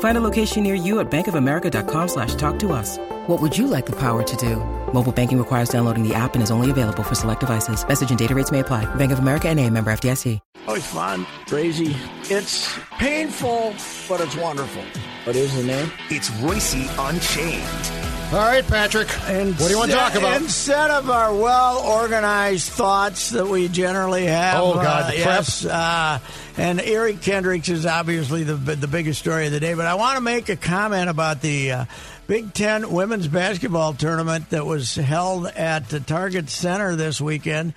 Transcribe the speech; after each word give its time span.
Find 0.00 0.18
a 0.18 0.20
location 0.20 0.64
near 0.64 0.74
you 0.74 0.98
at 0.98 1.08
bankofamerica.com 1.10 2.08
slash 2.08 2.34
talk 2.34 2.58
to 2.60 2.72
us. 2.72 2.98
What 3.28 3.40
would 3.40 3.56
you 3.56 3.68
like 3.68 3.86
the 3.86 3.96
power 3.96 4.24
to 4.24 4.36
do? 4.36 4.56
Mobile 4.92 5.12
banking 5.12 5.38
requires 5.38 5.68
downloading 5.68 6.02
the 6.02 6.14
app 6.14 6.34
and 6.34 6.42
is 6.42 6.50
only 6.50 6.70
available 6.70 7.04
for 7.04 7.14
select 7.14 7.40
devices. 7.40 7.86
Message 7.86 8.10
and 8.10 8.18
data 8.18 8.34
rates 8.34 8.50
may 8.50 8.60
apply. 8.60 8.92
Bank 8.96 9.12
of 9.12 9.20
America 9.20 9.48
and 9.48 9.60
a 9.60 9.70
member 9.70 9.92
FDIC. 9.92 10.40
Oh, 10.66 10.74
it's 10.74 10.86
fun, 10.86 11.24
crazy. 11.46 11.96
It's 12.24 12.78
painful, 12.98 13.74
but 14.08 14.20
it's 14.20 14.36
wonderful. 14.36 14.82
What 15.24 15.34
is 15.34 15.54
the 15.56 15.62
name? 15.62 15.90
It's 16.10 16.28
Reusse 16.30 16.84
Unchained. 16.98 18.07
All 18.30 18.34
right, 18.34 18.66
Patrick. 18.66 19.08
And 19.28 19.54
what 19.54 19.68
do 19.68 19.70
you 19.70 19.78
want 19.78 19.90
to 19.90 19.96
talk 19.96 20.14
about? 20.14 20.42
Instead 20.42 20.90
of 20.90 21.08
our 21.08 21.34
well 21.34 21.78
organized 21.78 22.70
thoughts 22.70 23.30
that 23.30 23.46
we 23.46 23.68
generally 23.68 24.26
have. 24.26 24.60
Oh, 24.60 24.74
God, 24.74 25.04
uh, 25.04 25.10
the 25.10 25.16
yes. 25.16 25.64
Uh, 25.64 26.18
and 26.58 26.78
Eric 26.78 27.22
Kendricks 27.22 27.70
is 27.70 27.86
obviously 27.86 28.44
the, 28.44 28.54
the 28.54 28.86
biggest 28.86 29.20
story 29.20 29.46
of 29.46 29.52
the 29.52 29.60
day. 29.60 29.72
But 29.72 29.86
I 29.86 29.94
want 29.94 30.16
to 30.16 30.20
make 30.20 30.48
a 30.48 30.56
comment 30.56 31.08
about 31.08 31.40
the. 31.40 31.72
Uh, 31.72 31.84
Big 32.28 32.52
Ten 32.52 32.92
women's 32.92 33.26
basketball 33.26 33.94
tournament 33.94 34.50
that 34.50 34.66
was 34.66 34.94
held 34.94 35.46
at 35.46 35.88
the 35.88 35.98
Target 35.98 36.50
Center 36.50 36.94
this 36.94 37.22
weekend 37.22 37.72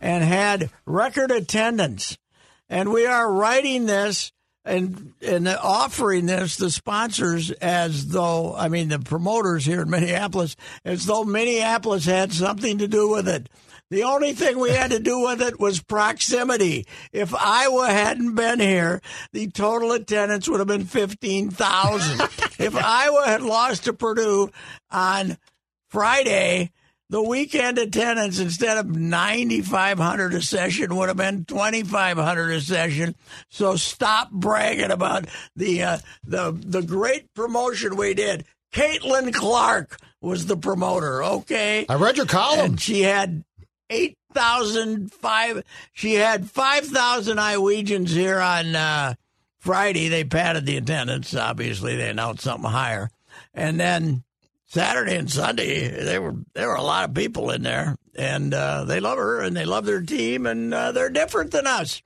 and 0.00 0.24
had 0.24 0.70
record 0.86 1.30
attendance. 1.30 2.16
And 2.70 2.90
we 2.94 3.04
are 3.04 3.30
writing 3.30 3.84
this 3.84 4.32
and 4.64 5.14
and 5.22 5.48
offering 5.48 6.26
this 6.26 6.56
the 6.56 6.70
sponsors 6.70 7.50
as 7.50 8.08
though 8.08 8.54
I 8.54 8.68
mean 8.68 8.88
the 8.88 8.98
promoters 8.98 9.64
here 9.64 9.82
in 9.82 9.90
Minneapolis 9.90 10.56
as 10.84 11.06
though 11.06 11.24
Minneapolis 11.24 12.04
had 12.04 12.32
something 12.32 12.78
to 12.78 12.88
do 12.88 13.08
with 13.08 13.28
it. 13.28 13.48
The 13.90 14.04
only 14.04 14.34
thing 14.34 14.58
we 14.58 14.70
had 14.70 14.92
to 14.92 15.00
do 15.00 15.20
with 15.20 15.42
it 15.42 15.58
was 15.58 15.82
proximity. 15.82 16.86
If 17.12 17.34
Iowa 17.34 17.88
hadn't 17.88 18.36
been 18.36 18.60
here, 18.60 19.00
the 19.32 19.50
total 19.50 19.90
attendance 19.90 20.48
would 20.48 20.60
have 20.60 20.68
been 20.68 20.84
15,000. 20.84 22.20
if 22.64 22.76
Iowa 22.76 23.24
had 23.26 23.42
lost 23.42 23.84
to 23.84 23.92
Purdue 23.92 24.50
on 24.92 25.38
Friday, 25.88 26.70
the 27.10 27.20
weekend 27.22 27.76
attendance 27.76 28.38
instead 28.38 28.78
of 28.78 28.86
9,500 28.86 30.34
a 30.34 30.40
session 30.40 30.94
would 30.94 31.08
have 31.08 31.16
been 31.16 31.44
2,500 31.44 32.50
a 32.52 32.60
session. 32.60 33.16
So 33.50 33.74
stop 33.76 34.30
bragging 34.30 34.92
about 34.92 35.26
the 35.56 35.82
uh, 35.82 35.98
the 36.24 36.52
the 36.52 36.82
great 36.82 37.34
promotion 37.34 37.96
we 37.96 38.14
did. 38.14 38.46
Caitlin 38.72 39.34
Clark 39.34 39.98
was 40.22 40.46
the 40.46 40.56
promoter. 40.56 41.22
Okay, 41.22 41.84
I 41.88 41.96
read 41.96 42.16
your 42.16 42.26
column. 42.26 42.60
And 42.60 42.80
she 42.80 43.02
had 43.02 43.44
eight 43.90 44.16
thousand 44.32 45.12
five. 45.12 45.64
She 45.92 46.14
had 46.14 46.48
five 46.48 46.86
thousand 46.86 47.38
Iowegians 47.38 48.10
here 48.10 48.38
on 48.38 48.76
uh, 48.76 49.14
Friday. 49.58 50.08
They 50.08 50.22
padded 50.22 50.64
the 50.64 50.76
attendance. 50.76 51.34
Obviously, 51.34 51.96
they 51.96 52.08
announced 52.08 52.44
something 52.44 52.70
higher, 52.70 53.10
and 53.52 53.80
then 53.80 54.22
Saturday 54.70 55.16
and 55.16 55.28
Sunday 55.30 55.88
there 55.88 56.22
were 56.22 56.36
there 56.54 56.68
were 56.68 56.76
a 56.76 56.82
lot 56.82 57.08
of 57.08 57.14
people 57.14 57.50
in 57.50 57.62
there, 57.62 57.96
and 58.14 58.54
uh, 58.54 58.84
they 58.84 59.00
love 59.00 59.18
her 59.18 59.40
and 59.40 59.56
they 59.56 59.64
love 59.64 59.84
their 59.84 60.00
team, 60.00 60.46
and 60.46 60.72
uh, 60.72 60.92
they're 60.92 61.10
different 61.10 61.50
than 61.50 61.66
us. 61.66 62.00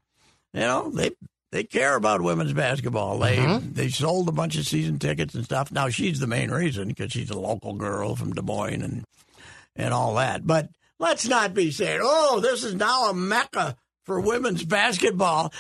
You 0.55 0.61
know, 0.61 0.91
they 0.91 1.11
they 1.53 1.65
care 1.65 1.95
about 1.95 2.23
women's 2.23 2.55
basketball. 2.55 3.19
They 3.19 3.37
Mm-hmm. 3.37 3.73
they 3.75 3.89
sold 3.91 4.29
a 4.29 4.33
bunch 4.33 4.57
of 4.57 4.67
season 4.67 4.99
tickets 4.99 5.35
and 5.35 5.45
stuff. 5.45 5.71
Now 5.71 5.91
she's 5.91 6.21
the 6.21 6.27
main 6.27 6.51
reason 6.51 6.89
because 6.89 7.13
she's 7.13 7.31
a 7.31 7.39
local 7.39 7.75
girl 7.75 8.17
from 8.17 8.33
Des 8.33 8.41
Moines 8.43 8.83
and 8.83 9.05
and 9.77 9.93
all 9.93 10.15
that. 10.15 10.47
But 10.47 10.71
let's 10.99 11.29
not 11.29 11.53
be 11.53 11.71
saying, 11.71 12.01
"Oh, 12.03 12.41
this 12.41 12.65
is 12.65 12.75
now 12.75 13.11
a 13.11 13.15
mecca 13.15 13.77
for 14.05 14.21
women's 14.21 14.65
basketball." 14.65 15.53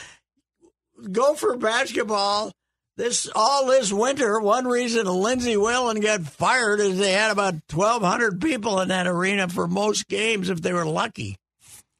Go 1.12 1.34
for 1.34 1.56
basketball. 1.56 2.52
This 2.96 3.28
all 3.34 3.66
this 3.66 3.92
winter, 3.92 4.38
one 4.40 4.66
reason 4.66 5.06
Lindsay 5.06 5.56
Whalen 5.56 6.00
got 6.00 6.22
fired 6.22 6.78
is 6.78 6.96
they 6.96 7.12
had 7.12 7.32
about 7.32 7.54
twelve 7.68 8.02
hundred 8.02 8.40
people 8.40 8.80
in 8.80 8.88
that 8.88 9.08
arena 9.08 9.48
for 9.48 9.66
most 9.66 10.06
games 10.08 10.48
if 10.48 10.62
they 10.62 10.72
were 10.72 10.86
lucky. 10.86 11.36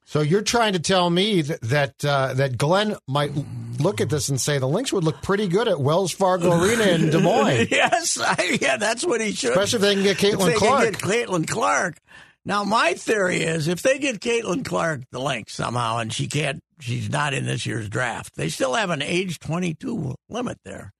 So 0.07 0.21
you're 0.21 0.43
trying 0.43 0.75
to 0.75 0.79
tell 0.79 1.11
me 1.11 1.43
that 1.43 1.61
that, 1.63 2.05
uh, 2.05 2.35
that 2.35 2.57
Glenn 2.57 2.95
might 3.09 3.33
look 3.81 4.01
at 4.01 4.11
this 4.11 4.29
and 4.29 4.41
say 4.41 4.59
the 4.59 4.69
Lynx 4.69 4.93
would 4.93 5.03
look 5.03 5.21
pretty 5.23 5.49
good 5.49 5.67
at 5.67 5.81
Wells 5.81 6.13
Fargo 6.13 6.53
Arena 6.63 6.85
in 6.85 7.11
Des 7.11 7.19
Moines, 7.19 7.67
yes, 7.71 8.21
I, 8.21 8.59
yeah, 8.61 8.77
that's 8.77 9.05
what 9.05 9.21
he 9.21 9.33
should. 9.33 9.51
especially 9.51 9.79
if 9.79 9.83
they 9.83 9.95
can 9.95 10.05
get 10.05 10.23
if 10.23 10.39
Caitlin 10.39 10.47
they 10.47 10.55
Clark. 10.55 10.83
Can 10.85 10.93
get 11.11 11.29
Caitlin 11.29 11.49
Clark. 11.49 11.97
Now, 12.47 12.63
my 12.65 12.93
theory 12.93 13.43
is 13.43 13.69
if 13.69 13.81
they 13.83 13.99
get 13.99 14.21
Caitlin 14.21 14.65
Clark 14.65 15.03
the 15.11 15.19
Lynx 15.19 15.55
somehow, 15.55 15.99
and 15.99 16.13
she 16.13 16.27
can't, 16.27 16.61
she's 16.81 17.09
not 17.09 17.33
in 17.33 17.47
this 17.47 17.65
year's 17.65 17.89
draft. 17.89 18.37
They 18.37 18.51
still 18.51 18.75
have 18.75 18.91
an 18.91 19.01
age 19.01 19.39
22 19.39 20.15
limit 20.29 20.59
there. 20.65 20.93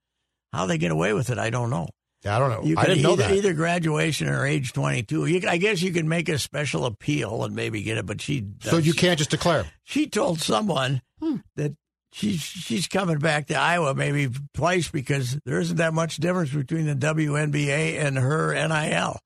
How 0.53 0.67
they 0.67 0.79
get 0.79 0.91
away 0.91 1.13
with 1.13 1.31
it, 1.31 1.39
I 1.39 1.51
don't 1.51 1.69
know. 1.69 1.89
Yeah, 2.25 2.37
I 2.37 2.39
don't 2.39 2.51
know. 2.51 2.63
You 2.63 2.77
I 2.79 2.87
didn't 2.87 3.03
know 3.03 3.13
either, 3.13 3.23
that. 3.25 3.33
either 3.33 3.53
graduation 3.53 4.29
or 4.29 4.47
age 4.47 4.73
22. 4.73 5.27
You, 5.27 5.49
I 5.49 5.59
guess 5.59 5.83
you 5.83 5.93
can 5.93 6.09
make 6.09 6.31
a 6.31 6.39
special 6.39 6.87
appeal 6.87 7.45
and 7.45 7.55
maybe 7.55 7.83
get 7.83 7.99
it, 7.99 8.07
but 8.07 8.23
she. 8.23 8.47
so 8.61 8.79
you 8.79 8.95
can't 8.95 9.19
just 9.19 9.31
declare. 9.31 9.67
She 9.83 10.07
told 10.07 10.41
someone 10.41 11.03
hmm. 11.21 11.37
that 11.57 11.75
she's 12.13 12.41
she's 12.41 12.89
coming 12.89 13.19
back 13.19 13.49
to 13.49 13.55
Iowa 13.55 13.95
maybe 13.95 14.35
twice 14.55 14.91
because 14.91 15.39
there 15.45 15.61
isn't 15.61 15.77
that 15.77 15.93
much 15.93 16.17
difference 16.17 16.51
between 16.51 16.87
the 16.87 16.95
WNBA 16.95 18.03
and 18.03 18.17
her 18.17 18.55
NIL. 18.55 19.19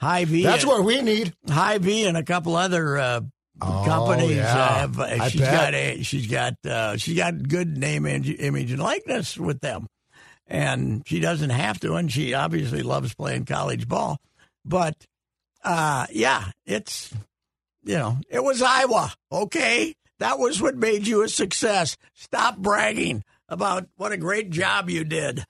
Hy-Vee. 0.00 0.42
That's 0.42 0.66
what 0.66 0.84
we 0.84 1.00
need. 1.02 1.32
Hy-Vee 1.48 2.06
and 2.06 2.16
a 2.16 2.22
couple 2.24 2.56
other 2.56 2.98
uh, 2.98 3.20
Oh, 3.62 3.84
companies 3.86 4.36
yeah. 4.36 4.52
uh, 4.56 4.74
have. 4.80 4.98
Uh, 4.98 5.28
she's 5.28 5.40
got 5.40 5.74
a, 5.74 6.02
she's 6.02 6.26
got 6.26 6.54
uh, 6.66 6.96
she's 6.96 7.16
got 7.16 7.48
good 7.48 7.78
name, 7.78 8.04
and 8.04 8.26
image, 8.26 8.72
and 8.72 8.82
likeness 8.82 9.38
with 9.38 9.60
them, 9.60 9.86
and 10.48 11.04
she 11.06 11.20
doesn't 11.20 11.50
have 11.50 11.78
to, 11.80 11.94
and 11.94 12.10
she 12.10 12.34
obviously 12.34 12.82
loves 12.82 13.14
playing 13.14 13.44
college 13.44 13.86
ball. 13.86 14.18
But 14.64 14.96
uh, 15.62 16.06
yeah, 16.10 16.50
it's 16.66 17.14
you 17.84 17.94
know 17.94 18.18
it 18.28 18.42
was 18.42 18.60
Iowa. 18.60 19.14
Okay, 19.30 19.94
that 20.18 20.40
was 20.40 20.60
what 20.60 20.74
made 20.76 21.06
you 21.06 21.22
a 21.22 21.28
success. 21.28 21.96
Stop 22.12 22.58
bragging 22.58 23.22
about 23.48 23.86
what 23.96 24.10
a 24.10 24.16
great 24.16 24.50
job 24.50 24.90
you 24.90 25.04
did, 25.04 25.44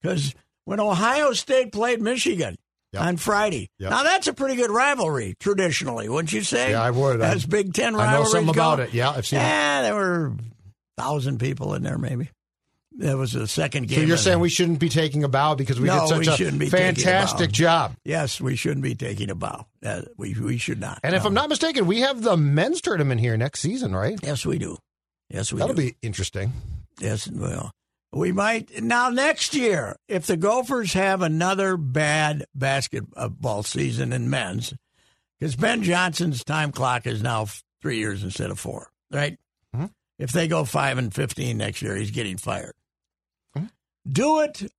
because 0.00 0.34
when 0.64 0.80
Ohio 0.80 1.32
State 1.34 1.70
played 1.70 2.00
Michigan. 2.00 2.56
Yep. 2.92 3.02
On 3.02 3.16
Friday. 3.16 3.70
Yep. 3.78 3.90
Now 3.90 4.02
that's 4.02 4.26
a 4.26 4.32
pretty 4.34 4.56
good 4.56 4.70
rivalry 4.70 5.34
traditionally, 5.40 6.08
wouldn't 6.08 6.32
you 6.32 6.42
say? 6.42 6.72
Yeah, 6.72 6.82
I 6.82 6.90
would. 6.90 7.22
I- 7.22 7.30
As 7.32 7.46
Big 7.46 7.72
Ten 7.72 7.94
I 7.94 7.98
know 7.98 8.04
rivalries 8.04 8.30
something 8.32 8.48
about 8.50 8.80
it. 8.80 8.92
Yeah, 8.92 9.10
I've 9.10 9.26
seen 9.26 9.38
it. 9.38 9.42
Yeah, 9.44 9.82
there 9.82 9.94
were 9.94 10.32
thousand 10.98 11.38
people 11.40 11.74
in 11.74 11.82
there, 11.82 11.96
maybe. 11.98 12.28
There 12.94 13.16
was 13.16 13.32
the 13.32 13.46
second 13.46 13.88
game. 13.88 14.00
So 14.00 14.04
you're 14.04 14.18
saying 14.18 14.38
we 14.40 14.50
shouldn't 14.50 14.78
be 14.78 14.90
taking 14.90 15.24
a 15.24 15.28
bow 15.28 15.54
because 15.54 15.80
we 15.80 15.86
No, 15.88 16.06
did 16.06 16.18
we 16.18 16.24
such 16.26 16.36
shouldn't 16.36 16.60
a 16.62 16.66
taking 16.68 16.76
a 16.76 16.92
fantastic 16.94 17.50
job. 17.50 17.94
Yes, 18.04 18.38
we 18.38 18.54
shouldn't 18.54 18.82
be 18.82 18.94
taking 18.94 19.30
a 19.30 19.34
bow. 19.34 19.64
Uh, 19.82 20.02
we 20.18 20.34
we 20.34 20.58
should 20.58 20.78
not. 20.78 21.00
And 21.02 21.14
if 21.14 21.24
I'm 21.24 21.32
not 21.32 21.48
mistaken, 21.48 21.86
we 21.86 22.00
have 22.00 22.22
the 22.22 22.36
men's 22.36 22.82
tournament 22.82 23.20
here 23.22 23.34
next 23.38 23.60
season, 23.60 23.94
right? 23.96 24.18
yes, 24.22 24.44
we 24.44 24.58
do. 24.58 24.76
Yes, 25.30 25.50
we 25.50 25.56
do. 25.56 25.60
That'll 25.60 25.74
do. 25.76 25.82
be 25.90 25.96
interesting. 26.02 26.52
Yes, 27.00 27.26
well, 27.30 27.72
we 28.12 28.32
might 28.32 28.82
now 28.82 29.08
next 29.08 29.54
year 29.54 29.96
if 30.08 30.26
the 30.26 30.36
Gophers 30.36 30.92
have 30.92 31.22
another 31.22 31.76
bad 31.76 32.44
basketball 32.54 33.62
season 33.62 34.12
in 34.12 34.28
men's, 34.30 34.74
because 35.38 35.56
Ben 35.56 35.82
Johnson's 35.82 36.44
time 36.44 36.72
clock 36.72 37.06
is 37.06 37.22
now 37.22 37.46
three 37.80 37.98
years 37.98 38.22
instead 38.22 38.50
of 38.50 38.58
four, 38.60 38.90
right? 39.10 39.38
Mhm. 39.74 39.90
If 40.18 40.30
they 40.32 40.46
go 40.48 40.64
five 40.64 40.98
and 40.98 41.12
fifteen 41.14 41.56
next 41.58 41.80
year, 41.82 41.96
he's 41.96 42.10
getting 42.10 42.36
fired. 42.36 42.74
Mhm. 43.56 43.70
Do 44.10 44.40
it 44.40 44.70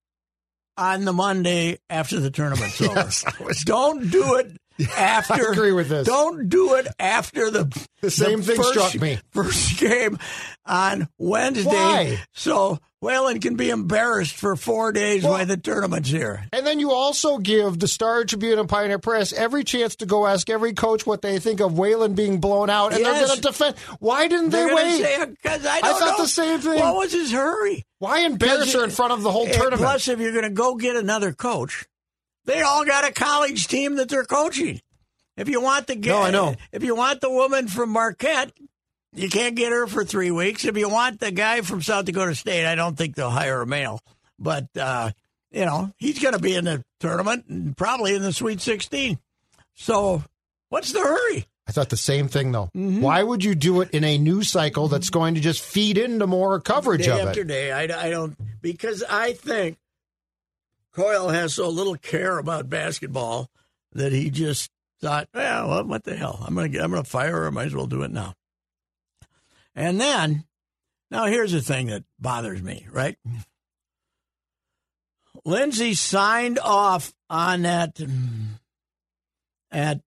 on 0.76 1.04
the 1.04 1.12
Monday 1.12 1.78
after 1.90 2.18
the 2.20 2.30
tournament's 2.30 2.80
Yes, 2.80 3.24
over. 3.40 3.52
Don't 3.64 4.10
do 4.10 4.36
it 4.36 4.56
after. 4.96 5.34
I 5.50 5.52
agree 5.52 5.72
with 5.72 5.88
this. 5.88 6.06
Don't 6.06 6.48
do 6.48 6.74
it 6.74 6.86
after 6.98 7.50
the 7.50 7.64
The 8.00 8.10
same 8.10 8.42
thing 8.42 8.56
first, 8.56 8.70
struck 8.70 8.94
me. 9.00 9.18
First 9.32 9.78
game 9.78 10.18
on 10.66 11.08
Wednesday, 11.18 11.68
Why? 11.70 12.22
so 12.32 12.80
Whalen 13.04 13.38
can 13.40 13.54
be 13.56 13.68
embarrassed 13.70 14.34
for 14.34 14.56
four 14.56 14.90
days 14.90 15.22
Well- 15.22 15.32
while 15.34 15.46
the 15.46 15.56
tournament's 15.58 16.08
here. 16.08 16.46
And 16.52 16.66
then 16.66 16.80
you 16.80 16.90
also 16.92 17.36
give 17.38 17.78
the 17.78 17.86
Star 17.86 18.24
Tribune 18.24 18.58
and 18.58 18.68
Pioneer 18.68 18.98
Press 18.98 19.32
every 19.34 19.62
chance 19.62 19.96
to 19.96 20.06
go 20.06 20.26
ask 20.26 20.48
every 20.48 20.72
coach 20.72 21.06
what 21.06 21.20
they 21.20 21.38
think 21.38 21.60
of 21.60 21.76
Whalen 21.78 22.14
being 22.14 22.40
blown 22.40 22.70
out, 22.70 22.94
and 22.94 23.04
they're 23.04 23.12
going 23.26 23.36
to 23.36 23.40
defend. 23.42 23.76
Why 24.00 24.26
didn't 24.26 24.50
they 24.50 24.58
They're 24.58 24.68
gonna 24.70 24.82
wait? 24.82 25.02
say 25.02 25.24
because 25.26 25.66
I 25.66 25.76
I 25.76 25.80
thought 25.80 26.18
know. 26.18 26.24
the 26.24 26.28
same 26.28 26.60
thing. 26.60 26.80
What 26.80 26.96
was 26.96 27.12
his 27.12 27.30
hurry? 27.30 27.84
Why 27.98 28.20
embarrass 28.20 28.72
her 28.72 28.84
in 28.84 28.90
front 28.90 29.12
of 29.12 29.22
the 29.22 29.30
whole 29.30 29.46
tournament? 29.46 29.82
Plus, 29.82 30.08
if 30.08 30.18
you're 30.18 30.32
going 30.32 30.44
to 30.44 30.50
go 30.50 30.74
get 30.76 30.96
another 30.96 31.32
coach, 31.32 31.84
they 32.46 32.62
all 32.62 32.84
got 32.84 33.06
a 33.06 33.12
college 33.12 33.68
team 33.68 33.96
that 33.96 34.08
they're 34.08 34.24
coaching. 34.24 34.80
If 35.36 35.48
you 35.48 35.60
want 35.60 35.88
the 35.88 35.96
No, 35.96 36.22
I 36.22 36.30
know. 36.30 36.54
If 36.72 36.82
you 36.84 36.94
want 36.94 37.20
the 37.20 37.30
woman 37.30 37.68
from 37.68 37.90
Marquette, 37.90 38.52
you 39.14 39.28
can't 39.28 39.54
get 39.54 39.72
her 39.72 39.86
for 39.86 40.04
three 40.04 40.30
weeks. 40.30 40.64
If 40.64 40.76
you 40.76 40.88
want 40.88 41.20
the 41.20 41.30
guy 41.30 41.60
from 41.60 41.82
South 41.82 42.04
Dakota 42.04 42.34
State, 42.34 42.66
I 42.66 42.74
don't 42.74 42.96
think 42.96 43.14
they'll 43.14 43.30
hire 43.30 43.62
a 43.62 43.66
male. 43.66 44.00
But 44.38 44.68
uh, 44.76 45.10
you 45.50 45.64
know, 45.64 45.92
he's 45.96 46.18
going 46.18 46.34
to 46.34 46.40
be 46.40 46.54
in 46.54 46.64
the 46.64 46.84
tournament 47.00 47.46
and 47.48 47.76
probably 47.76 48.14
in 48.14 48.22
the 48.22 48.32
Sweet 48.32 48.60
16. 48.60 49.18
So, 49.74 50.22
what's 50.68 50.92
the 50.92 51.00
hurry? 51.00 51.46
I 51.66 51.72
thought 51.72 51.88
the 51.88 51.96
same 51.96 52.28
thing 52.28 52.52
though. 52.52 52.70
Mm-hmm. 52.76 53.00
Why 53.00 53.22
would 53.22 53.42
you 53.42 53.54
do 53.54 53.80
it 53.80 53.90
in 53.92 54.04
a 54.04 54.18
news 54.18 54.50
cycle 54.50 54.88
that's 54.88 55.10
going 55.10 55.34
to 55.34 55.40
just 55.40 55.62
feed 55.62 55.96
into 55.96 56.26
more 56.26 56.60
coverage 56.60 57.06
day 57.06 57.20
of 57.20 57.28
after 57.28 57.40
it? 57.40 57.46
day. 57.46 57.72
I, 57.72 57.82
I 57.84 58.10
don't 58.10 58.36
because 58.60 59.02
I 59.02 59.32
think 59.32 59.78
Coyle 60.92 61.30
has 61.30 61.54
so 61.54 61.68
little 61.68 61.96
care 61.96 62.38
about 62.38 62.68
basketball 62.68 63.48
that 63.92 64.12
he 64.12 64.28
just 64.28 64.70
thought, 65.00 65.28
well, 65.32 65.68
what, 65.68 65.86
what 65.86 66.04
the 66.04 66.16
hell? 66.16 66.44
I'm 66.46 66.54
gonna 66.54 66.82
I'm 66.82 66.90
gonna 66.90 67.04
fire 67.04 67.32
her. 67.32 67.46
I 67.46 67.50
might 67.50 67.66
as 67.66 67.74
well 67.74 67.86
do 67.86 68.02
it 68.02 68.10
now. 68.10 68.34
And 69.74 70.00
then, 70.00 70.44
now 71.10 71.26
here's 71.26 71.52
the 71.52 71.60
thing 71.60 71.88
that 71.88 72.04
bothers 72.18 72.62
me. 72.62 72.86
Right, 72.90 73.16
Lindsay 75.44 75.94
signed 75.94 76.58
off 76.58 77.12
on 77.28 77.62
that 77.62 78.00
at 79.70 80.00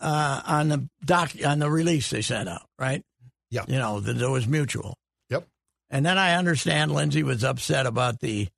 uh, 0.00 0.42
on 0.46 0.68
the 0.68 0.88
doc 1.04 1.32
on 1.44 1.58
the 1.58 1.70
release 1.70 2.10
they 2.10 2.22
sent 2.22 2.48
out. 2.48 2.66
Right. 2.78 3.02
Yeah. 3.50 3.64
You 3.68 3.78
know 3.78 4.00
that 4.00 4.20
it 4.20 4.28
was 4.28 4.46
mutual. 4.46 4.96
Yep. 5.30 5.46
And 5.90 6.04
then 6.04 6.18
I 6.18 6.34
understand 6.34 6.92
Lindsay 6.92 7.22
was 7.22 7.44
upset 7.44 7.86
about 7.86 8.20
the 8.20 8.48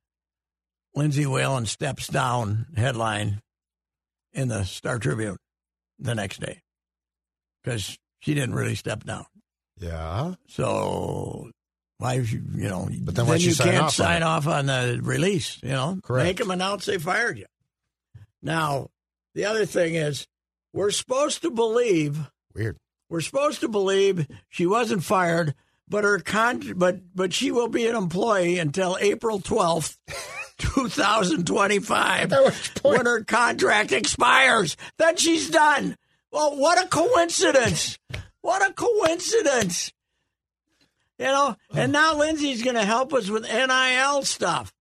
Lindsay 0.94 1.27
Whalen 1.27 1.67
steps 1.67 2.09
down 2.09 2.67
headline 2.77 3.43
in 4.33 4.49
the 4.49 4.65
Star 4.65 4.99
Tribune 4.99 5.37
the 5.99 6.15
next 6.15 6.41
day 6.41 6.62
because 7.62 7.99
she 8.21 8.35
didn't 8.35 8.55
really 8.55 8.75
step 8.75 9.05
down. 9.05 9.27
Yeah. 9.81 10.34
So 10.49 11.50
why, 11.99 12.14
you 12.14 12.40
know, 12.69 12.88
But 13.02 13.14
then 13.14 13.26
why'd 13.26 13.43
you 13.43 13.52
sign 13.52 13.69
can't 13.69 13.84
off 13.84 13.94
sign 13.94 14.23
off 14.23 14.46
on 14.46 14.67
the 14.67 15.00
release, 15.02 15.58
you 15.62 15.70
know? 15.70 15.99
Correct. 16.02 16.25
Make 16.26 16.37
them 16.38 16.50
announce 16.50 16.87
they 16.87 16.99
fired 16.99 17.38
you. 17.38 17.46
Now, 18.43 18.88
the 19.34 19.44
other 19.46 19.67
thing 19.67 19.94
is, 19.94 20.26
we're 20.73 20.90
supposed 20.90 21.43
to 21.43 21.50
believe 21.50 22.19
Weird. 22.55 22.76
we're 23.08 23.20
supposed 23.23 23.61
to 23.61 23.69
believe 23.69 24.26
she 24.49 24.67
wasn't 24.67 25.05
fired, 25.05 25.55
but 25.88 26.05
her 26.05 26.19
con- 26.19 26.75
but 26.76 27.00
but 27.14 27.32
she 27.32 27.50
will 27.50 27.69
be 27.69 27.87
an 27.87 27.96
employee 27.96 28.58
until 28.58 28.99
April 29.00 29.40
twelfth, 29.40 29.99
two 30.58 30.88
thousand 30.88 31.46
twenty-five, 31.46 32.31
At 32.32 32.44
which 32.44 32.75
point- 32.75 32.96
when 32.99 33.06
her 33.06 33.25
contract 33.25 33.93
expires. 33.93 34.76
Then 34.99 35.17
she's 35.17 35.49
done. 35.50 35.96
Well, 36.31 36.56
what 36.58 36.82
a 36.84 36.88
coincidence! 36.88 37.99
What 38.47 38.71
a 38.71 38.73
coincidence! 38.73 39.93
You 41.19 41.25
know, 41.27 41.57
and 41.75 41.91
now 41.93 42.17
Lindsay's 42.17 42.63
going 42.63 42.77
to 42.77 42.85
help 42.85 43.13
us 43.13 43.29
with 43.29 43.43
NIL 43.43 44.23
stuff. 44.23 44.73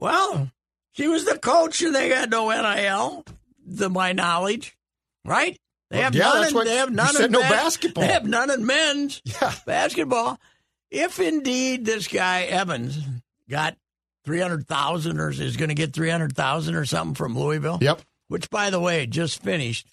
Well, 0.00 0.50
she 0.92 1.06
was 1.06 1.24
the 1.24 1.38
coach, 1.38 1.80
and 1.82 1.94
they 1.94 2.08
got 2.08 2.28
no 2.30 2.48
NIL, 2.50 3.24
to 3.78 3.88
my 3.88 4.12
knowledge, 4.12 4.76
right? 5.24 5.56
They 5.90 5.98
Well, 5.98 6.04
have 6.04 6.14
yeah, 6.16 6.24
none. 6.24 6.40
that's 6.40 6.52
in, 6.54 6.64
they 6.64 6.76
have 6.76 6.90
none 6.92 7.22
in 7.22 7.30
no 7.30 7.40
bas- 7.42 7.50
basketball. 7.50 8.02
They 8.04 8.12
have 8.12 8.26
none 8.26 8.50
in 8.50 8.66
men's 8.66 9.22
Yeah. 9.40 9.54
basketball. 9.64 10.40
If 10.90 11.20
indeed 11.20 11.84
this 11.84 12.08
guy 12.08 12.42
Evans 12.42 12.98
got 13.48 13.76
three 14.24 14.40
hundred 14.40 14.66
thousand, 14.66 15.20
or 15.20 15.30
is 15.30 15.56
going 15.56 15.68
to 15.68 15.74
get 15.74 15.92
three 15.92 16.10
hundred 16.10 16.34
thousand 16.34 16.74
or 16.74 16.84
something 16.84 17.14
from 17.14 17.38
Louisville, 17.38 17.78
Yep. 17.80 18.02
which 18.26 18.50
by 18.50 18.70
the 18.70 18.80
way 18.80 19.06
just 19.06 19.40
finished 19.40 19.86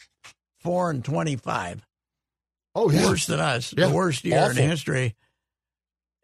four 0.61 0.89
and 0.89 1.05
twenty-five 1.05 1.84
Oh 2.75 2.91
yeah. 2.91 3.05
worse 3.05 3.25
than 3.25 3.39
us, 3.39 3.73
Yeah, 3.75 3.87
the 3.87 3.93
worst 3.93 4.23
year 4.25 4.39
awful. 4.39 4.57
in 4.57 4.69
history. 4.69 5.15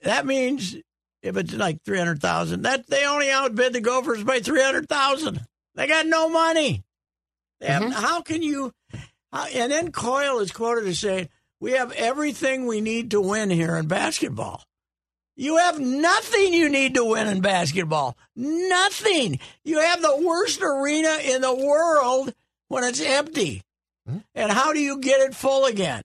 That 0.03 0.25
means 0.25 0.75
if 1.24 1.38
it's 1.38 1.53
like 1.53 1.81
three 1.83 1.98
hundred 1.98 2.21
thousand, 2.21 2.63
that 2.63 2.88
they 2.88 3.06
only 3.06 3.30
outbid 3.31 3.74
the 3.74 3.81
Gophers 3.81 4.24
by 4.24 4.39
three 4.39 4.62
hundred 4.62 4.89
thousand. 4.89 5.45
They 5.75 5.88
got 5.88 6.06
no 6.07 6.27
money. 6.30 6.83
They 7.59 7.68
Mm-hmm. 7.68 7.92
How 7.92 8.21
can 8.21 8.42
you? 8.42 8.74
How, 9.31 9.45
and 9.45 9.71
then 9.71 9.92
Coyle 9.92 10.39
is 10.39 10.51
quoted 10.51 10.88
as 10.88 11.00
saying, 11.00 11.30
"We 11.59 11.71
have 11.74 11.92
everything 11.94 12.65
we 12.65 12.81
need 12.81 13.12
to 13.12 13.21
win 13.21 13.50
here 13.50 13.75
in 13.77 13.88
basketball." 13.88 14.63
You 15.38 15.57
have 15.57 15.80
nothing 15.80 16.54
you 16.54 16.68
need 16.69 16.95
to 16.95 17.06
win 17.06 17.27
in 17.27 17.39
basketball. 17.42 18.18
Nothing. 18.36 19.39
You 19.63 19.80
have 19.80 20.01
the 20.01 20.21
worst 20.24 20.62
arena 20.62 21.18
in 21.24 21.42
the 21.42 21.56
world 21.56 22.33
when 22.68 22.83
it's 22.83 23.00
empty. 23.01 23.63
And 24.36 24.51
how 24.51 24.74
do 24.74 24.80
you 24.80 25.00
get 25.00 25.21
it 25.21 25.33
full 25.33 25.65
again? 25.65 26.01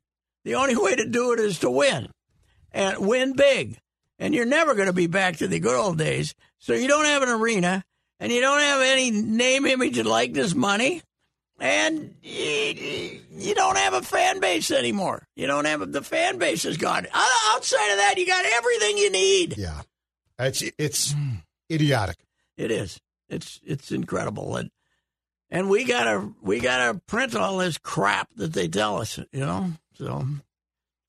The 0.47 0.55
only 0.55 0.77
way 0.77 0.95
to 0.95 1.05
do 1.05 1.33
it 1.33 1.41
is 1.41 1.59
to 1.59 1.71
win 1.73 2.09
and 2.71 3.05
win 3.05 3.33
big. 3.35 3.79
And 4.21 4.33
you're 4.33 4.47
never 4.47 4.77
going 4.77 4.87
to 4.87 4.93
be 4.93 5.09
back 5.09 5.39
to 5.39 5.49
the 5.49 5.59
good 5.59 5.75
old 5.75 5.99
days. 5.99 6.37
So 6.61 6.73
you 6.73 6.87
don't 6.87 7.05
have 7.05 7.25
an 7.25 7.31
arena 7.31 7.83
and 8.21 8.31
you 8.31 8.41
don't 8.41 8.61
have 8.61 8.81
any 8.81 9.11
name, 9.11 9.67
image, 9.67 9.99
and 9.99 10.09
likeness 10.09 10.55
money. 10.55 11.03
And 11.59 12.15
you, 12.23 13.23
you 13.33 13.57
don't 13.57 13.77
have 13.77 13.95
a 13.95 14.03
fan 14.03 14.39
base 14.39 14.71
anymore. 14.71 15.27
You 15.35 15.49
don't 15.49 15.65
have 15.65 15.91
the 15.91 16.03
fan 16.03 16.39
base 16.39 16.65
is 16.65 16.77
gone. 16.77 17.09
Outside 17.13 17.91
of 17.91 17.99
that, 17.99 18.15
you 18.17 18.25
got 18.25 18.47
everything 18.47 18.99
you 18.99 19.11
need. 19.11 19.59
Yeah. 19.59 19.81
It's 20.39 20.63
it's 20.79 21.13
idiotic. 21.69 22.19
It 22.57 22.71
is. 22.71 23.01
It's 23.29 23.59
it's 23.65 23.91
incredible. 23.91 24.55
And 24.55 24.71
and 25.51 25.69
we 25.69 25.83
gotta 25.83 26.31
we 26.41 26.61
gotta 26.61 27.01
print 27.09 27.35
all 27.35 27.59
this 27.59 27.79
crap 27.79 28.29
that 28.37 28.53
they 28.53 28.69
tell 28.69 28.99
us. 28.99 29.19
You 29.33 29.41
know. 29.41 29.73
So. 29.99 30.27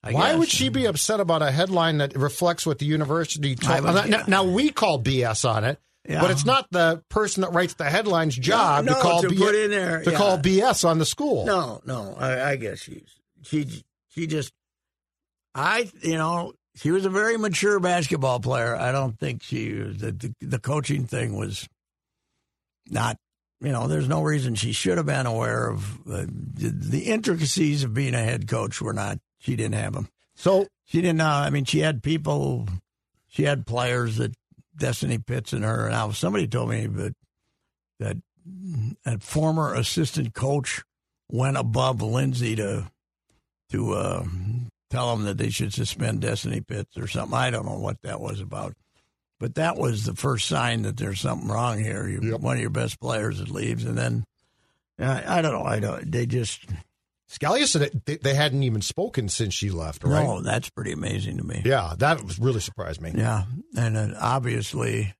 I 0.03 0.11
Why 0.11 0.29
guess. 0.31 0.39
would 0.39 0.49
she 0.49 0.69
be 0.69 0.85
upset 0.85 1.19
about 1.19 1.41
a 1.41 1.51
headline 1.51 1.97
that 1.97 2.15
reflects 2.15 2.65
what 2.65 2.79
the 2.79 2.85
university 2.85 3.55
told? 3.55 3.83
now, 3.83 4.23
now, 4.27 4.43
we 4.43 4.69
call 4.71 5.01
BS 5.01 5.49
on 5.49 5.63
it, 5.63 5.79
Yeah. 6.07 6.21
but 6.21 6.31
it's 6.31 6.45
not 6.45 6.67
the 6.71 7.03
person 7.09 7.41
that 7.41 7.51
writes 7.51 7.73
the 7.73 7.85
headline's 7.85 8.35
job 8.35 8.85
no, 8.85 8.93
to 8.93 8.99
call 9.01 9.21
to 9.23 9.27
BS, 9.27 9.37
put 9.37 9.55
in 9.55 9.71
there, 9.71 10.03
to 10.03 10.11
yeah. 10.11 10.17
call 10.17 10.37
BS 10.37 10.87
on 10.87 10.99
the 10.99 11.05
school. 11.05 11.45
No, 11.45 11.81
no. 11.85 12.15
I, 12.17 12.51
I 12.51 12.55
guess 12.55 12.79
she's 12.79 13.09
she 13.41 13.83
she 14.09 14.27
just 14.27 14.53
I 15.55 15.89
you 16.01 16.15
know 16.15 16.53
she 16.75 16.91
was 16.91 17.05
a 17.05 17.09
very 17.09 17.37
mature 17.37 17.79
basketball 17.79 18.39
player. 18.39 18.75
I 18.75 18.91
don't 18.91 19.19
think 19.19 19.43
she 19.43 19.71
the 19.71 20.11
the, 20.11 20.33
the 20.41 20.59
coaching 20.59 21.07
thing 21.07 21.35
was 21.35 21.67
not. 22.87 23.17
You 23.59 23.71
know, 23.71 23.87
there's 23.87 24.07
no 24.07 24.21
reason 24.21 24.53
she 24.55 24.71
should 24.71 24.97
have 24.97 25.07
been 25.07 25.25
aware 25.25 25.67
of 25.67 25.99
uh, 26.07 26.25
the, 26.27 26.69
the 26.69 27.03
intricacies 27.05 27.83
of 27.83 27.93
being 27.93 28.13
a 28.13 28.19
head 28.23 28.47
coach. 28.47 28.81
Were 28.81 28.93
not 28.93 29.19
she 29.39 29.55
didn't 29.55 29.75
have 29.75 29.93
them. 29.93 30.09
So 30.35 30.67
She 30.87 31.01
didn't 31.01 31.17
know. 31.17 31.25
I 31.25 31.49
mean, 31.49 31.65
she 31.65 31.79
had 31.79 32.01
people, 32.01 32.67
she 33.27 33.43
had 33.43 33.65
players 33.67 34.17
that 34.17 34.33
Destiny 34.75 35.17
Pitts 35.17 35.51
and 35.51 35.65
her. 35.65 35.89
Now, 35.89 36.11
somebody 36.11 36.47
told 36.47 36.69
me 36.69 36.87
that 36.87 37.15
that 37.99 38.17
a 39.05 39.19
former 39.19 39.73
assistant 39.73 40.33
coach 40.33 40.83
went 41.29 41.57
above 41.57 42.01
Lindsay 42.01 42.55
to 42.55 42.89
to 43.71 43.93
uh, 43.93 44.23
tell 44.89 45.13
them 45.15 45.25
that 45.25 45.37
they 45.37 45.49
should 45.49 45.73
suspend 45.73 46.21
Destiny 46.21 46.61
Pitts 46.61 46.97
or 46.97 47.07
something. 47.07 47.37
I 47.37 47.49
don't 47.49 47.65
know 47.65 47.79
what 47.79 48.01
that 48.03 48.21
was 48.21 48.39
about, 48.39 48.75
but 49.39 49.55
that 49.55 49.77
was 49.77 50.03
the 50.05 50.15
first 50.15 50.47
sign 50.47 50.81
that 50.83 50.97
there's 50.97 51.19
something 51.21 51.47
wrong 51.49 51.77
here. 51.79 52.07
You, 52.07 52.19
Yep. 52.31 52.41
One 52.41 52.55
of 52.55 52.61
your 52.61 52.69
best 52.69 52.99
players 52.99 53.39
that 53.39 53.49
leaves, 53.49 53.85
and 53.85 53.97
then 53.97 54.25
I, 54.99 55.39
I 55.39 55.41
don't 55.41 55.51
know. 55.53 55.63
I 55.65 55.79
don't. 55.79 56.11
They 56.11 56.25
just 56.25 56.65
Scalia 57.29 57.65
said 57.67 57.91
they, 58.05 58.17
they 58.17 58.33
hadn't 58.33 58.63
even 58.63 58.81
spoken 58.81 59.27
since 59.29 59.53
she 59.53 59.69
left, 59.69 60.03
right? 60.03 60.23
no. 60.23 60.41
That's 60.41 60.69
pretty 60.69 60.91
amazing 60.93 61.37
to 61.37 61.43
me. 61.43 61.61
Yeah, 61.65 61.93
that 61.97 62.23
was 62.23 62.39
really 62.39 62.61
surprised 62.61 63.01
me. 63.01 63.11
Yeah, 63.15 63.43
and 63.75 64.15
obviously, 64.15 65.13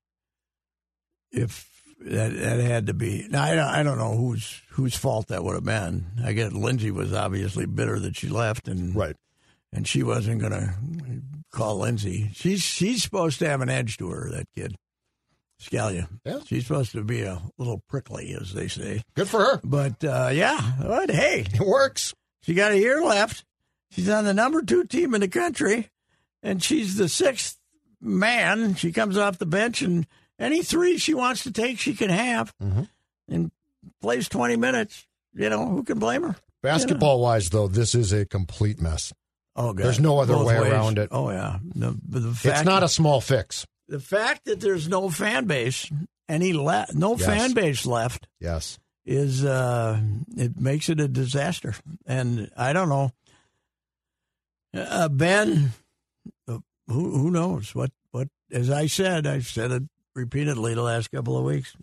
if 1.32 1.70
that 2.00 2.34
that 2.34 2.60
had 2.60 2.88
to 2.88 2.94
be, 2.94 3.28
now 3.30 3.44
I 3.44 3.56
don't, 3.56 3.66
I 3.68 3.84
don't 3.84 3.98
know 3.98 4.16
whose 4.16 4.62
whose 4.72 4.96
fault 4.96 5.28
that 5.28 5.44
would 5.44 5.56
have 5.56 5.66
been. 5.66 6.06
I 6.24 6.34
guess 6.34 6.52
Lindsay 6.54 6.92
was 6.92 7.14
obviously 7.14 7.66
bitter 7.66 8.00
that 8.00 8.16
she 8.16 8.30
left, 8.30 8.68
and 8.68 8.96
Right. 8.96 9.16
and 9.74 9.88
she 9.88 10.04
wasn't 10.04 10.40
going 10.42 10.54
to 10.54 10.74
call 11.58 11.78
Lindsay. 11.80 12.30
She's 12.34 12.62
she's 12.62 13.04
supposed 13.04 13.40
to 13.40 13.50
have 13.50 13.62
an 13.62 13.70
edge 13.70 13.98
to 13.98 14.10
her, 14.10 14.30
that 14.32 14.48
kid. 14.56 14.76
Scalia. 15.62 16.08
Yeah. 16.24 16.40
She's 16.46 16.68
supposed 16.68 16.92
to 16.92 17.04
be 17.04 17.24
a 17.24 17.42
little 17.58 17.82
prickly, 17.90 18.36
as 18.40 18.54
they 18.54 18.68
say. 18.68 19.02
Good 19.16 19.28
for 19.28 19.40
her. 19.44 19.60
But 19.64 20.04
uh, 20.04 20.30
yeah, 20.32 20.74
but 20.80 21.10
hey, 21.10 21.46
It 21.52 21.60
works. 21.60 22.14
she 22.44 22.54
got 22.54 22.72
a 22.74 22.78
year 22.78 23.02
left. 23.04 23.44
She's 23.92 24.08
on 24.10 24.24
the 24.26 24.34
number 24.34 24.62
two 24.62 24.84
team 24.84 25.16
in 25.16 25.22
the 25.22 25.28
country, 25.28 25.90
and 26.44 26.62
she's 26.62 26.96
the 26.98 27.10
sixth 27.10 27.58
man. 28.00 28.76
She 28.76 28.92
comes 28.92 29.18
off 29.18 29.40
the 29.40 29.46
bench, 29.48 29.82
and 29.82 30.06
any 30.38 30.62
three 30.62 30.98
she 31.00 31.14
wants 31.16 31.44
to 31.44 31.52
take, 31.52 31.80
she 31.80 31.96
can 31.96 32.10
have, 32.12 32.54
and 33.28 33.50
plays 34.02 34.30
20 34.30 34.58
minutes. 34.58 35.08
You 35.34 35.50
know, 35.50 35.68
who 35.68 35.84
can 35.84 35.98
blame 36.00 36.24
her? 36.24 36.36
Basketball 36.62 37.20
wise, 37.22 37.50
though, 37.50 37.68
this 37.68 37.96
is 37.96 38.12
a 38.14 38.26
complete 38.26 38.80
mess. 38.82 39.14
Oh, 39.60 39.74
God. 39.74 39.86
There's 39.86 40.00
no 40.00 40.20
other 40.20 40.34
Both 40.36 40.46
way 40.48 40.60
ways. 40.62 40.72
around 40.72 41.00
it. 41.00 41.10
Oh, 41.12 41.32
yeah. 41.32 41.58
The, 41.76 41.98
the 42.08 42.32
fact, 42.34 42.60
It's 42.60 42.66
not 42.66 42.84
a 42.84 42.88
small 42.88 43.20
fix. 43.22 43.66
the 43.88 44.00
fact 44.00 44.46
that 44.46 44.60
there's 44.60 44.88
no 44.88 45.10
fan 45.10 45.46
base, 45.46 45.92
any 46.30 46.54
le- 46.54 46.86
no 46.94 47.16
Yes. 47.18 47.26
fan 47.26 47.54
base 47.54 47.86
left, 47.86 48.28
Yes. 48.40 48.78
is 49.06 49.44
uh, 49.44 50.00
it 50.36 50.60
makes 50.60 50.90
it 50.90 51.00
a 51.00 51.08
disaster. 51.08 51.74
And 52.06 52.52
I 52.56 52.72
don't 52.74 52.90
know, 52.90 53.12
uh, 54.74 55.10
Ben. 55.10 55.72
uh, 56.48 56.60
Who 56.88 57.18
who 57.18 57.32
knows 57.32 57.74
what 57.74 57.92
what? 58.12 58.28
As 58.52 58.70
I 58.70 58.88
said, 58.88 59.26
I've 59.28 59.48
said 59.48 59.72
it 59.72 59.84
repeatedly 60.16 60.74
the 60.74 60.82
last 60.84 61.12
couple 61.12 61.38
of 61.38 61.44
weeks. 61.44 61.76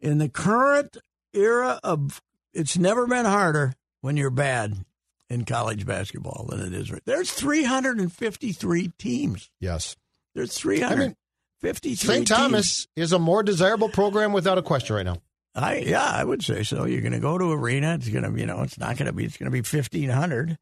In 0.00 0.18
the 0.18 0.28
current 0.28 0.96
era 1.32 1.80
of, 1.82 2.20
it's 2.52 2.76
never 2.76 3.06
been 3.06 3.24
harder 3.24 3.74
when 4.00 4.16
you're 4.16 4.30
bad 4.30 4.84
in 5.30 5.44
college 5.44 5.84
basketball 5.86 6.46
than 6.48 6.60
it 6.60 6.72
is. 6.72 6.90
right. 6.90 7.02
There's 7.04 7.30
353 7.32 8.92
teams. 8.98 9.50
Yes. 9.60 9.96
There's 10.34 10.54
353. 10.58 11.94
St. 11.94 12.26
teams. 12.26 12.28
Thomas 12.28 12.86
is 12.96 13.12
a 13.12 13.18
more 13.18 13.42
desirable 13.42 13.88
program 13.88 14.32
without 14.32 14.58
a 14.58 14.62
question 14.62 14.96
right 14.96 15.04
now. 15.06 15.18
I 15.54 15.78
yeah, 15.78 16.04
I 16.04 16.22
would 16.22 16.42
say 16.44 16.62
so. 16.62 16.84
You're 16.84 17.00
going 17.00 17.12
to 17.12 17.18
go 17.18 17.36
to 17.36 17.50
arena. 17.52 17.94
It's 17.94 18.08
going 18.08 18.22
to 18.32 18.38
you 18.40 18.46
know 18.46 18.62
it's 18.62 18.78
not 18.78 18.96
going 18.96 19.06
to 19.06 19.12
be 19.12 19.24
it's 19.24 19.36
going 19.36 19.50
to 19.50 19.50
be 19.50 19.62
fifteen 19.62 20.08
hundred, 20.08 20.56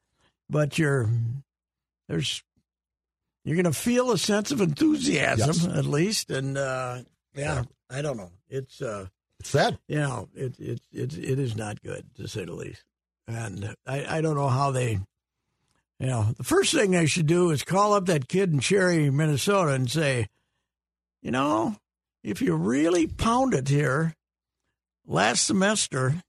but 0.49 0.79
you're 0.79 1.09
there's 2.09 2.43
you're 3.45 3.57
going 3.57 3.65
to 3.65 3.73
feel 3.79 4.11
a 4.11 4.17
sense 4.19 4.51
of 4.53 4.61
enthusiasm 4.63 5.49
Yes. 5.49 5.67
at 5.67 5.85
least, 5.85 6.31
and 6.31 6.57
uh, 6.57 6.99
yeah, 7.35 7.65
I 7.91 8.01
don't 8.01 8.17
know. 8.17 8.31
It's 8.49 8.81
uh, 8.81 9.09
It's 9.41 9.51
sad. 9.51 9.79
you 9.87 9.99
know 9.99 10.29
it 10.35 10.59
it 10.59 10.81
it 10.93 11.19
it 11.19 11.39
is 11.39 11.57
not 11.57 11.83
good 11.83 12.07
to 12.15 12.27
say 12.27 12.45
the 12.47 12.55
least, 12.55 12.85
and 13.27 13.75
I 13.87 14.19
I 14.19 14.21
don't 14.21 14.37
know 14.37 14.49
how 14.49 14.71
they. 14.71 14.99
You 15.99 16.09
know, 16.09 16.35
the 16.37 16.45
first 16.45 16.75
thing 16.75 16.91
they 16.91 17.07
should 17.07 17.27
do 17.27 17.51
is 17.51 17.63
call 17.63 17.95
up 17.95 18.05
that 18.07 18.29
kid 18.29 18.53
in 18.53 18.61
Cherry, 18.61 19.09
Minnesota, 19.09 19.73
and 19.73 19.91
say, 19.91 20.27
you 21.23 21.31
know, 21.31 21.75
if 22.23 22.43
you 22.43 22.55
really 22.55 23.07
pound 23.07 23.55
it 23.55 23.69
here 23.69 24.15
last 25.07 25.47
semester 25.47 26.23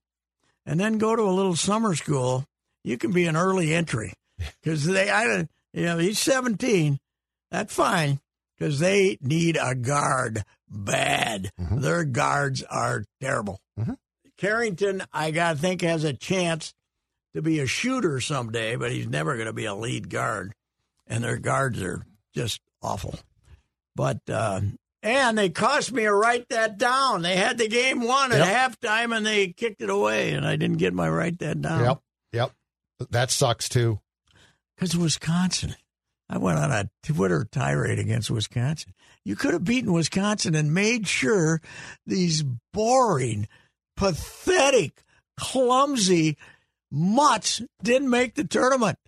and 0.64 0.80
then 0.80 0.96
go 0.96 1.14
to 1.14 1.22
a 1.22 1.30
little 1.30 1.54
summer 1.54 1.94
school, 1.94 2.46
you 2.82 2.96
can 2.96 3.10
be 3.12 3.26
an 3.26 3.36
early 3.36 3.74
entry 3.74 4.14
because 4.62 4.86
they, 4.86 5.10
I, 5.10 5.46
you 5.72 5.84
know, 5.84 5.98
he's 5.98 6.18
17. 6.18 6.98
That's 7.50 7.74
fine 7.74 8.20
because 8.56 8.78
they 8.78 9.18
need 9.20 9.58
a 9.60 9.74
guard 9.74 10.44
bad. 10.68 11.50
Mm-hmm. 11.60 11.80
Their 11.80 12.04
guards 12.04 12.62
are 12.62 13.04
terrible. 13.20 13.60
Mm-hmm. 13.78 13.94
Carrington, 14.36 15.02
I 15.12 15.30
got 15.30 15.56
to 15.56 15.58
think, 15.58 15.82
has 15.82 16.04
a 16.04 16.12
chance 16.12 16.74
to 17.38 17.42
be 17.42 17.60
a 17.60 17.66
shooter 17.66 18.20
someday, 18.20 18.76
but 18.76 18.90
he's 18.92 19.08
never 19.08 19.34
going 19.34 19.46
to 19.46 19.52
be 19.52 19.64
a 19.64 19.74
lead 19.74 20.10
guard. 20.10 20.52
And 21.06 21.24
their 21.24 21.38
guards 21.38 21.80
are 21.82 22.04
just 22.34 22.60
awful. 22.82 23.18
But 23.94 24.18
uh, 24.28 24.60
and 25.02 25.38
they 25.38 25.48
cost 25.48 25.92
me 25.92 26.02
to 26.02 26.12
write 26.12 26.48
that 26.50 26.78
down. 26.78 27.22
They 27.22 27.36
had 27.36 27.56
the 27.58 27.68
game 27.68 28.00
won 28.02 28.32
at 28.32 28.42
halftime, 28.46 29.16
and 29.16 29.24
they 29.24 29.48
kicked 29.48 29.80
it 29.80 29.90
away, 29.90 30.32
and 30.32 30.46
I 30.46 30.56
didn't 30.56 30.78
get 30.78 30.92
my 30.92 31.08
write 31.08 31.38
that 31.38 31.62
down. 31.62 31.84
Yep. 31.84 32.00
Yep. 32.32 32.52
That 33.10 33.30
sucks 33.30 33.68
too. 33.68 34.00
because 34.76 34.96
Wisconsin. 34.96 35.74
I 36.30 36.36
went 36.36 36.58
on 36.58 36.70
a 36.70 36.90
Twitter 37.02 37.46
tirade 37.50 37.98
against 37.98 38.30
Wisconsin. 38.30 38.92
You 39.24 39.34
could 39.34 39.54
have 39.54 39.64
beaten 39.64 39.94
Wisconsin 39.94 40.54
and 40.54 40.74
made 40.74 41.08
sure 41.08 41.62
these 42.06 42.44
boring, 42.74 43.48
pathetic, 43.96 45.02
clumsy 45.38 46.36
mutts 46.90 47.62
didn't 47.82 48.10
make 48.10 48.34
the 48.34 48.44
tournament. 48.44 48.98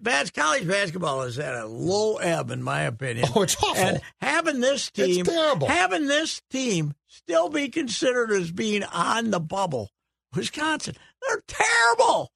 Bas- 0.00 0.30
college 0.30 0.66
basketball 0.68 1.22
is 1.22 1.38
at 1.38 1.54
a 1.54 1.66
low 1.66 2.16
ebb, 2.18 2.50
in 2.50 2.62
my 2.62 2.82
opinion. 2.82 3.28
Oh, 3.34 3.42
it's 3.42 3.56
awful. 3.62 3.76
And 3.76 4.00
having 4.20 4.60
this 4.60 4.90
team, 4.90 5.24
terrible. 5.24 5.66
having 5.68 6.06
this 6.06 6.42
team 6.50 6.94
still 7.06 7.48
be 7.48 7.68
considered 7.68 8.30
as 8.32 8.50
being 8.52 8.82
on 8.84 9.30
the 9.30 9.40
bubble, 9.40 9.90
Wisconsin, 10.34 10.94
they're 11.26 11.42
terrible. 11.46 12.30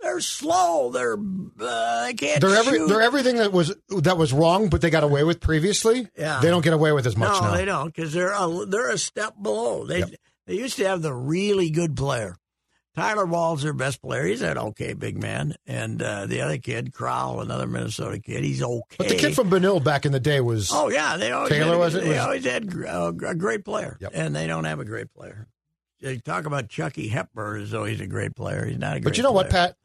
They're 0.00 0.20
slow. 0.20 0.90
They're 0.90 1.12
uh, 1.60 2.06
they 2.06 2.14
can't 2.14 2.40
They're 2.40 2.56
every 2.56 2.78
shoot. 2.78 2.88
they're 2.88 3.02
everything 3.02 3.36
that 3.36 3.52
was 3.52 3.76
that 3.90 4.16
was 4.16 4.32
wrong, 4.32 4.68
but 4.70 4.80
they 4.80 4.88
got 4.90 5.04
away 5.04 5.24
with 5.24 5.40
previously. 5.40 6.08
Yeah. 6.18 6.40
They 6.40 6.48
don't 6.48 6.64
get 6.64 6.72
away 6.72 6.92
with 6.92 7.06
as 7.06 7.18
much 7.18 7.30
no, 7.40 7.48
now. 7.48 7.54
they 7.54 7.66
don't 7.66 7.94
because 7.94 8.12
they're 8.14 8.32
a, 8.32 8.64
they're 8.66 8.90
a 8.90 8.98
step 8.98 9.34
below. 9.40 9.84
They 9.86 9.98
Yep. 9.98 10.10
they 10.46 10.54
used 10.54 10.76
to 10.78 10.88
have 10.88 11.02
the 11.02 11.12
really 11.12 11.68
good 11.70 11.96
player. 11.96 12.34
Tyler 12.96 13.24
Wahl's 13.26 13.62
their 13.62 13.72
best 13.72 14.02
player. 14.02 14.24
He's 14.26 14.42
an 14.42 14.58
okay 14.58 14.94
big 14.94 15.16
man, 15.16 15.54
and 15.66 16.02
uh, 16.02 16.26
the 16.26 16.40
other 16.40 16.58
kid, 16.58 16.92
Crowl, 16.92 17.40
another 17.40 17.66
Minnesota 17.66 18.18
kid, 18.18 18.42
he's 18.44 18.62
okay. 18.62 18.96
But 18.98 19.08
the 19.08 19.14
kid 19.16 19.34
from 19.34 19.48
Benil 19.50 19.82
back 19.82 20.04
in 20.06 20.12
the 20.12 20.20
day 20.20 20.40
was 20.40 20.70
oh 20.72 20.88
yeah, 20.90 21.16
they 21.16 21.30
always 21.30 21.50
Taylor, 21.50 21.72
had, 21.72 21.78
was 21.78 21.94
it? 21.94 22.02
They 22.02 22.08
Was- 22.10 22.18
always 22.18 22.44
had 22.44 22.74
uh, 22.84 23.12
a 23.26 23.34
great 23.34 23.64
player, 23.64 23.96
Yep. 24.00 24.10
and 24.14 24.34
they 24.34 24.46
don't 24.46 24.64
have 24.64 24.80
a 24.80 24.84
great 24.84 25.12
player. 25.14 25.46
They 26.00 26.16
talk 26.18 26.46
about 26.46 26.68
Chucky 26.68 27.08
Hepburn 27.08 27.62
as 27.62 27.70
though 27.70 27.84
he's 27.84 28.00
a 28.00 28.06
great 28.06 28.34
player. 28.34 28.64
He's 28.66 28.78
not 28.78 28.96
a 28.96 29.00
great. 29.00 29.04
But 29.04 29.16
you 29.18 29.22
know 29.22 29.32
what. 29.32 29.50
Pat? 29.50 29.76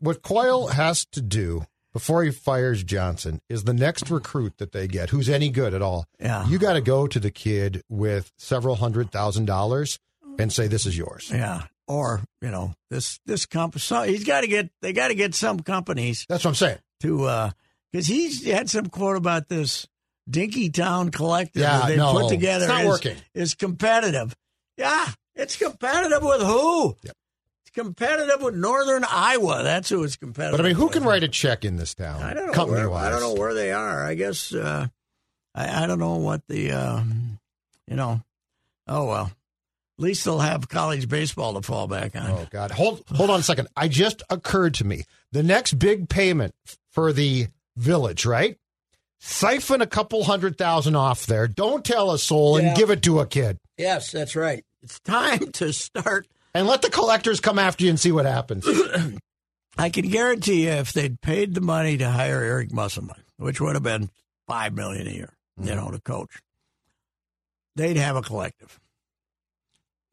What 0.00 0.22
Coyle 0.22 0.68
has 0.68 1.04
to 1.12 1.20
do 1.20 1.64
before 1.92 2.24
he 2.24 2.30
fires 2.30 2.82
Johnson 2.82 3.40
is 3.48 3.64
the 3.64 3.74
next 3.74 4.10
recruit 4.10 4.58
that 4.58 4.72
they 4.72 4.86
get, 4.88 5.10
who's 5.10 5.28
any 5.28 5.48
good 5.50 5.74
at 5.74 5.82
all. 5.82 6.06
Yeah. 6.18 6.46
You 6.48 6.58
got 6.58 6.72
to 6.74 6.80
go 6.80 7.06
to 7.06 7.20
the 7.20 7.30
kid 7.30 7.82
with 7.88 8.32
several 8.36 8.76
hundred 8.76 9.10
thousand 9.12 9.44
dollars 9.46 9.98
and 10.38 10.52
say, 10.52 10.66
"This 10.68 10.86
is 10.86 10.96
yours." 10.96 11.30
Yeah, 11.32 11.64
or 11.90 12.20
you 12.40 12.50
know 12.50 12.72
this 12.90 13.20
this 13.26 13.46
comp. 13.46 13.78
So 13.78 14.02
he's 14.02 14.24
got 14.24 14.42
to 14.42 14.46
get. 14.46 14.70
They 14.80 14.92
got 14.92 15.08
to 15.08 15.14
get 15.14 15.34
some 15.34 15.60
companies 15.60 16.24
That's 16.28 16.44
what 16.44 16.50
I'm 16.50 16.54
saying. 16.54 16.78
to 17.02 17.52
because 17.92 18.06
he's 18.06 18.44
had 18.46 18.70
some 18.70 18.86
quote 18.86 19.16
about 19.16 19.48
this 19.48 19.86
Dinkytown 20.30 21.12
collective 21.12 21.62
Yeah, 21.62 21.80
that 21.80 21.88
they 21.88 21.96
no, 21.96 22.12
put 22.12 22.28
together. 22.28 22.64
it's 22.66 22.72
not 22.72 22.82
is, 22.82 22.88
working. 22.88 23.16
Is 23.34 23.54
competitive. 23.54 24.36
Yeah, 24.76 25.06
it's 25.34 25.56
competitive 25.56 26.22
with 26.22 26.42
who? 26.42 26.96
Yep. 27.02 27.16
It's 27.62 27.70
competitive 27.74 28.40
with 28.40 28.54
Northern 28.54 29.04
Iowa. 29.04 29.62
That's 29.64 29.88
who 29.88 30.04
it's 30.04 30.16
competitive. 30.16 30.56
But 30.56 30.64
I 30.64 30.68
mean, 30.68 30.76
who 30.76 30.84
with. 30.84 30.94
can 30.94 31.04
write 31.04 31.22
a 31.24 31.28
check 31.28 31.64
in 31.64 31.76
this 31.76 31.94
town? 31.94 32.22
I 32.22 32.34
don't 32.34 32.46
know. 32.46 32.52
Company 32.52 32.80
Where, 32.80 32.90
wise, 32.90 33.06
I 33.06 33.10
don't 33.10 33.20
know 33.20 33.34
where 33.40 33.54
they 33.54 33.72
are. 33.72 34.04
I 34.04 34.14
guess 34.14 34.54
uh, 34.54 34.86
I, 35.54 35.84
I 35.84 35.86
don't 35.86 35.98
know 35.98 36.16
what 36.16 36.46
the 36.48 36.72
uh, 36.72 37.02
you 37.88 37.96
know. 37.96 38.22
Oh 38.86 39.06
well, 39.06 39.32
least 40.00 40.24
they'll 40.24 40.38
have 40.38 40.68
college 40.68 41.08
baseball 41.08 41.54
to 41.54 41.62
fall 41.62 41.86
back 41.86 42.16
on. 42.16 42.30
Oh 42.30 42.46
God! 42.50 42.70
Hold 42.70 43.04
hold 43.14 43.30
on 43.30 43.40
a 43.40 43.42
second. 43.42 43.68
I 43.76 43.88
just 43.88 44.22
occurred 44.30 44.74
to 44.74 44.84
me 44.84 45.04
the 45.32 45.42
next 45.42 45.74
big 45.74 46.08
payment 46.08 46.54
for 46.90 47.12
the 47.12 47.48
village, 47.76 48.26
right? 48.26 48.56
Siphon 49.20 49.82
a 49.82 49.86
couple 49.86 50.24
hundred 50.24 50.56
thousand 50.56 50.96
off 50.96 51.26
there. 51.26 51.46
Don't 51.46 51.84
tell 51.84 52.10
a 52.12 52.18
soul 52.18 52.56
and 52.56 52.76
give 52.76 52.90
it 52.90 53.02
to 53.02 53.20
a 53.20 53.26
kid, 53.26 53.58
Yes, 53.80 54.10
that's 54.12 54.36
right. 54.36 54.62
It's 54.82 55.00
time 55.00 55.52
to 55.52 55.72
start. 55.72 56.26
and 56.54 56.66
let 56.66 56.82
the 56.82 56.90
collectors 56.90 57.40
come 57.40 57.58
after 57.58 57.84
you 57.84 57.90
and 57.90 57.98
see 57.98 58.12
what 58.12 58.26
happens. 58.26 58.66
I 59.78 59.88
can 59.88 60.08
guarantee 60.08 60.64
you, 60.64 60.70
if 60.70 60.92
they'd 60.92 61.20
paid 61.22 61.54
the 61.54 61.62
money 61.62 61.96
to 61.96 62.10
hire 62.10 62.42
Eric 62.42 62.72
Musselman, 62.72 63.22
which 63.38 63.60
would 63.60 63.74
have 63.74 63.82
been 63.82 64.10
five 64.46 64.74
million 64.74 65.06
a 65.06 65.10
year, 65.10 65.32
you 65.56 65.64
mm-hmm. 65.64 65.76
know, 65.76 65.90
to 65.90 66.00
coach, 66.00 66.42
they'd 67.74 67.96
have 67.96 68.16
a 68.16 68.22
collective. 68.22 68.78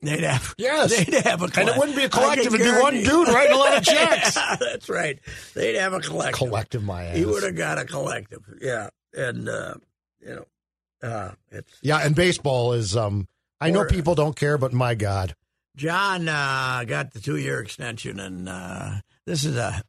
They'd 0.01 0.23
have 0.23 0.53
Yes. 0.57 0.95
they'd 0.95 1.13
have 1.23 1.41
a 1.41 1.47
collective. 1.47 1.57
And 1.57 1.69
it 1.69 1.77
wouldn't 1.77 1.97
be 1.97 2.03
a 2.03 2.09
collective, 2.09 2.51
can 2.51 2.61
it'd 2.61 2.75
be 2.75 2.81
one 2.81 2.93
dude 2.95 3.27
writing 3.29 3.53
a 3.55 3.57
lot 3.57 3.77
of 3.77 3.83
checks. 3.83 4.35
Yeah, 4.35 4.55
that's 4.59 4.89
right. 4.89 5.19
They'd 5.55 5.75
have 5.75 5.93
a 5.93 5.99
collective. 5.99 6.35
Collective, 6.37 6.83
my 6.83 7.05
ass. 7.05 7.17
He 7.17 7.25
would 7.25 7.43
have 7.43 7.55
got 7.55 7.79
a 7.79 7.85
collective. 7.85 8.41
Yeah, 8.61 8.89
and 9.15 9.49
uh, 9.49 9.73
you 10.21 10.35
know, 10.35 11.07
uh, 11.07 11.31
it's 11.51 11.71
Yeah, 11.81 11.97
and 11.97 12.15
baseball 12.15 12.73
is. 12.73 12.95
um 12.95 13.27
I 13.59 13.71
know 13.71 13.85
people 13.85 14.13
don't 14.13 14.35
care, 14.35 14.59
but 14.59 14.71
my 14.71 14.93
God, 14.93 15.33
John 15.75 16.27
uh, 16.29 16.83
got 16.85 17.13
the 17.13 17.19
two 17.19 17.37
year 17.37 17.59
extension, 17.59 18.19
and 18.19 18.47
uh, 18.47 18.91
this 19.25 19.43
is 19.45 19.57
a 19.57 19.81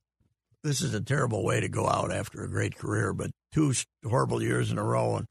this 0.64 0.80
is 0.80 0.94
a 0.94 1.02
terrible 1.02 1.44
way 1.44 1.60
to 1.60 1.68
go 1.68 1.86
out 1.86 2.10
after 2.10 2.42
a 2.42 2.48
great 2.48 2.76
career, 2.76 3.12
but 3.12 3.30
two 3.52 3.74
horrible 4.08 4.42
years 4.42 4.70
in 4.70 4.78
a 4.78 4.82
row, 4.82 5.16
and 5.16 5.26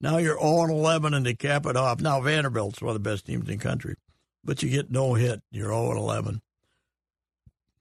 now 0.00 0.16
you're 0.16 0.38
0 0.40 0.68
11 0.70 1.12
and 1.12 1.26
to 1.26 1.34
cap 1.36 1.66
it 1.66 1.76
off. 1.76 2.00
Now 2.00 2.18
Vanderbilt's 2.22 2.80
one 2.80 2.96
of 2.96 3.02
the 3.02 3.10
best 3.10 3.26
teams 3.26 3.46
in 3.48 3.58
the 3.58 3.62
country, 3.62 3.94
but 4.44 4.62
you 4.62 4.70
get 4.70 4.90
no 4.90 5.14
hit. 5.14 5.42
You're 5.50 5.68
0 5.72 5.96
11. 5.96 6.40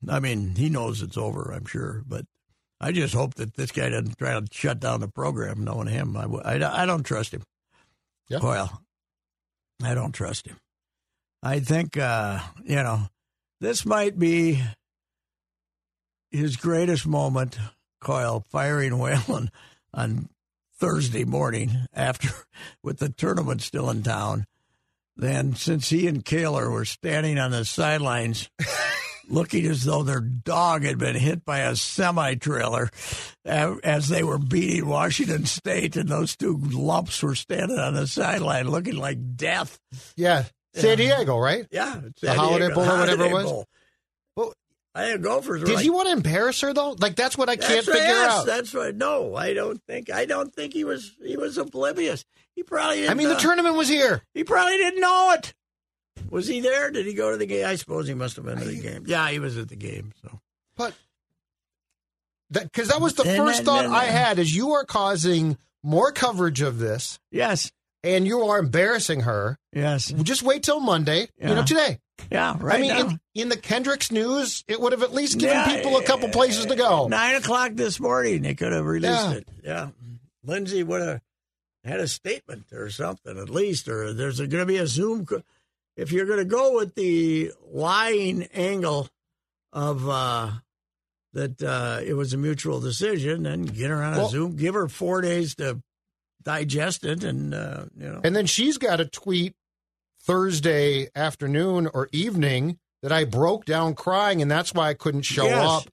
I 0.09 0.19
mean, 0.19 0.55
he 0.55 0.69
knows 0.69 1.01
it's 1.01 1.17
over, 1.17 1.51
I'm 1.53 1.65
sure, 1.65 2.03
but 2.07 2.25
I 2.79 2.91
just 2.91 3.13
hope 3.13 3.35
that 3.35 3.53
this 3.53 3.71
guy 3.71 3.89
doesn't 3.89 4.17
try 4.17 4.39
to 4.39 4.45
shut 4.51 4.79
down 4.79 5.01
the 5.01 5.07
program. 5.07 5.63
Knowing 5.63 5.87
him, 5.87 6.17
I 6.17 6.25
I 6.55 6.85
don't 6.85 7.03
trust 7.03 7.33
him. 7.33 7.43
Yeah. 8.27 8.39
Well, 8.41 8.81
I 9.83 9.93
don't 9.93 10.13
trust 10.13 10.47
him. 10.47 10.57
I 11.43 11.59
think 11.59 11.97
uh, 11.97 12.39
you 12.63 12.77
know 12.77 13.09
this 13.59 13.85
might 13.85 14.17
be 14.17 14.63
his 16.31 16.55
greatest 16.55 17.05
moment. 17.05 17.59
Coyle 17.99 18.43
firing 18.49 18.97
Whalen 18.97 19.51
on 19.93 20.29
Thursday 20.79 21.23
morning 21.23 21.85
after 21.93 22.29
with 22.83 22.97
the 22.97 23.09
tournament 23.09 23.61
still 23.61 23.91
in 23.91 24.01
town. 24.01 24.47
Then, 25.15 25.55
since 25.55 25.89
he 25.89 26.07
and 26.07 26.23
Kaler 26.23 26.69
were 26.69 26.85
standing 26.85 27.37
on 27.37 27.51
the 27.51 27.65
sidelines, 27.65 28.49
looking 29.29 29.65
as 29.65 29.83
though 29.83 30.03
their 30.03 30.19
dog 30.19 30.83
had 30.83 30.97
been 30.97 31.15
hit 31.15 31.45
by 31.45 31.59
a 31.59 31.75
semi 31.75 32.35
trailer 32.35 32.89
as 33.45 34.07
they 34.07 34.23
were 34.23 34.37
beating 34.37 34.87
Washington 34.87 35.45
State, 35.45 35.95
and 35.95 36.09
those 36.09 36.35
two 36.35 36.57
lumps 36.57 37.21
were 37.21 37.35
standing 37.35 37.79
on 37.79 37.93
the 37.93 38.07
sideline 38.07 38.69
looking 38.69 38.95
like 38.95 39.35
death. 39.35 39.79
Yeah. 40.15 40.45
San 40.73 40.97
Diego, 40.97 41.37
right? 41.37 41.67
Yeah. 41.71 41.99
The 42.21 42.33
Holiday 42.33 42.73
Bowl 42.73 42.89
or 42.89 42.99
whatever 42.99 43.25
it 43.25 43.33
was? 43.33 43.43
Bowl. 43.43 43.65
I 44.93 45.05
think 45.11 45.21
Gophers 45.21 45.63
did 45.63 45.75
like, 45.75 45.83
he 45.83 45.89
want 45.89 46.07
to 46.07 46.13
embarrass 46.13 46.59
her 46.61 46.73
though? 46.73 46.95
Like 46.99 47.15
that's 47.15 47.37
what 47.37 47.47
I 47.49 47.55
can't 47.55 47.85
that's 47.85 47.87
figure 47.87 48.01
yes, 48.01 48.31
out. 48.31 48.45
That's 48.45 48.73
right. 48.73 48.93
No, 48.93 49.35
I 49.35 49.53
don't 49.53 49.81
think. 49.87 50.11
I 50.11 50.25
don't 50.25 50.53
think 50.53 50.73
he 50.73 50.83
was. 50.83 51.15
He 51.23 51.37
was 51.37 51.57
oblivious. 51.57 52.25
He 52.55 52.63
probably. 52.63 52.97
Didn't, 52.97 53.11
I 53.11 53.13
mean, 53.13 53.29
the 53.29 53.35
uh, 53.35 53.39
tournament 53.39 53.75
was 53.75 53.87
here. 53.87 54.21
He 54.33 54.43
probably 54.43 54.77
didn't 54.77 54.99
know 54.99 55.33
it. 55.37 55.53
Was 56.29 56.47
he 56.47 56.59
there? 56.59 56.91
Did 56.91 57.05
he 57.05 57.13
go 57.13 57.31
to 57.31 57.37
the 57.37 57.45
game? 57.45 57.65
I 57.65 57.75
suppose 57.75 58.07
he 58.07 58.13
must 58.13 58.35
have 58.35 58.45
been 58.45 58.57
at 58.57 58.65
the 58.65 58.81
game. 58.81 59.05
Yeah, 59.07 59.29
he 59.29 59.39
was 59.39 59.57
at 59.57 59.69
the 59.69 59.75
game. 59.77 60.11
So 60.21 60.39
But 60.75 60.93
that 62.49 62.63
because 62.63 62.89
that 62.89 62.99
was 62.99 63.13
the 63.15 63.23
And 63.23 63.37
first 63.37 63.59
then- 63.59 63.65
thought 63.65 63.81
then- 63.83 63.93
I 63.93 64.05
had 64.05 64.39
is 64.39 64.53
you 64.53 64.71
are 64.71 64.83
causing 64.85 65.57
more 65.83 66.11
coverage 66.11 66.61
of 66.61 66.79
this 66.79 67.17
yes, 67.31 67.71
and 68.03 68.25
you 68.25 68.41
are 68.43 68.59
embarrassing 68.59 69.21
her. 69.21 69.57
yes, 69.73 70.07
Just 70.07 70.43
wait 70.43 70.63
till 70.63 70.79
Monday. 70.79 71.27
You 71.39 71.47
know, 71.55 71.63
today. 71.63 71.99
yeah. 72.31 72.55
Right 72.59 72.77
I 72.77 72.81
mean, 72.81 72.91
in, 73.11 73.19
in 73.43 73.49
the 73.49 73.57
Kendricks 73.57 74.11
news, 74.11 74.63
it 74.67 74.79
would 74.79 74.91
have 74.91 75.03
at 75.03 75.13
least 75.13 75.37
given 75.39 75.55
Yeah, 75.55 75.75
people 75.75 75.97
a 75.97 76.03
couple 76.03 76.29
places 76.29 76.65
to 76.67 76.75
go. 76.75 77.07
Nine 77.07 77.35
o'clock 77.35 77.71
this 77.75 77.99
morning, 77.99 78.41
they 78.41 78.55
could 78.55 78.71
have 78.73 78.85
released 78.85 79.13
Yeah. 79.13 79.31
it. 79.33 79.47
Yeah, 79.63 79.89
Lindsay 80.43 80.83
would 80.83 81.01
have 81.01 81.21
had 81.83 81.99
a 81.99 82.07
statement 82.07 82.65
or 82.73 82.89
something 82.89 83.37
at 83.37 83.49
least, 83.49 83.87
or 83.87 84.13
there's 84.13 84.37
going 84.39 84.49
to 84.51 84.65
be 84.65 84.77
a 84.77 84.87
Zoom. 84.87 85.25
If 85.97 86.11
you're 86.11 86.25
going 86.25 86.39
to 86.39 86.45
go 86.45 86.75
with 86.75 86.95
the 86.95 87.51
lying 87.71 88.43
angle 88.53 89.09
of 89.73 90.07
uh, 90.07 90.51
that 91.33 91.61
uh, 91.61 92.01
it 92.05 92.13
was 92.13 92.33
a 92.33 92.37
mutual 92.37 92.79
decision, 92.79 93.43
then 93.43 93.63
get 93.63 93.89
her 93.89 94.01
on 94.03 94.13
a 94.13 94.17
Well- 94.17 94.29
Zoom, 94.29 94.55
give 94.55 94.73
her 94.75 94.87
four 94.87 95.21
days 95.21 95.55
to 95.55 95.81
digest 96.43 97.03
it, 97.05 97.23
and 97.23 97.53
uh, 97.53 97.85
you 97.97 98.09
know. 98.09 98.21
And 98.23 98.35
then 98.35 98.45
she's 98.45 98.77
got 98.77 98.99
a 98.99 99.05
tweet 99.05 99.53
Thursday 100.23 101.09
afternoon 101.15 101.87
or 101.93 102.09
evening 102.11 102.77
that 103.01 103.11
I 103.11 103.23
broke 103.25 103.65
down 103.65 103.95
crying, 103.95 104.41
and 104.41 104.49
that's 104.51 104.73
why 104.73 104.89
I 104.89 104.93
couldn't 104.93 105.23
show 105.23 105.45
Yes. 105.45 105.65
up. 105.65 105.83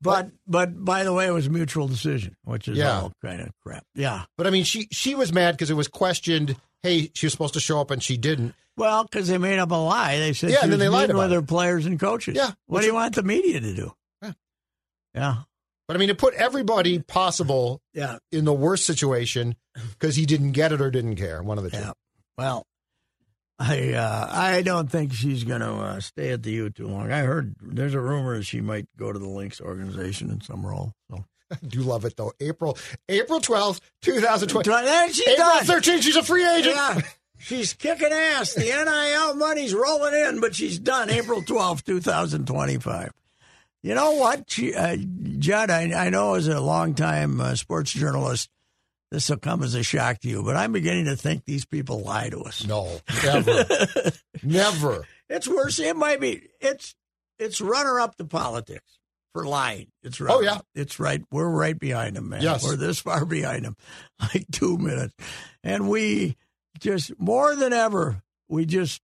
But 0.00 0.30
but 0.46 0.84
by 0.84 1.04
the 1.04 1.12
way, 1.12 1.26
it 1.26 1.30
was 1.30 1.46
a 1.46 1.50
mutual 1.50 1.88
decision, 1.88 2.36
which 2.44 2.68
is 2.68 2.76
Yeah. 2.78 3.00
all 3.00 3.12
kind 3.22 3.40
of 3.40 3.50
crap. 3.62 3.84
Yeah. 3.94 4.24
But 4.36 4.46
I 4.46 4.50
mean, 4.50 4.64
she 4.64 4.88
she 4.92 5.14
was 5.14 5.32
mad 5.32 5.52
because 5.52 5.70
it 5.70 5.74
was 5.74 5.88
questioned. 5.88 6.56
Hey, 6.82 7.10
she 7.14 7.26
was 7.26 7.32
supposed 7.32 7.54
to 7.54 7.60
show 7.60 7.80
up 7.80 7.90
and 7.90 8.02
she 8.02 8.16
didn't. 8.18 8.54
Well, 8.76 9.04
because 9.04 9.28
they 9.28 9.38
made 9.38 9.58
up 9.58 9.70
a 9.70 9.74
lie. 9.76 10.18
They 10.18 10.32
said 10.34 10.50
Yeah, 10.50 10.56
she 10.58 10.62
and 10.64 10.72
then 10.72 10.78
they 10.80 10.88
lied 10.88 11.08
about 11.10 11.22
with 11.24 11.32
it. 11.32 11.34
her 11.36 11.42
players 11.42 11.86
and 11.86 11.98
coaches. 11.98 12.36
Yeah, 12.36 12.50
What 12.66 12.80
do 12.80 12.86
you 12.86 12.94
want 12.94 13.14
the 13.14 13.22
media 13.22 13.60
to 13.60 13.74
do? 13.74 13.92
Yeah. 14.20 14.32
Yeah. 15.14 15.34
But 15.86 15.96
I 15.96 16.00
mean, 16.00 16.08
it 16.10 16.18
put 16.18 16.34
everybody 16.34 16.98
possible 16.98 17.80
Yeah. 17.92 18.18
in 18.32 18.44
the 18.44 18.52
worst 18.54 18.86
situation 18.86 19.54
because 19.90 20.16
he 20.16 20.24
didn't 20.26 20.52
get 20.52 20.72
it 20.72 20.80
or 20.80 20.90
didn't 20.90 21.16
care. 21.16 21.42
One 21.42 21.58
of 21.58 21.64
the 21.64 21.70
two. 21.70 21.78
Yeah. 21.78 21.92
Well, 22.38 22.66
I 23.58 23.92
uh, 23.92 24.28
I 24.30 24.62
don't 24.62 24.90
think 24.90 25.12
she's 25.12 25.44
going 25.44 25.60
to 25.60 25.70
uh, 25.72 26.00
stay 26.00 26.30
at 26.32 26.42
the 26.42 26.50
U 26.52 26.70
too 26.70 26.88
long. 26.88 27.12
I 27.12 27.20
heard 27.20 27.54
there's 27.60 27.94
a 27.94 28.00
rumor 28.00 28.42
she 28.42 28.60
might 28.60 28.86
go 28.96 29.12
to 29.12 29.18
the 29.18 29.28
Lynx 29.28 29.60
organization 29.60 30.30
in 30.30 30.40
some 30.40 30.66
role. 30.66 30.92
So 31.10 31.24
I 31.52 31.56
do 31.66 31.80
love 31.82 32.04
it 32.04 32.16
though. 32.16 32.32
April 32.40 32.76
April 33.08 33.40
twelfth, 33.40 33.80
two 34.02 34.20
thousand 34.20 34.48
twenty. 34.48 34.70
April 34.70 35.50
thirteenth, 35.62 36.02
she's 36.02 36.16
a 36.16 36.22
free 36.24 36.44
agent. 36.46 36.74
Yeah. 36.74 37.00
She's 37.38 37.74
kicking 37.74 38.10
ass. 38.10 38.54
The 38.54 38.62
NIL 38.62 39.34
money's 39.36 39.74
rolling 39.74 40.14
in, 40.14 40.40
but 40.40 40.54
she's 40.54 40.78
done 40.78 41.10
April 41.10 41.42
twelfth, 41.42 41.84
2025. 41.84 43.12
You 43.84 43.94
know 43.94 44.12
what, 44.12 44.58
uh, 44.74 44.96
Judd, 45.38 45.68
I, 45.68 46.06
I 46.06 46.08
know 46.08 46.36
as 46.36 46.48
a 46.48 46.58
longtime 46.58 47.38
uh, 47.38 47.54
sports 47.54 47.92
journalist, 47.92 48.48
this 49.10 49.28
will 49.28 49.36
come 49.36 49.62
as 49.62 49.74
a 49.74 49.82
shock 49.82 50.20
to 50.20 50.28
you, 50.28 50.42
but 50.42 50.56
I'm 50.56 50.72
beginning 50.72 51.04
to 51.04 51.16
think 51.16 51.44
these 51.44 51.66
people 51.66 52.00
lie 52.00 52.30
to 52.30 52.40
us. 52.44 52.66
No, 52.66 52.98
never, 53.22 53.66
never. 54.42 55.06
It's 55.28 55.46
worse. 55.46 55.78
It 55.80 55.96
might 55.96 56.18
be. 56.18 56.48
It's 56.62 56.94
it's 57.38 57.60
runner 57.60 58.00
up 58.00 58.16
to 58.16 58.24
politics 58.24 58.98
for 59.34 59.44
lying. 59.44 59.88
It's 60.02 60.18
right. 60.18 60.32
Oh, 60.34 60.40
yeah. 60.40 60.60
It's 60.74 60.98
right. 60.98 61.22
We're 61.30 61.46
right 61.46 61.78
behind 61.78 62.16
them, 62.16 62.30
man. 62.30 62.40
Yes. 62.40 62.64
We're 62.64 62.76
this 62.76 63.00
far 63.00 63.26
behind 63.26 63.66
them, 63.66 63.76
like 64.18 64.46
two 64.50 64.78
minutes, 64.78 65.14
and 65.62 65.90
we 65.90 66.38
just 66.80 67.12
more 67.20 67.54
than 67.54 67.74
ever 67.74 68.22
we 68.48 68.64
just 68.64 69.02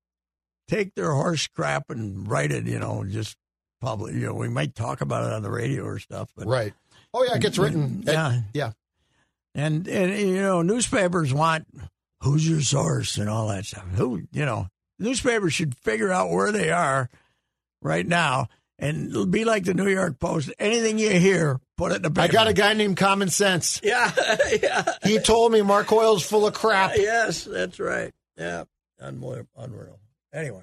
take 0.69 0.95
their 0.95 1.13
horse 1.13 1.49
crap 1.49 1.91
and 1.91 2.27
write 2.27 2.51
it. 2.51 2.65
You 2.65 2.79
know, 2.79 3.05
just 3.07 3.37
public. 3.81 4.15
You 4.15 4.27
know, 4.27 4.35
we 4.35 4.49
might 4.49 4.75
talk 4.75 5.01
about 5.01 5.25
it 5.27 5.33
on 5.33 5.43
the 5.43 5.51
radio 5.51 5.85
or 5.85 5.99
stuff, 5.99 6.29
but 6.37 6.47
Right. 6.47 6.73
Oh 7.13 7.25
yeah, 7.25 7.35
it 7.37 7.41
gets 7.43 7.59
written. 7.59 8.05
Yeah. 8.07 8.41
yeah. 8.55 8.73
and 9.55 9.87
and 9.89 10.17
you 10.19 10.41
know 10.41 10.63
newspapers 10.63 11.33
want 11.35 11.67
who's 12.23 12.49
your 12.49 12.61
source 12.61 13.17
and 13.17 13.29
all 13.29 13.49
that 13.49 13.65
stuff. 13.67 13.85
Who 13.97 14.23
you 14.33 14.45
know 14.45 14.69
newspapers 14.99 15.53
should 15.55 15.77
figure 15.79 16.13
out 16.13 16.31
where 16.31 16.53
they 16.53 16.71
are 16.71 17.11
right 17.83 18.07
now 18.07 18.49
and 18.79 19.31
be 19.31 19.45
like 19.45 19.65
the 19.65 19.75
New 19.75 19.89
York 19.89 20.19
Post. 20.21 20.53
Anything 20.59 20.99
you 20.99 21.11
hear, 21.11 21.59
put 21.77 21.93
it 21.93 21.97
in 21.97 22.03
the 22.03 22.11
paper. 22.11 22.23
I 22.23 22.29
got 22.29 22.49
a 22.49 22.53
guy 22.53 22.75
named 22.75 22.97
Common 22.97 23.29
Sense. 23.29 23.81
Yeah, 23.85 24.11
yeah, 24.63 24.85
He 25.03 25.19
told 25.19 25.53
me 25.53 25.63
Mark 25.63 25.87
Coyle's 25.87 26.23
full 26.25 26.47
of 26.47 26.55
crap. 26.55 26.93
yes, 26.97 27.45
that's 27.45 27.81
right. 27.81 28.13
Yeah, 28.39 28.65
unreal. 28.99 29.47
unreal. 29.57 29.99
Anyway. 30.33 30.63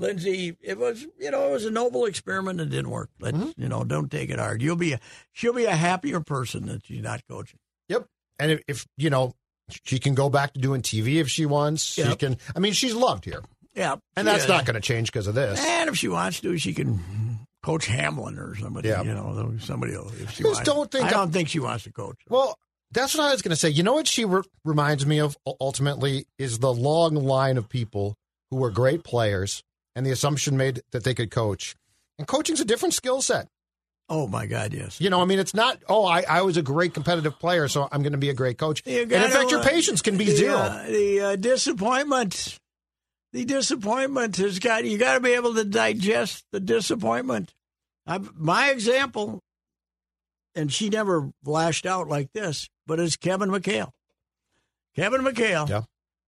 Lindsay, 0.00 0.56
it 0.60 0.78
was 0.78 1.06
you 1.18 1.30
know 1.30 1.48
it 1.48 1.52
was 1.52 1.64
a 1.64 1.70
noble 1.70 2.06
experiment 2.06 2.60
and 2.60 2.72
it 2.72 2.74
didn't 2.74 2.90
work. 2.90 3.10
But 3.18 3.34
mm-hmm. 3.34 3.60
you 3.60 3.68
know, 3.68 3.84
don't 3.84 4.10
take 4.10 4.30
it 4.30 4.38
hard. 4.38 4.62
You'll 4.62 4.76
be 4.76 4.94
a 4.94 5.00
she'll 5.32 5.52
be 5.52 5.66
a 5.66 5.76
happier 5.76 6.20
person 6.20 6.66
that 6.66 6.86
she's 6.86 7.02
not 7.02 7.20
coaching. 7.28 7.58
Yep. 7.88 8.06
And 8.38 8.52
if, 8.52 8.62
if 8.66 8.86
you 8.96 9.10
know, 9.10 9.34
she 9.84 9.98
can 9.98 10.14
go 10.14 10.30
back 10.30 10.54
to 10.54 10.60
doing 10.60 10.82
TV 10.82 11.16
if 11.16 11.28
she 11.28 11.46
wants. 11.46 11.82
She 11.82 12.16
can. 12.16 12.38
I 12.56 12.58
mean, 12.58 12.72
she's 12.72 12.94
loved 12.94 13.24
here, 13.24 13.42
Yeah, 13.74 13.96
and 14.16 14.26
that's 14.26 14.48
not 14.48 14.64
going 14.64 14.74
to 14.74 14.80
change 14.80 15.12
because 15.12 15.26
of 15.26 15.34
this. 15.34 15.64
And 15.64 15.88
if 15.88 15.96
she 15.96 16.08
wants 16.08 16.40
to, 16.40 16.56
she 16.58 16.72
can 16.74 17.00
coach 17.62 17.86
Hamlin 17.86 18.38
or 18.38 18.54
somebody. 18.56 18.88
Yeah. 18.88 19.02
you 19.02 19.14
know, 19.14 19.54
somebody. 19.60 19.92
will- 19.92 20.08
If 20.08 20.32
she 20.32 20.42
Just 20.42 20.44
wants. 20.44 20.60
don't 20.62 20.90
think 20.90 21.04
I 21.04 21.08
I- 21.08 21.10
don't 21.10 21.32
think 21.32 21.48
she 21.48 21.60
wants 21.60 21.84
to 21.84 21.92
coach. 21.92 22.16
Well, 22.28 22.58
that's 22.92 23.14
what 23.14 23.24
I 23.24 23.32
was 23.32 23.42
going 23.42 23.50
to 23.50 23.56
say. 23.56 23.68
You 23.68 23.82
know 23.82 23.94
what 23.94 24.08
she 24.08 24.24
re- 24.24 24.42
reminds 24.64 25.06
me 25.06 25.20
of 25.20 25.36
ultimately 25.60 26.26
is 26.38 26.58
the 26.58 26.72
long 26.72 27.14
line 27.14 27.56
of 27.56 27.68
people 27.68 28.16
who 28.50 28.56
were 28.56 28.70
great 28.70 29.04
players 29.04 29.62
and 29.94 30.06
the 30.06 30.10
assumption 30.10 30.56
made 30.56 30.82
that 30.92 31.04
they 31.04 31.14
could 31.14 31.30
coach. 31.30 31.74
And 32.18 32.26
coaching's 32.26 32.60
a 32.60 32.64
different 32.64 32.94
skill 32.94 33.22
set. 33.22 33.48
Oh 34.08 34.26
my 34.26 34.46
God, 34.46 34.74
yes. 34.74 35.00
You 35.00 35.08
know, 35.08 35.22
I 35.22 35.24
mean, 35.24 35.38
it's 35.38 35.54
not. 35.54 35.78
Oh, 35.88 36.04
I, 36.04 36.24
I 36.28 36.42
was 36.42 36.56
a 36.56 36.62
great 36.62 36.94
competitive 36.94 37.38
player, 37.38 37.68
so 37.68 37.88
I'm 37.92 38.02
going 38.02 38.12
to 38.12 38.18
be 38.18 38.28
a 38.28 38.34
great 38.34 38.58
coach. 38.58 38.82
And 38.84 39.12
in 39.12 39.30
fact, 39.30 39.52
your 39.52 39.62
patience 39.62 40.02
can 40.02 40.18
be 40.18 40.24
the, 40.24 40.36
zero. 40.36 40.56
uh, 40.56 40.86
the 40.86 41.20
uh, 41.20 41.36
disappointment, 41.36 42.58
the 43.32 43.44
disappointment 43.44 44.36
has 44.38 44.58
got 44.58 44.84
you. 44.84 44.98
Got 44.98 45.14
to 45.14 45.20
be 45.20 45.30
able 45.30 45.54
to 45.54 45.64
digest 45.64 46.44
the 46.50 46.58
disappointment. 46.58 47.54
i 48.04 48.18
my 48.34 48.70
example, 48.70 49.38
and 50.56 50.72
she 50.72 50.88
never 50.88 51.30
lashed 51.44 51.86
out 51.86 52.08
like 52.08 52.32
this, 52.32 52.68
but 52.88 52.98
it's 52.98 53.16
Kevin 53.16 53.50
McHale. 53.50 53.90
Kevin 54.96 55.20
McHale, 55.20 55.68
Yeah. 55.68 55.82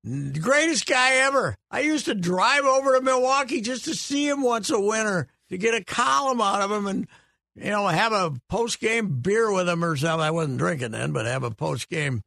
The 0.05 0.41
greatest 0.41 0.87
guy 0.87 1.15
ever. 1.17 1.57
I 1.71 1.81
used 1.81 2.07
to 2.07 2.15
drive 2.15 2.65
over 2.65 2.95
to 2.95 3.01
Milwaukee 3.01 3.61
just 3.61 3.85
to 3.85 3.95
see 3.95 4.29
him 4.29 4.43
once 4.43 4.71
a 4.71 4.81
winter 4.81 5.29
to 5.49 5.59
get 5.59 5.75
a 5.75 5.85
column 5.85 6.41
out 6.41 6.63
of 6.63 6.73
him 6.73 6.87
and 6.87 7.09
you 7.55 7.71
know 7.71 7.87
have 7.87 8.13
a 8.13 8.33
post 8.49 8.81
game 8.81 9.21
beer 9.21 9.53
with 9.53 9.69
him 9.69 9.85
or 9.85 9.97
something. 9.97 10.25
I 10.25 10.31
wasn't 10.31 10.59
drinking 10.59 10.93
then, 10.93 11.13
but 11.13 11.27
have 11.27 11.45
a 11.45 11.51
post 11.51 11.89
game 11.89 12.23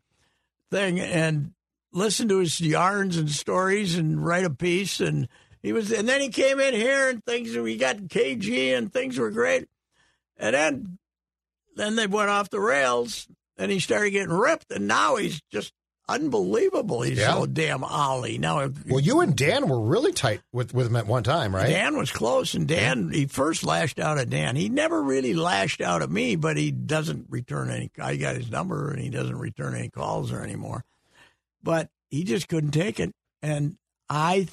thing 0.72 1.00
and 1.00 1.54
listen 1.92 2.28
to 2.30 2.40
his 2.40 2.60
yarns 2.62 3.18
and 3.18 3.30
stories 3.30 3.98
and 3.98 4.26
write 4.26 4.46
a 4.46 4.50
piece 4.50 5.00
and 5.00 5.28
he 5.62 5.74
was 5.74 5.92
and 5.92 6.08
then 6.08 6.22
he 6.22 6.30
came 6.30 6.60
in 6.60 6.74
here 6.74 7.10
and 7.10 7.24
things 7.24 7.56
we 7.58 7.78
got 7.78 7.98
KG 7.98 8.78
and 8.78 8.92
things 8.92 9.18
were 9.18 9.32
great. 9.32 9.68
And 10.38 10.54
then 10.54 10.98
then 11.76 11.96
they 11.96 12.08
went 12.08 12.30
off 12.30 12.50
the 12.50 12.60
rails 12.62 13.28
and 13.58 13.72
he 13.72 13.80
started 13.80 14.12
getting 14.12 14.34
ripped 14.34 14.72
and 14.72 14.88
now 14.88 15.18
he's 15.18 15.42
just 15.52 15.74
unbelievable. 16.08 17.02
He's 17.02 17.18
Yeah. 17.18 17.34
so 17.34 17.46
damn 17.46 17.84
ollie. 17.84 18.38
Now 18.38 18.70
Well, 18.88 19.00
you 19.00 19.22
and 19.22 19.36
Dan 19.36 19.68
were 19.68 19.80
really 19.80 20.12
tight 20.12 20.42
with, 20.52 20.74
with 20.74 20.88
him 20.88 20.96
at 20.96 21.08
one 21.08 21.24
time, 21.24 21.56
right? 21.56 21.68
Dan 21.70 21.98
was 21.98 22.12
close, 22.12 22.54
and 22.54 22.68
Dan 22.68 23.10
he 23.12 23.26
first 23.26 23.64
lashed 23.64 24.00
out 24.00 24.18
at 24.18 24.30
Dan. 24.30 24.56
He 24.56 24.70
never 24.70 25.02
really 25.02 25.34
lashed 25.34 25.82
out 25.82 26.02
at 26.02 26.10
me, 26.10 26.36
but 26.36 26.58
he 26.58 26.72
doesn't 26.72 27.28
return 27.30 27.70
any. 27.70 27.92
I 28.02 28.16
got 28.18 28.36
his 28.36 28.52
number, 28.52 28.92
and 28.92 29.02
he 29.02 29.10
doesn't 29.10 29.38
return 29.38 29.76
any 29.76 29.90
calls 29.90 30.32
or 30.32 30.42
anymore. 30.44 30.84
But 31.64 31.90
he 32.10 32.24
just 32.24 32.48
couldn't 32.48 32.72
take 32.72 33.00
it, 33.00 33.14
and 33.42 33.78
I. 34.10 34.48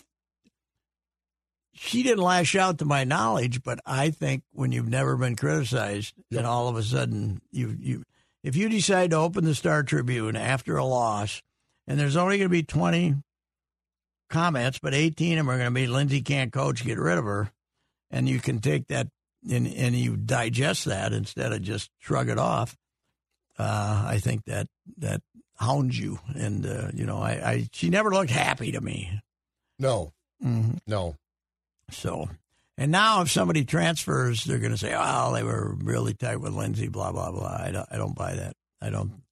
She 1.75 2.03
didn't 2.03 2.23
lash 2.23 2.55
out 2.55 2.79
to 2.79 2.85
my 2.85 3.05
knowledge, 3.05 3.63
but 3.63 3.81
I 3.87 4.11
think 4.11 4.43
when 4.53 4.73
you've 4.73 4.89
never 4.91 5.17
been 5.17 5.37
criticized, 5.37 6.15
and 6.31 6.47
all 6.47 6.69
of 6.69 6.77
a 6.77 6.83
sudden 6.83 7.41
you 7.51 7.77
you, 7.81 8.05
if 8.43 8.57
you 8.57 8.69
decide 8.69 9.11
to 9.11 9.17
open 9.17 9.45
the 9.45 9.55
Star 9.55 9.83
Tribune 9.83 10.37
after 10.37 10.77
a 10.77 10.85
loss, 10.85 11.43
and 11.87 11.99
there's 11.99 12.17
only 12.17 12.39
going 12.39 12.49
to 12.49 12.53
be 12.53 12.63
twenty 12.63 13.15
comments, 14.31 14.79
but 14.79 14.95
18 14.95 15.33
of 15.39 15.45
them 15.47 15.51
are 15.51 15.59
going 15.59 15.69
to 15.69 15.75
be 15.75 15.87
Lindsay 15.87 16.23
can't 16.23 16.53
coach, 16.53 16.85
get 16.85 16.99
rid 16.99 17.19
of 17.19 17.25
her. 17.25 17.51
And 18.11 18.27
you 18.29 18.41
can 18.41 18.61
take 18.61 18.87
that 18.89 19.09
and, 19.51 19.67
and 19.67 19.95
you 19.95 20.17
digest 20.17 20.87
that 20.87 21.13
instead 21.13 21.53
of 21.53 21.61
just 21.61 21.91
shrug 21.99 22.31
it 22.31 22.39
off. 22.39 22.75
Uh, 23.59 24.05
I 24.09 24.19
think 24.19 24.45
that 24.47 24.69
that 24.99 25.21
hounds 25.57 25.99
you. 25.99 26.19
And, 26.35 26.65
uh, 26.67 26.89
you 26.95 27.05
know, 27.05 27.19
I, 27.19 27.31
I 27.33 27.69
she 27.73 27.91
never 27.91 28.11
looked 28.11 28.31
happy 28.31 28.73
to 28.73 28.81
me. 28.81 29.21
No, 29.79 30.13
Mm-hmm. 30.43 30.79
no. 30.87 31.17
So, 31.91 32.29
and 32.83 32.91
now 32.91 33.23
if 33.23 33.31
somebody 33.31 33.65
transfers, 33.65 34.43
they're 34.43 34.59
going 34.59 34.73
to 34.73 34.77
say, 34.77 34.93
"Oh, 34.93 35.33
they 35.33 35.45
were 35.45 35.77
really 35.85 36.15
tight 36.15 36.41
with 36.41 36.53
Lindsay." 36.53 36.89
Blah 36.89 37.13
blah 37.13 37.31
blah. 37.31 37.57
I 37.61 37.71
don't. 37.71 37.87
I 37.93 37.97
don't 37.97 38.17
buy 38.17 38.35
that. 38.35 38.57
I 38.81 38.91
don't. 38.91 39.23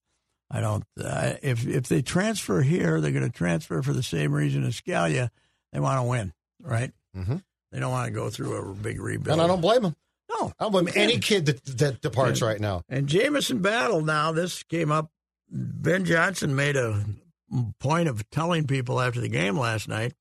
I 0.48 0.60
don't. 0.60 0.84
Uh, 1.02 1.32
if 1.42 1.66
if 1.66 1.88
they 1.88 2.00
transfer 2.00 2.62
here, 2.62 3.00
they're 3.00 3.10
going 3.10 3.28
to 3.28 3.36
transfer 3.36 3.82
for 3.82 3.92
the 3.92 4.04
same 4.04 4.32
reason 4.32 4.64
as 4.64 4.80
Scalia. 4.80 5.30
They 5.72 5.80
want 5.80 5.98
to 5.98 6.04
win, 6.04 6.32
right? 6.62 6.92
Mm-hmm. 7.16 7.38
They 7.72 7.80
don't 7.80 7.90
want 7.90 8.06
to 8.06 8.12
go 8.12 8.30
through 8.30 8.54
a 8.54 8.72
big 8.72 9.00
rebuild. 9.00 9.32
And 9.32 9.42
I 9.42 9.48
don't 9.48 9.60
blame 9.60 9.82
them. 9.82 9.96
No, 10.30 10.52
I 10.56 10.64
don't 10.64 10.70
blame 10.70 10.88
any 10.94 11.18
kid 11.18 11.46
that, 11.46 11.64
that 11.78 12.00
departs 12.02 12.40
right 12.42 12.60
now. 12.60 12.84
And 12.88 13.08
Jamison 13.08 13.58
Battle 13.58 14.00
now, 14.00 14.30
this 14.30 14.62
came 14.62 14.92
up. 14.92 15.10
Ben 15.50 16.04
Johnson 16.04 16.54
made 16.54 16.76
a 16.76 17.04
point 17.80 18.08
of 18.08 18.30
telling 18.30 18.68
people 18.68 19.00
after 19.00 19.20
the 19.20 19.28
game 19.28 19.58
last 19.58 19.88
night 19.88 20.14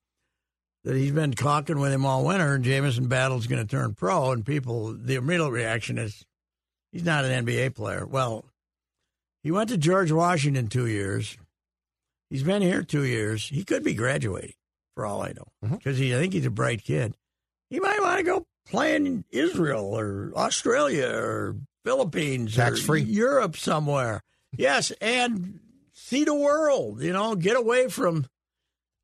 that 0.84 0.96
he's 0.96 1.12
been 1.12 1.32
talking 1.32 1.80
with 1.80 1.92
him 1.92 2.06
all 2.06 2.26
winter, 2.26 2.56
and 2.56 2.64
Jamison 2.64 3.08
Battle's 3.08 3.48
going 3.48 3.66
to 3.66 3.70
turn 3.70 3.94
pro. 3.94 4.32
And 4.32 4.46
people, 4.46 4.94
the 4.94 5.16
immediate 5.16 5.50
reaction 5.50 5.98
is, 5.98 6.26
he's 6.92 7.04
not 7.04 7.26
an 7.26 7.46
NBA 7.46 7.76
player. 7.76 8.06
Well, 8.06 8.46
he 9.44 9.52
went 9.52 9.70
to 9.70 9.78
George 9.78 10.12
Washington 10.12 10.68
two 10.68 10.88
years. 10.88 11.38
He's 12.30 12.44
been 12.44 12.62
here 12.62 12.84
two 12.84 13.04
years. 13.04 13.48
He 13.48 13.64
could 13.64 13.84
be 13.84 13.94
graduating, 13.94 14.56
for 14.96 15.06
all 15.06 15.22
I 15.22 15.30
know, 15.30 15.48
mm-hmm. 15.64 15.76
because 15.76 15.98
he, 15.98 16.16
I 16.16 16.20
think 16.20 16.34
he's 16.34 16.46
a 16.46 16.52
bright 16.52 16.84
kid. 16.84 17.16
He 17.70 17.80
might 17.80 18.02
want 18.02 18.18
to 18.18 18.24
go 18.24 18.46
play 18.68 18.96
in 18.96 19.26
Israel 19.32 19.86
or 19.86 20.32
Australia 20.36 21.10
or 21.10 21.56
Philippines 21.84 22.58
or 22.58 22.62
Tax-free. 22.62 23.02
Europe 23.02 23.58
somewhere. 23.58 24.22
Yes, 24.56 24.92
and 25.02 25.60
see 25.94 26.24
the 26.24 26.34
world. 26.34 27.02
You 27.02 27.14
know, 27.14 27.36
get 27.36 27.56
away 27.56 27.88
from 27.88 28.26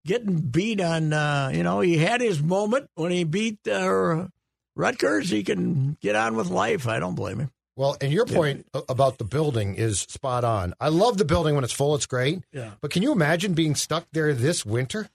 getting 0.05 0.37
beat 0.39 0.79
on. 0.81 1.11
Uh, 1.13 1.51
you 1.53 1.63
know, 1.63 1.79
he 1.81 1.97
had 1.97 2.21
his 2.21 2.41
moment 2.41 2.89
when 2.95 3.11
he 3.11 3.23
beat 3.23 3.67
uh, 3.67 4.27
Rutgers. 4.75 5.29
He 5.29 5.43
can 5.43 5.97
get 6.01 6.15
on 6.15 6.35
with 6.35 6.47
life. 6.49 6.87
I 6.87 6.99
don't 6.99 7.15
blame 7.15 7.39
him. 7.39 7.51
Well, 7.77 7.97
and 7.99 8.13
your 8.13 8.25
point 8.25 8.65
a- 8.73 8.83
about 8.87 9.17
the 9.17 9.25
building 9.25 9.75
is 9.75 9.99
spot 9.99 10.43
on. 10.45 10.73
I 10.79 10.87
love 10.89 11.17
the 11.17 11.25
building 11.25 11.55
when 11.55 11.63
it's 11.65 11.73
full, 11.73 11.93
it's 11.95 12.05
great. 12.05 12.41
Yeah. 12.53 12.71
But 12.79 12.91
can 12.91 13.03
you 13.03 13.11
imagine 13.11 13.53
being 13.53 13.75
stuck 13.75 14.05
there 14.13 14.33
this 14.33 14.65
winter, 14.65 15.09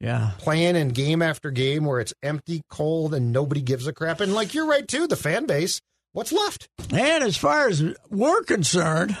Yeah. 0.00 0.30
playing 0.38 0.76
in 0.76 0.88
game 0.88 1.20
after 1.20 1.50
game 1.50 1.84
where 1.84 2.00
it's 2.00 2.14
empty, 2.22 2.62
cold, 2.70 3.12
and 3.12 3.32
nobody 3.32 3.60
gives 3.60 3.86
a 3.86 3.92
crap? 3.92 4.20
And 4.20 4.32
like 4.32 4.54
you're 4.54 4.66
right 4.66 4.88
too, 4.88 5.06
the 5.06 5.16
fan 5.16 5.44
base. 5.44 5.82
What's 6.12 6.32
left? 6.32 6.68
And 6.90 7.22
as 7.22 7.36
far 7.36 7.68
as 7.68 7.84
we're 8.08 8.42
concerned, 8.44 9.14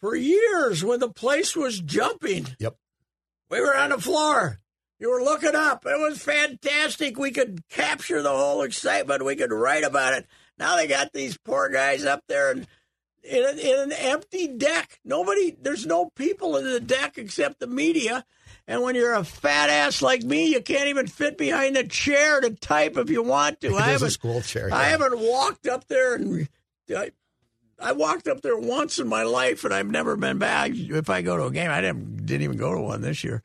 for 0.00 0.16
years 0.16 0.82
when 0.84 0.98
the 1.00 1.08
place 1.08 1.54
was 1.54 1.80
jumping, 1.80 2.48
Yep. 2.58 2.74
We 3.50 3.60
were 3.60 3.76
on 3.76 3.90
the 3.90 4.00
floor. 4.00 4.60
You 4.98 5.10
were 5.10 5.22
looking 5.22 5.54
up. 5.54 5.84
It 5.86 5.98
was 5.98 6.22
fantastic. 6.22 7.18
We 7.18 7.30
could 7.30 7.68
capture 7.68 8.22
the 8.22 8.30
whole 8.30 8.62
excitement. 8.62 9.24
We 9.24 9.36
could 9.36 9.52
write 9.52 9.84
about 9.84 10.14
it. 10.14 10.26
Now 10.58 10.76
they 10.76 10.86
got 10.86 11.12
these 11.12 11.36
poor 11.36 11.68
guys 11.68 12.04
up 12.04 12.24
there 12.28 12.50
and 12.50 12.66
in, 13.22 13.58
in 13.58 13.78
an 13.78 13.92
empty 13.92 14.48
deck. 14.48 15.00
Nobody, 15.04 15.54
there's 15.60 15.84
no 15.84 16.10
people 16.16 16.56
in 16.56 16.64
the 16.64 16.80
deck 16.80 17.18
except 17.18 17.60
the 17.60 17.66
media. 17.66 18.24
And 18.66 18.82
when 18.82 18.94
you're 18.94 19.14
a 19.14 19.24
fat 19.24 19.70
ass 19.70 20.02
like 20.02 20.22
me, 20.22 20.48
you 20.48 20.60
can't 20.60 20.88
even 20.88 21.06
fit 21.06 21.38
behind 21.38 21.76
the 21.76 21.84
chair 21.84 22.40
to 22.40 22.50
type 22.50 22.96
if 22.96 23.10
you 23.10 23.22
want 23.22 23.60
to. 23.60 23.68
It 23.68 23.74
I 23.74 23.92
is 23.92 24.02
a 24.02 24.10
school 24.10 24.40
chair. 24.40 24.70
I 24.72 24.84
haven't 24.84 25.18
walked 25.18 25.66
up 25.66 25.86
there 25.88 26.14
and 26.14 26.48
I, 26.90 27.10
I 27.78 27.92
walked 27.92 28.26
up 28.28 28.40
there 28.40 28.56
once 28.56 28.98
in 28.98 29.06
my 29.06 29.22
life 29.22 29.64
and 29.64 29.74
I've 29.74 29.90
never 29.90 30.16
been 30.16 30.38
back. 30.38 30.72
If 30.74 31.10
I 31.10 31.22
go 31.22 31.36
to 31.36 31.44
a 31.44 31.50
game, 31.50 31.70
I 31.70 31.80
didn't 31.80 32.26
didn't 32.26 32.42
even 32.42 32.56
go 32.56 32.74
to 32.74 32.80
one 32.80 33.02
this 33.02 33.22
year, 33.22 33.42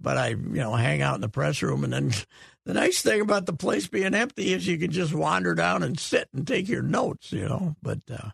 but 0.00 0.16
I 0.16 0.28
you 0.28 0.36
know 0.36 0.74
hang 0.74 1.02
out 1.02 1.14
in 1.14 1.20
the 1.20 1.28
press 1.28 1.62
room 1.62 1.84
and 1.84 1.92
then 1.92 2.12
the 2.66 2.74
nice 2.74 3.00
thing 3.00 3.20
about 3.20 3.46
the 3.46 3.52
place 3.52 3.86
being 3.86 4.14
empty 4.14 4.52
is 4.52 4.66
you 4.66 4.78
can 4.78 4.90
just 4.90 5.14
wander 5.14 5.54
down 5.54 5.82
and 5.82 5.98
sit 5.98 6.28
and 6.34 6.46
take 6.46 6.68
your 6.68 6.82
notes, 6.82 7.32
you 7.32 7.48
know. 7.48 7.76
But 7.82 8.00
uh, 8.10 8.30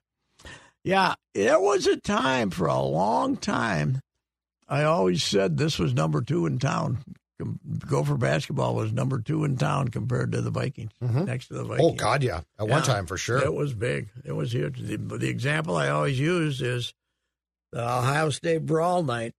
yeah, 0.83 1.15
there 1.35 1.61
was 1.61 1.87
a 1.87 1.97
time 1.97 2.51
for 2.51 2.67
a 2.67 2.81
long 2.81 3.37
time. 3.37 4.01
I 4.67 4.85
always 4.85 5.23
said 5.23 5.57
this 5.57 5.79
was 5.79 5.93
number 5.93 6.23
two 6.23 6.47
in 6.47 6.59
town. 6.59 6.99
Gopher 7.87 8.17
basketball 8.17 8.75
was 8.75 8.93
number 8.93 9.21
two 9.21 9.45
in 9.45 9.57
town 9.57 9.89
compared 9.89 10.33
to 10.33 10.41
the 10.41 10.51
Vikings, 10.51 10.93
mm-hmm. 11.03 11.25
next 11.25 11.49
to 11.49 11.55
the 11.55 11.61
oh, 11.65 11.67
Vikings. 11.67 11.91
Oh 11.93 11.95
God, 11.95 12.23
yeah. 12.23 12.43
At 12.59 12.69
one 12.69 12.83
time 12.83 13.07
for 13.07 13.17
sure. 13.17 13.39
It 13.43 13.53
was 13.53 13.75
big. 13.75 14.09
It 14.25 14.33
was 14.33 14.53
huge. 14.53 14.79
The, 14.81 14.97
the 14.97 15.29
example 15.29 15.77
I 15.77 15.89
always 15.89 16.19
use 16.19 16.63
is 16.63 16.95
the 17.73 17.83
Ohio 17.83 18.31
State 18.31 18.65
Brawl 18.67 19.03
night. 19.03 19.35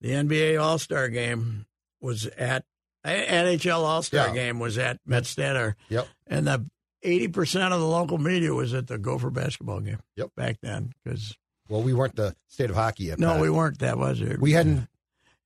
The 0.00 0.10
NBA 0.10 0.60
All 0.62 0.78
Star 0.78 1.08
game 1.08 1.66
was 2.00 2.26
at 2.26 2.64
NHL 3.04 3.82
All 3.82 4.02
Star 4.02 4.28
Yeah. 4.28 4.34
game 4.34 4.58
was 4.60 4.78
at 4.78 5.00
Met 5.04 5.26
Center, 5.26 5.76
Yep. 5.88 6.06
and 6.28 6.46
the 6.46 6.66
eighty 7.02 7.28
percent 7.28 7.74
of 7.74 7.80
the 7.80 7.86
local 7.86 8.18
media 8.18 8.54
was 8.54 8.72
at 8.72 8.86
the 8.86 8.98
Gopher 8.98 9.30
basketball 9.30 9.80
game. 9.80 9.98
Yep. 10.16 10.30
back 10.36 10.56
then 10.62 10.92
because 11.02 11.36
Well, 11.68 11.82
we 11.82 11.92
weren't 11.92 12.14
the 12.16 12.36
state 12.48 12.70
of 12.70 12.76
hockey 12.76 13.04
yet. 13.04 13.18
no, 13.18 13.40
we 13.40 13.50
weren't. 13.50 13.80
That 13.80 13.98
was 13.98 14.20
it. 14.20 14.40
we 14.40 14.52
hadn't 14.52 14.88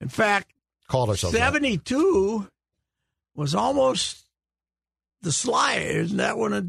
In 0.01 0.09
fact, 0.09 0.53
called 0.89 1.11
ourselves. 1.11 1.35
that. 1.35 1.53
72 1.53 2.49
was 3.35 3.55
almost 3.55 4.25
the 5.23 5.33
sly. 5.33 5.75
Isn't 5.77 6.17
that 6.19 6.37
when 6.39 6.53
it, 6.53 6.65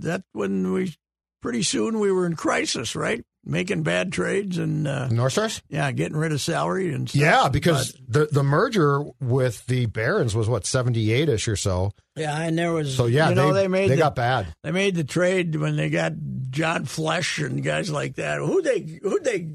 that 0.00 0.22
when 0.32 0.72
we 0.72 0.94
pretty 1.42 1.62
soon 1.62 1.98
we 2.00 2.12
were 2.12 2.26
in 2.26 2.36
crisis, 2.36 2.94
right? 2.94 3.24
Making 3.48 3.84
bad 3.84 4.12
trades 4.12 4.58
and 4.58 4.88
uh, 4.88 5.06
North 5.06 5.30
Stars. 5.34 5.62
yeah, 5.68 5.92
getting 5.92 6.16
rid 6.16 6.32
of 6.32 6.40
salary 6.40 6.92
and 6.92 7.08
stuff. 7.08 7.20
Yeah, 7.22 7.48
because 7.48 7.92
But, 7.92 8.12
the 8.12 8.34
the 8.40 8.42
merger 8.42 9.04
with 9.20 9.64
the 9.66 9.86
Barons 9.86 10.34
was 10.34 10.48
what 10.48 10.66
seventy 10.66 11.12
eight 11.12 11.28
ish 11.28 11.46
or 11.46 11.54
so. 11.54 11.92
yeah, 12.16 12.36
and 12.40 12.58
there 12.58 12.72
was 12.72 12.96
So 12.96 13.06
yeah, 13.06 13.28
you 13.28 13.36
know 13.36 13.52
they, 13.52 13.62
they, 13.62 13.68
made 13.68 13.90
they 13.90 13.94
the, 13.94 14.00
got 14.02 14.16
bad. 14.16 14.48
they 14.64 14.72
made 14.72 14.96
the 14.96 15.04
trade 15.04 15.54
when 15.54 15.76
they 15.76 15.90
got 15.90 16.14
John 16.50 16.86
Flesch 16.86 17.38
and 17.38 17.62
guys 17.62 17.88
like 17.88 18.16
that. 18.16 18.38
Who 18.38 18.62
they 18.62 18.80
who 19.00 19.20
they 19.20 19.48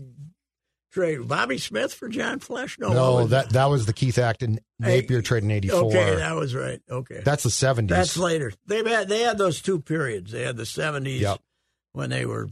trade 0.91 1.27
Bobby 1.27 1.57
Smith 1.57 1.93
for 1.93 2.07
John 2.09 2.39
Flesch? 2.39 2.77
No, 2.79 2.93
No, 2.93 3.27
that 3.27 3.49
that 3.51 3.65
was 3.65 3.85
the 3.85 3.93
Keith 3.93 4.17
Acton 4.17 4.59
Napier 4.79 5.21
trade 5.21 5.43
in 5.43 5.51
'84. 5.51 5.79
Okay, 5.85 6.15
that 6.15 6.35
was 6.35 6.53
right. 6.55 6.81
Okay, 6.89 7.21
That's 7.23 7.43
the 7.43 7.49
'70s. 7.49 7.87
That's 7.89 8.17
later. 8.17 8.51
They 8.67 8.83
had 8.87 9.07
they 9.09 9.21
had 9.21 9.37
those 9.37 9.61
two 9.61 9.79
periods. 9.79 10.31
They 10.31 10.43
had 10.43 10.57
the 10.57 10.65
seventies 10.65 11.21
Yep. 11.21 11.39
when 11.93 12.09
they 12.09 12.25
were 12.25 12.49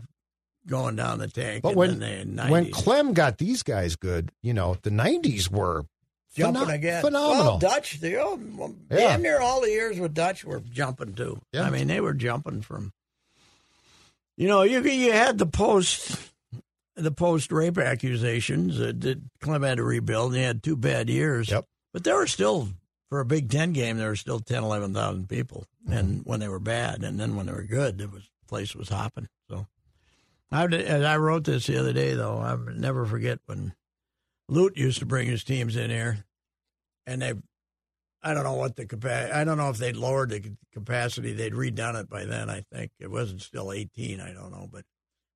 going 0.67 0.95
down 0.95 1.17
the 1.19 1.28
tank, 1.28 1.63
but 1.63 1.69
and 1.69 1.78
when 1.78 1.99
then 1.99 2.36
they 2.36 2.41
had 2.43 2.52
when 2.52 2.71
Clem 2.71 3.13
got 3.13 3.38
these 3.38 3.63
guys 3.63 3.95
good, 3.95 4.32
you 4.43 4.54
know, 4.54 4.75
the 4.84 4.91
'90s 4.91 5.49
were 5.49 5.86
jumping 6.36 6.62
pheno- 6.63 6.73
again. 6.73 7.02
phenomenal. 7.02 7.43
Well, 7.45 7.58
Dutch, 7.60 7.97
all 8.04 8.38
well, 8.56 8.75
Yeah. 8.91 8.97
damn 8.97 9.21
near 9.23 9.39
all 9.41 9.62
the 9.62 9.69
years 9.69 9.99
with 9.99 10.13
Dutch 10.13 10.45
were 10.45 10.60
jumping 10.60 11.13
too. 11.15 11.41
Yeah. 11.52 11.63
I 11.63 11.69
mean, 11.71 11.88
they 11.88 11.99
were 12.02 12.13
jumping 12.13 12.62
from. 12.62 12.93
You 14.38 14.47
know, 14.47 14.62
you 14.62 14.82
you 14.84 15.12
had 15.12 15.38
the 15.38 15.45
post, 15.45 16.17
the 17.04 17.12
post 17.12 17.52
rape 17.52 17.78
accusations 17.78 18.78
that, 18.78 19.02
that 19.02 19.20
Clem 19.42 19.64
had 19.64 19.78
to 19.78 19.84
rebuild. 19.84 20.32
And 20.32 20.38
he 20.40 20.44
had 20.44 20.64
two 20.64 20.76
bad 20.78 21.10
years. 21.10 21.50
Yep. 21.50 21.66
But 21.94 22.04
there 22.04 22.16
were 22.16 22.28
still 22.28 22.70
for 23.10 23.20
a 23.20 23.26
Big 23.26 23.50
Ten 23.50 23.74
game, 23.74 23.98
there 23.98 24.10
were 24.10 24.16
still 24.16 24.40
10, 24.40 24.64
11,000 24.64 25.28
people, 25.28 25.66
Mm-hmm. 25.86 25.98
and 25.98 26.22
when 26.26 26.40
they 26.42 26.48
were 26.50 26.60
bad, 26.60 27.04
and 27.04 27.20
then 27.20 27.36
when 27.36 27.46
they 27.46 27.54
were 27.54 27.64
good, 27.64 28.02
it 28.02 28.12
was 28.12 28.30
place 28.48 28.76
was 28.76 28.90
hopping. 28.90 29.28
So, 29.50 29.66
I 30.52 30.66
as 30.66 31.04
I 31.04 31.18
wrote 31.18 31.46
this 31.46 31.68
the 31.68 31.78
other 31.80 31.94
day, 31.94 32.14
though, 32.16 32.38
I 32.38 32.54
will 32.54 32.74
never 32.74 33.06
forget 33.06 33.40
when 33.46 33.74
Lute 34.50 34.78
used 34.78 35.00
to 35.00 35.06
bring 35.06 35.28
his 35.28 35.44
teams 35.44 35.76
in 35.78 35.90
here, 35.90 36.26
and 37.08 37.22
they, 37.22 37.34
I 38.22 38.34
don't 38.34 38.44
know 38.44 38.54
what 38.56 38.76
the 38.76 38.86
capacity. 38.86 39.32
I 39.32 39.46
don't 39.46 39.58
know 39.58 39.70
if 39.70 39.78
they'd 39.78 39.96
lowered 39.96 40.32
the 40.32 40.52
capacity. 40.74 41.32
They'd 41.32 41.54
redone 41.54 42.00
it 42.00 42.10
by 42.10 42.26
then. 42.26 42.50
I 42.50 42.66
think 42.74 42.92
it 43.00 43.10
wasn't 43.10 43.42
still 43.42 43.72
eighteen. 43.72 44.20
I 44.20 44.34
don't 44.34 44.52
know, 44.52 44.68
but 44.70 44.84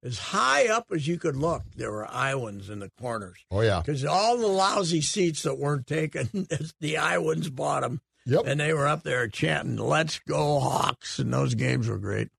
as 0.03 0.17
high 0.19 0.67
up 0.67 0.87
as 0.93 1.07
you 1.07 1.17
could 1.17 1.35
look, 1.35 1.63
there 1.75 1.91
were 1.91 2.07
Iowans 2.11 2.69
in 2.69 2.79
the 2.79 2.91
corners 2.99 3.37
Oh 3.49 3.61
yeah. 3.61 3.81
because 3.83 4.03
all 4.05 4.37
the 4.37 4.47
lousy 4.47 5.01
seats 5.01 5.43
that 5.43 5.57
weren't 5.57 5.87
taken, 5.87 6.47
the 6.79 6.97
Iowans 6.97 7.49
bought 7.49 7.81
them, 7.81 8.01
Yep. 8.25 8.43
and 8.45 8.59
they 8.59 8.73
were 8.73 8.87
up 8.87 9.03
there 9.03 9.27
chanting 9.27 9.77
"Let's 9.77 10.19
go 10.19 10.59
Hawks," 10.59 11.19
and 11.19 11.33
those 11.33 11.55
games 11.55 11.87
were 11.87 11.97
great. 11.97 12.29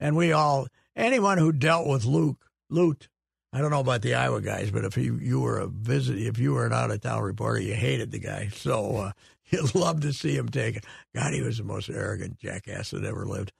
And 0.00 0.16
we 0.16 0.32
all, 0.32 0.66
anyone 0.96 1.38
who 1.38 1.52
dealt 1.52 1.86
with 1.86 2.04
Luke, 2.04 2.44
Lute, 2.68 3.08
I 3.52 3.60
don't 3.60 3.70
know 3.70 3.80
about 3.80 4.02
the 4.02 4.14
Iowa 4.14 4.40
guys, 4.40 4.70
but 4.70 4.84
if 4.84 4.96
you 4.96 5.16
you 5.16 5.40
were 5.40 5.58
a 5.58 5.66
visit, 5.66 6.18
if 6.18 6.38
you 6.38 6.52
were 6.54 6.66
an 6.66 6.72
out 6.72 6.90
of 6.90 7.00
town 7.02 7.22
reporter, 7.22 7.60
you 7.60 7.74
hated 7.74 8.10
the 8.10 8.18
guy. 8.18 8.48
So 8.54 8.96
uh, 8.96 9.12
you'd 9.50 9.74
love 9.74 10.00
to 10.02 10.12
see 10.12 10.34
him 10.36 10.48
take 10.48 10.76
it. 10.76 10.84
God, 11.14 11.32
he 11.34 11.42
was 11.42 11.58
the 11.58 11.64
most 11.64 11.88
arrogant 11.90 12.38
jackass 12.38 12.90
that 12.90 13.04
ever 13.04 13.26
lived. 13.26 13.52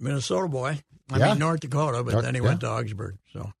Minnesota 0.00 0.48
boy, 0.48 0.80
I 1.12 1.18
Yeah. 1.18 1.28
mean 1.30 1.38
North 1.38 1.60
Dakota, 1.60 2.02
but 2.02 2.12
North- 2.12 2.24
then 2.24 2.34
he 2.34 2.40
went 2.40 2.60
to 2.60 2.68
Augsburg. 2.70 3.18
So 3.32 3.52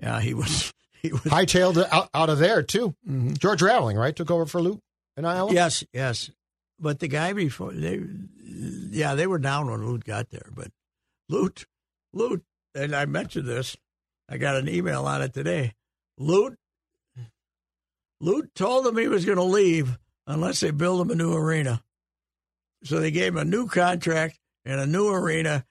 yeah, 0.00 0.20
he 0.20 0.32
was 0.34 0.72
he 1.02 1.12
was 1.12 1.22
Hightailed 1.22 1.86
out, 1.90 2.08
out 2.14 2.30
of 2.30 2.38
there 2.38 2.62
too. 2.62 2.94
Mhm. 3.08 3.36
George 3.38 3.60
Raveling, 3.62 3.96
right, 3.96 4.14
took 4.14 4.30
over 4.30 4.46
for 4.46 4.60
Lute 4.62 4.80
in 5.16 5.24
Iowa. 5.24 5.52
Yes, 5.52 5.84
yes. 5.92 6.30
But 6.78 6.98
the 7.00 7.08
guy 7.08 7.32
before 7.32 7.72
they, 7.72 8.02
yeah, 8.44 9.14
they 9.14 9.26
were 9.26 9.38
down 9.38 9.70
when 9.70 9.84
Lute 9.86 10.04
got 10.04 10.28
there. 10.30 10.50
But 10.54 10.70
Lute, 11.28 11.66
Lute, 12.12 12.44
and 12.74 12.94
I 12.94 13.06
mentioned 13.06 13.48
this. 13.48 13.76
I 14.28 14.36
got 14.38 14.56
an 14.56 14.68
email 14.68 15.06
on 15.06 15.22
it 15.22 15.32
today. 15.32 15.72
Lute, 16.18 16.58
Lute 18.20 18.54
told 18.54 18.86
him 18.86 18.96
he 18.96 19.08
was 19.08 19.24
going 19.24 19.38
to 19.38 19.42
leave 19.44 19.98
unless 20.26 20.60
they 20.60 20.70
build 20.70 21.00
him 21.00 21.10
a 21.10 21.14
new 21.14 21.32
arena. 21.34 21.82
So 22.84 23.00
they 23.00 23.10
gave 23.10 23.32
him 23.32 23.38
a 23.38 23.44
new 23.44 23.66
contract 23.66 24.38
and 24.66 24.80
a 24.80 24.86
new 24.86 25.08
arena, 25.08 25.64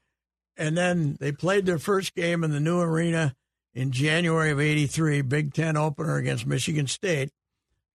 and 0.57 0.75
then 0.77 1.17
they 1.19 1.31
played 1.31 1.65
their 1.65 1.77
first 1.77 2.15
game 2.15 2.43
in 2.43 2.51
the 2.51 2.59
new 2.59 2.79
arena 2.79 3.35
in 3.73 3.91
January 3.91 4.51
of 4.51 4.59
'83, 4.59 5.21
Big 5.21 5.53
Ten 5.53 5.77
opener 5.77 6.15
against 6.15 6.47
Michigan 6.47 6.87
State. 6.87 7.29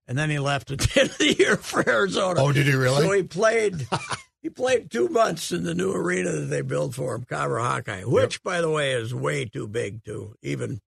And 0.07 0.17
then 0.17 0.29
he 0.29 0.39
left 0.39 0.71
at 0.71 0.79
the 0.79 0.99
end 1.01 1.09
of 1.09 1.17
the 1.17 1.33
year 1.33 1.57
for 1.57 1.87
Arizona. 1.87 2.41
Oh, 2.41 2.51
did 2.51 2.67
he 2.67 2.73
really? 2.73 3.05
So 3.05 3.11
he 3.11 3.23
played. 3.23 3.87
he 4.41 4.49
played 4.49 4.91
two 4.91 5.09
months 5.09 5.51
in 5.51 5.63
the 5.63 5.75
new 5.75 5.91
arena 5.91 6.31
that 6.31 6.45
they 6.45 6.61
built 6.61 6.95
for 6.95 7.15
him, 7.15 7.23
Carver 7.23 7.59
Hawkeye, 7.59 8.03
which, 8.03 8.43
by 8.43 8.61
the 8.61 8.69
way, 8.69 8.93
is 8.93 9.13
way 9.13 9.45
too 9.45 9.67
big 9.67 10.03
to 10.05 10.35
even. 10.41 10.79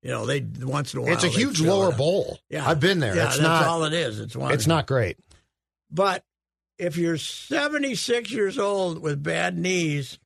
You 0.00 0.10
know, 0.10 0.26
they 0.26 0.46
once 0.60 0.94
in 0.94 1.00
a 1.00 1.02
while 1.02 1.12
It's 1.12 1.24
a 1.24 1.28
huge 1.28 1.60
lower 1.60 1.90
it 1.90 1.96
bowl. 1.96 2.38
Yeah, 2.48 2.68
I've 2.68 2.78
been 2.78 3.00
there. 3.00 3.16
Yeah, 3.16 3.26
it's 3.26 3.38
that's 3.38 3.42
not. 3.42 3.66
all 3.66 3.82
it 3.82 3.92
is. 3.92 4.20
It's 4.20 4.36
one. 4.36 4.52
It's 4.54 4.68
not 4.68 4.86
great. 4.86 5.18
But 5.90 6.22
if 6.78 6.96
you're 6.96 7.16
76 7.18 8.30
years 8.30 8.58
old 8.58 9.00
with 9.02 9.22
bad 9.22 9.58
knees 9.58 10.18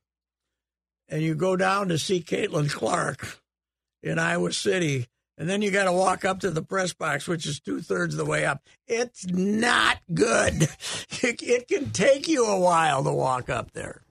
and 1.09 1.21
you 1.21 1.35
go 1.35 1.55
down 1.55 1.89
to 1.89 1.97
see 1.97 2.21
Caitlin 2.21 2.69
Clark 2.71 3.39
in 4.01 4.19
Iowa 4.19 4.51
City, 4.53 5.07
and 5.37 5.49
then 5.49 5.61
you 5.61 5.71
got 5.71 5.85
to 5.85 5.91
walk 5.91 6.25
up 6.25 6.41
to 6.41 6.51
the 6.51 6.61
press 6.61 6.93
box, 6.93 7.27
which 7.27 7.45
is 7.45 7.59
two 7.59 7.81
thirds 7.81 8.13
of 8.13 8.17
the 8.19 8.25
way 8.25 8.45
up, 8.45 8.61
it's 8.87 9.25
not 9.27 9.99
good. 10.13 10.63
It, 11.21 11.41
it 11.41 11.67
can 11.67 11.89
take 11.91 12.27
you 12.27 12.45
a 12.45 12.59
while 12.59 13.03
to 13.03 13.11
walk 13.11 13.49
up 13.49 13.71
there. 13.71 14.01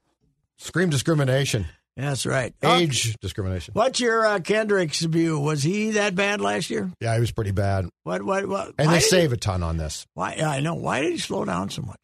Scream 0.59 0.91
discrimination, 0.91 1.67
That's 1.97 2.25
right. 2.27 2.55
Okay. 2.63 2.83
age 2.83 3.17
discrimination. 3.21 3.75
What's 3.75 4.01
your 4.01 4.25
uh, 4.25 4.39
Kendrick's 4.41 5.01
view? 5.01 5.39
Was 5.39 5.63
he 5.63 5.93
that 5.93 6.15
bad 6.15 6.41
last 6.41 6.71
year? 6.71 6.91
Yeah, 7.01 7.15
he 7.15 7.21
was 7.21 7.33
pretty 7.33 7.51
bad, 7.51 7.89
What? 8.05 8.23
What? 8.23 8.49
What? 8.49 8.75
and 8.79 8.91
they 8.91 9.01
save 9.01 9.33
a 9.33 9.37
ton 9.37 9.63
on 9.63 9.77
this. 9.77 10.07
Why? 10.15 10.35
I 10.35 10.61
know. 10.61 10.75
Why 10.75 11.03
did 11.03 11.13
he 11.13 11.19
slow 11.19 11.45
down 11.45 11.71
so 11.71 11.83
much? 11.83 11.99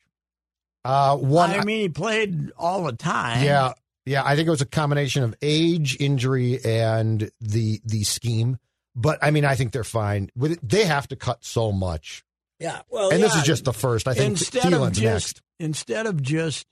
Uh, 0.89 1.17
one, 1.17 1.51
I 1.51 1.65
mean, 1.65 1.81
he 1.81 1.89
played 1.91 2.51
all 2.57 2.85
the 2.85 2.93
time. 2.93 3.45
yeah, 3.45 3.75
yeah. 4.07 4.23
I 4.25 4.37
think 4.37 4.49
it 4.49 4.51
was 4.51 4.63
a 4.63 4.67
combination 4.67 5.23
of 5.23 5.35
age, 5.43 5.99
injury, 6.01 6.59
and 6.65 7.31
the 7.43 7.81
the 7.85 8.05
scheme. 8.05 8.59
But 8.97 9.19
I 9.23 9.31
mean, 9.31 9.45
I 9.45 9.55
think 9.55 9.73
they're 9.73 9.85
fine. 9.85 10.31
With 10.35 10.53
it, 10.53 10.61
they 10.67 10.85
have 10.85 11.07
to 11.09 11.17
cut 11.17 11.45
so 11.45 11.73
much, 11.73 12.25
Yeah. 12.59 12.81
Well, 12.89 13.11
and 13.11 13.23
this 13.23 13.35
is 13.37 13.43
just 13.43 13.65
the 13.65 13.75
first. 13.75 14.09
I 14.09 14.15
think 14.15 14.31
instead 14.31 14.73
of 14.73 14.93
just 14.93 15.37
next. 15.37 15.43
instead 15.61 16.07
of 16.07 16.23
just 16.23 16.67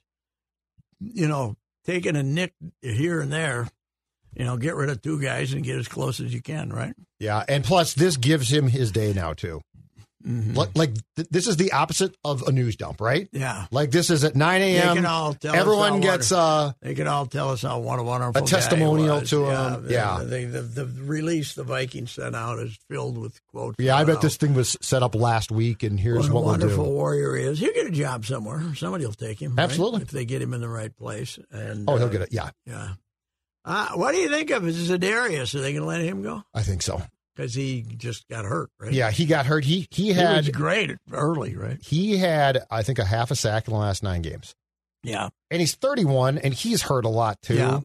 you 0.99 1.27
know 1.27 1.55
taking 1.85 2.15
a 2.15 2.23
nick 2.23 2.53
here 2.81 3.21
and 3.21 3.31
there, 3.31 3.67
you 4.35 4.45
know, 4.45 4.57
get 4.57 4.75
rid 4.75 4.89
of 4.89 5.01
two 5.01 5.21
guys 5.21 5.53
and 5.53 5.63
get 5.63 5.77
as 5.77 5.87
close 5.87 6.19
as 6.19 6.33
you 6.33 6.41
can, 6.41 6.69
right? 6.71 6.93
Yeah, 7.19 7.43
and 7.47 7.63
plus 7.63 7.93
this 7.93 8.17
gives 8.17 8.51
him 8.51 8.67
his 8.67 8.91
day 8.91 9.13
now 9.13 9.33
too. 9.33 9.61
Mm-hmm. 10.25 10.55
Like, 10.55 10.69
like 10.75 10.93
th- 11.15 11.27
this 11.29 11.45
is 11.47 11.57
the 11.57 11.71
opposite 11.73 12.15
of 12.25 12.41
a 12.47 12.51
news 12.51 12.75
dump, 12.75 12.99
right? 12.99 13.29
Yeah. 13.31 13.67
Like 13.71 13.91
this 13.91 14.09
is 14.09 14.23
at 14.23 14.35
nine 14.35 14.61
They 14.61 14.75
a.m. 14.77 14.95
can 14.95 15.05
all 15.05 15.33
tell 15.33 15.53
us 15.53 15.59
Everyone 15.59 16.01
gets 16.01 16.31
wonderful- 16.31 16.37
uh, 16.37 16.73
They 16.81 16.95
can 16.95 17.07
all 17.07 17.25
tell 17.27 17.49
us 17.51 17.61
how 17.61 17.79
one 17.79 18.03
wonderful 18.03 18.43
A 18.43 18.45
testimonial 18.47 19.21
to 19.21 19.45
him, 19.45 19.83
The, 19.85 19.93
yeah. 19.93 20.17
the, 20.23 20.45
the, 20.45 20.61
the 20.63 20.85
release 21.03 21.53
the 21.53 21.63
Vikings 21.63 22.11
sent 22.11 22.35
out 22.35 22.59
is 22.59 22.77
filled 22.89 23.17
with 23.17 23.39
quotes. 23.47 23.75
yeah. 23.79 23.95
I 23.95 24.03
bet 24.05 24.15
how- 24.15 24.21
this 24.21 24.37
thing 24.37 24.53
was 24.55 24.75
set 24.81 25.03
up 25.03 25.13
last 25.15 25.51
week, 25.51 25.83
and 25.83 25.99
here's 25.99 26.29
what 26.29 26.31
a 26.31 26.33
what 26.33 26.41
we'll 26.43 26.51
wonderful 26.51 26.85
do. 26.85 26.89
warrior 26.91 27.35
is. 27.37 27.59
He'll 27.59 27.73
get 27.73 27.85
a 27.87 27.91
job 27.91 28.25
somewhere. 28.25 28.63
Somebody 28.75 29.05
will 29.05 29.13
take 29.13 29.39
him. 29.41 29.55
right? 29.55 29.63
Absolutely. 29.65 30.01
if 30.01 30.09
they 30.09 30.25
get 30.25 30.41
him 30.41 30.53
in 30.53 30.61
the 30.61 30.69
right 30.69 30.95
place. 30.97 31.37
And 31.51 31.87
Oh, 31.87 31.95
he'll 31.97 32.07
uh, 32.07 32.09
get 32.09 32.21
it. 32.23 32.29
Yeah, 32.31 32.49
Yeah. 32.65 32.89
Uh, 33.63 33.89
what 33.95 34.13
do 34.13 34.17
you 34.17 34.29
think 34.29 34.49
of 34.49 34.63
Za'Darius? 34.63 35.53
Are 35.53 35.59
they 35.59 35.73
going 35.73 35.81
to 35.81 35.87
let 35.87 36.01
him 36.01 36.21
go? 36.23 36.41
I 36.53 36.63
think 36.63 36.81
so. 36.81 37.01
Because 37.37 37.53
he 37.53 37.85
just 37.97 38.27
got 38.29 38.45
hurt, 38.45 38.71
right? 38.79 38.91
Yeah, 38.91 39.11
he 39.11 39.25
got 39.27 39.45
hurt. 39.45 39.63
He 39.63 39.87
he 39.91 40.11
He 40.11 40.19
was 40.19 40.49
great 40.49 40.97
early, 41.11 41.55
right? 41.55 41.77
he 41.83 42.17
had 42.17 42.63
I 42.71 42.81
think 42.81 42.97
a 42.97 43.05
half 43.05 43.29
a 43.29 43.35
sack 43.35 43.67
in 43.67 43.73
the 43.75 43.79
last 43.79 44.01
nine 44.01 44.23
games, 44.23 44.55
Yeah. 45.03 45.29
and 45.51 45.59
he's 45.59 45.75
31, 45.75 46.39
and 46.39 46.51
he's 46.53 46.81
hurt 46.81 47.05
a 47.05 47.09
lot 47.09 47.39
too. 47.43 47.53
Yeah. 47.55 47.79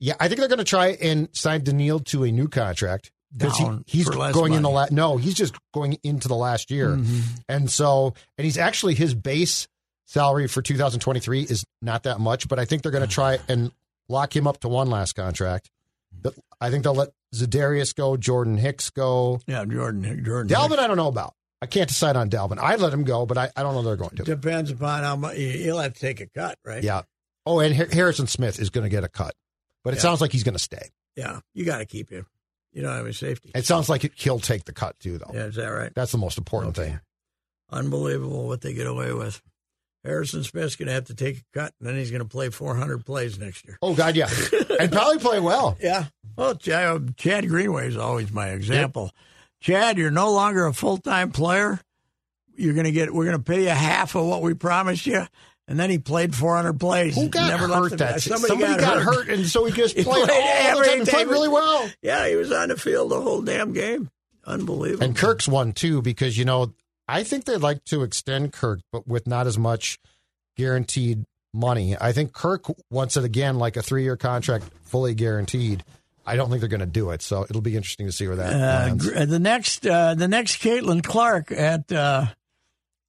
Yeah, 0.00 0.14
I 0.20 0.26
think 0.28 0.40
they're 0.40 0.48
going 0.48 0.58
to 0.58 0.64
try 0.64 0.88
and 1.00 1.28
sign 1.32 1.62
Danielle 1.64 2.00
to 2.00 2.24
a 2.24 2.30
new 2.32 2.48
contract 2.48 3.12
because 3.34 3.56
he, 3.56 3.66
he's 3.86 4.08
going 4.08 4.52
in 4.52 4.62
the 4.62 4.68
last. 4.68 4.90
No, 4.92 5.16
he's 5.16 5.34
just 5.34 5.54
going 5.72 5.96
into 6.02 6.26
the 6.28 6.34
last 6.36 6.70
year, 6.70 6.88
Mhm. 6.96 7.22
and 7.48 7.70
so 7.70 8.14
and 8.36 8.44
he's 8.44 8.58
actually 8.58 8.94
his 8.94 9.14
base 9.14 9.68
salary 10.06 10.48
for 10.48 10.60
2023 10.60 11.42
is 11.42 11.64
not 11.82 12.02
that 12.02 12.18
much, 12.20 12.48
but 12.48 12.58
I 12.58 12.64
think 12.64 12.82
they're 12.82 12.92
going 12.92 13.06
to 13.08 13.14
try 13.14 13.38
and 13.48 13.70
lock 14.08 14.34
him 14.36 14.46
up 14.48 14.58
to 14.60 14.68
one 14.68 14.90
last 14.90 15.14
contract. 15.14 15.70
But 16.12 16.34
I 16.60 16.70
think 16.70 16.82
they'll 16.84 16.94
let 16.94 17.10
Za'Darius 17.42 17.94
go, 17.94 18.16
Jordan 18.16 18.56
Hicks 18.56 18.90
go. 18.90 19.40
Yeah, 19.46 19.64
Jordan. 19.64 20.24
Jordan. 20.24 20.54
Dalvin, 20.54 20.78
I 20.78 20.86
don't 20.86 20.96
know 20.96 21.08
about. 21.08 21.34
I 21.62 21.66
can't 21.66 21.88
decide 21.88 22.16
on 22.16 22.28
Dalvin. 22.30 22.58
I'd 22.58 22.80
let 22.80 22.92
him 22.92 23.04
go, 23.04 23.24
but 23.26 23.38
I, 23.38 23.50
I 23.56 23.62
don't 23.62 23.74
know 23.74 23.82
they're 23.82 23.96
going 23.96 24.14
to. 24.16 24.24
Depends 24.24 24.70
upon 24.70 25.02
how 25.02 25.16
much. 25.16 25.36
He'll 25.36 25.78
have 25.78 25.94
to 25.94 26.00
take 26.00 26.20
a 26.20 26.26
cut, 26.26 26.58
right? 26.64 26.82
Yeah. 26.82 27.02
Oh, 27.46 27.60
and 27.60 27.74
Harrison 27.92 28.26
Smith 28.26 28.58
is 28.60 28.70
going 28.70 28.84
to 28.84 28.90
get 28.90 29.04
a 29.04 29.08
cut, 29.08 29.34
but 29.84 29.94
it 29.94 29.96
Yeah. 29.96 30.02
sounds 30.02 30.20
like 30.20 30.32
he's 30.32 30.42
going 30.44 30.54
to 30.54 30.58
stay. 30.58 30.90
Yeah. 31.16 31.40
You 31.54 31.64
got 31.64 31.78
to 31.78 31.86
keep 31.86 32.10
him. 32.10 32.26
You 32.72 32.82
don't 32.82 32.92
have 32.92 33.04
any 33.06 33.14
safety. 33.14 33.52
It 33.54 33.64
sounds 33.64 33.88
like 33.88 34.12
he'll 34.16 34.38
take 34.40 34.64
the 34.64 34.72
cut 34.74 34.98
too, 35.00 35.16
though. 35.18 35.30
Yeah, 35.32 35.44
is 35.46 35.54
that 35.54 35.66
right? 35.68 35.92
That's 35.94 36.12
the 36.12 36.18
most 36.18 36.36
important 36.36 36.76
Okay. 36.78 36.90
thing. 36.90 37.00
Unbelievable 37.70 38.46
what 38.46 38.60
they 38.60 38.74
get 38.74 38.86
away 38.86 39.12
with. 39.12 39.40
Harrison 40.06 40.44
Smith's 40.44 40.76
going 40.76 40.86
to 40.86 40.94
have 40.94 41.04
to 41.06 41.14
take 41.14 41.38
a 41.38 41.42
cut, 41.52 41.74
and 41.78 41.88
then 41.88 41.96
he's 41.96 42.10
going 42.10 42.22
to 42.22 42.28
play 42.28 42.48
400 42.48 43.04
plays 43.04 43.38
next 43.38 43.64
year. 43.66 43.78
Oh 43.82 43.94
God, 43.94 44.16
yeah, 44.16 44.30
and 44.80 44.90
probably 44.90 45.18
play 45.18 45.40
well. 45.40 45.76
Yeah. 45.80 46.06
Well, 46.36 46.50
uh, 46.50 46.54
Chad, 46.54 47.16
Chad 47.16 47.48
Greenway 47.48 47.88
is 47.88 47.96
always 47.96 48.30
my 48.30 48.50
example. 48.50 49.10
Chad, 49.60 49.98
you're 49.98 50.10
no 50.10 50.32
longer 50.32 50.66
a 50.66 50.72
full 50.72 50.98
time 50.98 51.32
player. 51.32 51.80
You're 52.54 52.74
going 52.74 52.84
to 52.84 52.92
get. 52.92 53.12
We're 53.12 53.24
going 53.24 53.36
to 53.36 53.42
pay 53.42 53.62
you 53.64 53.70
half 53.70 54.14
of 54.14 54.24
what 54.26 54.42
we 54.42 54.54
promised 54.54 55.06
you. 55.06 55.26
And 55.68 55.80
then 55.80 55.90
he 55.90 55.98
played 55.98 56.34
400 56.34 56.78
plays. 56.78 57.16
Who 57.16 57.28
got 57.28 57.48
Never 57.48 57.66
hurt 57.66 57.98
that? 57.98 58.22
Somebody, 58.22 58.56
got, 58.60 59.02
hurt. 59.02 59.28
and 59.28 59.46
so 59.46 59.64
he 59.64 59.72
just 59.72 59.96
He 59.96 60.04
played, 60.04 60.28
played 60.28 60.44
every 60.44 60.86
time 60.86 61.04
played 61.06 61.26
really 61.26 61.48
well. 61.48 61.90
Yeah, 62.02 62.28
he 62.28 62.36
was 62.36 62.52
on 62.52 62.68
the 62.68 62.76
field 62.76 63.10
the 63.10 63.20
whole 63.20 63.42
damn 63.42 63.72
game. 63.72 64.08
Unbelievable. 64.44 65.04
And 65.04 65.16
Kirk's 65.16 65.48
one 65.48 65.72
too 65.72 66.02
because 66.02 66.38
you 66.38 66.44
know 66.44 66.72
I 67.08 67.22
think 67.22 67.44
they'd 67.44 67.58
like 67.58 67.84
to 67.86 68.02
extend 68.02 68.52
Kirk, 68.52 68.80
but 68.92 69.06
with 69.06 69.26
not 69.26 69.46
as 69.46 69.56
much 69.58 69.98
guaranteed 70.56 71.24
money. 71.54 71.96
I 72.00 72.12
think 72.12 72.32
Kirk 72.32 72.64
wants 72.90 73.16
it 73.16 73.24
again 73.24 73.58
like 73.58 73.76
a 73.76 73.82
three 73.82 74.02
year 74.02 74.16
contract, 74.16 74.64
fully 74.84 75.14
guaranteed. 75.14 75.84
I 76.26 76.34
don't 76.36 76.48
think 76.48 76.60
they're 76.60 76.68
going 76.68 76.80
to 76.80 76.86
do 76.86 77.10
it, 77.10 77.22
so 77.22 77.44
it'll 77.48 77.60
be 77.62 77.76
interesting 77.76 78.06
to 78.06 78.12
see 78.12 78.26
where 78.26 78.36
that 78.36 78.52
Uh, 78.52 78.56
lands. 78.88 79.28
the 79.30 79.38
next, 79.38 79.86
uh, 79.86 80.14
the 80.14 80.26
next 80.26 80.60
Caitlin 80.60 81.02
Clark 81.04 81.52
at 81.52 81.90
uh, 81.92 82.26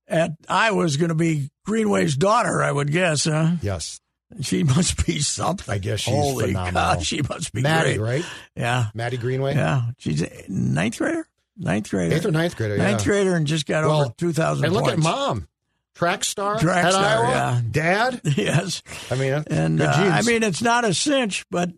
at 0.07 0.33
Iowa 0.47 0.83
is 0.85 0.97
going 0.97 1.09
to 1.09 1.15
be 1.15 1.49
Greenway's 1.65 2.15
daughter, 2.15 2.61
I 2.61 2.71
would 2.71 2.91
guess. 2.91 3.25
Huh? 3.25 3.53
Yes, 3.63 3.99
She 4.41 4.63
must 4.63 5.03
be 5.05 5.19
something. 5.19 5.73
I 5.73 5.79
guess 5.79 6.01
she's 6.01 6.13
Holy 6.13 6.47
phenomenal. 6.47 6.73
cow, 6.95 6.99
she 6.99 7.21
must 7.23 7.51
be 7.53 7.61
Maddie, 7.61 7.97
great. 7.97 8.21
right? 8.21 8.25
Yeah, 8.55 8.87
Maddie 8.93 9.17
Greenway, 9.17 9.55
yeah. 9.55 9.81
She's 9.97 10.21
a 10.21 10.29
ninth 10.47 10.99
grader. 10.99 11.27
Ninth 11.57 11.89
grader. 11.89 12.15
eighth 12.15 12.25
or 12.25 12.31
ninth 12.31 12.55
grader. 12.55 12.77
Ninth 12.77 13.01
yeah. 13.01 13.05
grader, 13.05 13.35
and 13.35 13.47
just 13.47 13.65
got 13.65 13.83
Well, 13.85 14.01
over 14.01 14.13
two 14.17 14.31
thousand. 14.33 14.65
And 14.65 14.73
look 14.73 14.83
points. 14.85 14.97
at 14.99 15.03
mom, 15.03 15.47
track 15.95 16.23
star, 16.23 16.59
Track 16.59 16.85
at 16.85 16.91
star, 16.93 17.03
Iowa. 17.25 17.29
yeah. 17.31 17.61
Dad. 17.71 18.21
Yes, 18.37 18.83
I 19.11 19.15
mean, 19.15 19.33
and 19.47 19.77
good 19.79 19.87
uh. 19.87 19.91
I 20.13 20.21
mean 20.21 20.43
it's 20.43 20.61
not 20.61 20.85
a 20.85 20.93
cinch, 20.93 21.45
but 21.49 21.71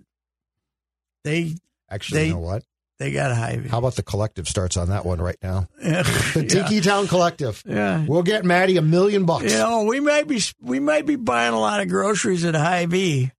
they 1.23 1.55
actually, 1.89 2.19
they- 2.19 2.27
you 2.27 2.33
know 2.33 2.39
what? 2.39 2.63
they 2.97 3.13
got 3.13 3.31
a 3.31 3.35
high. 3.35 3.61
How 3.69 3.77
about 3.77 3.95
the 3.95 4.03
collective 4.03 4.45
starts 4.49 4.75
on 4.75 4.89
that 4.89 5.05
one 5.05 5.21
right 5.21 5.37
now? 5.41 5.67
The 5.81 6.45
Dinkytown 6.45 7.07
Collective. 7.07 7.63
yeah. 7.65 8.03
We'll 8.05 8.23
get 8.23 8.43
Maddie 8.43 8.75
a 8.75 8.81
million 8.81 9.25
bucks. 9.25 9.45
You 9.53 9.57
know, 9.59 9.83
we 9.85 10.01
might 10.01 10.27
be 10.27 10.41
we 10.61 10.81
might 10.81 11.05
be 11.05 11.15
buying 11.15 11.53
a 11.53 11.59
lot 11.59 11.79
of 11.79 11.87
groceries 11.87 12.43
at 12.43 12.55
Hy-Vee, 12.55 13.31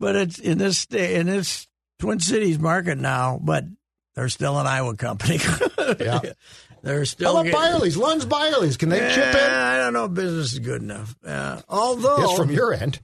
but 0.00 0.16
it's 0.16 0.38
in 0.38 0.56
this 0.56 0.86
in 0.86 1.26
this 1.26 1.68
Twin 1.98 2.18
Cities 2.18 2.58
market 2.58 2.96
now. 2.96 3.38
But 3.42 3.64
they're 4.18 4.28
still 4.28 4.58
an 4.58 4.66
Iowa 4.66 4.96
company. 4.96 5.38
Yeah. 6.00 6.20
they're 6.82 6.98
How 6.98 7.04
still. 7.04 7.30
about 7.36 7.44
get- 7.44 7.54
Byerly's? 7.54 7.96
Lund's 7.96 8.24
Byerly's. 8.26 8.76
Can 8.76 8.88
they 8.88 8.98
chip 8.98 9.34
in? 9.34 9.50
I 9.50 9.78
don't 9.78 9.92
know. 9.92 10.04
if 10.06 10.14
Business 10.14 10.52
is 10.52 10.58
good 10.58 10.82
enough. 10.82 11.14
Uh, 11.24 11.62
although, 11.68 12.18
Yes, 12.18 12.36
from 12.36 12.50
your 12.50 12.74
end. 12.74 13.00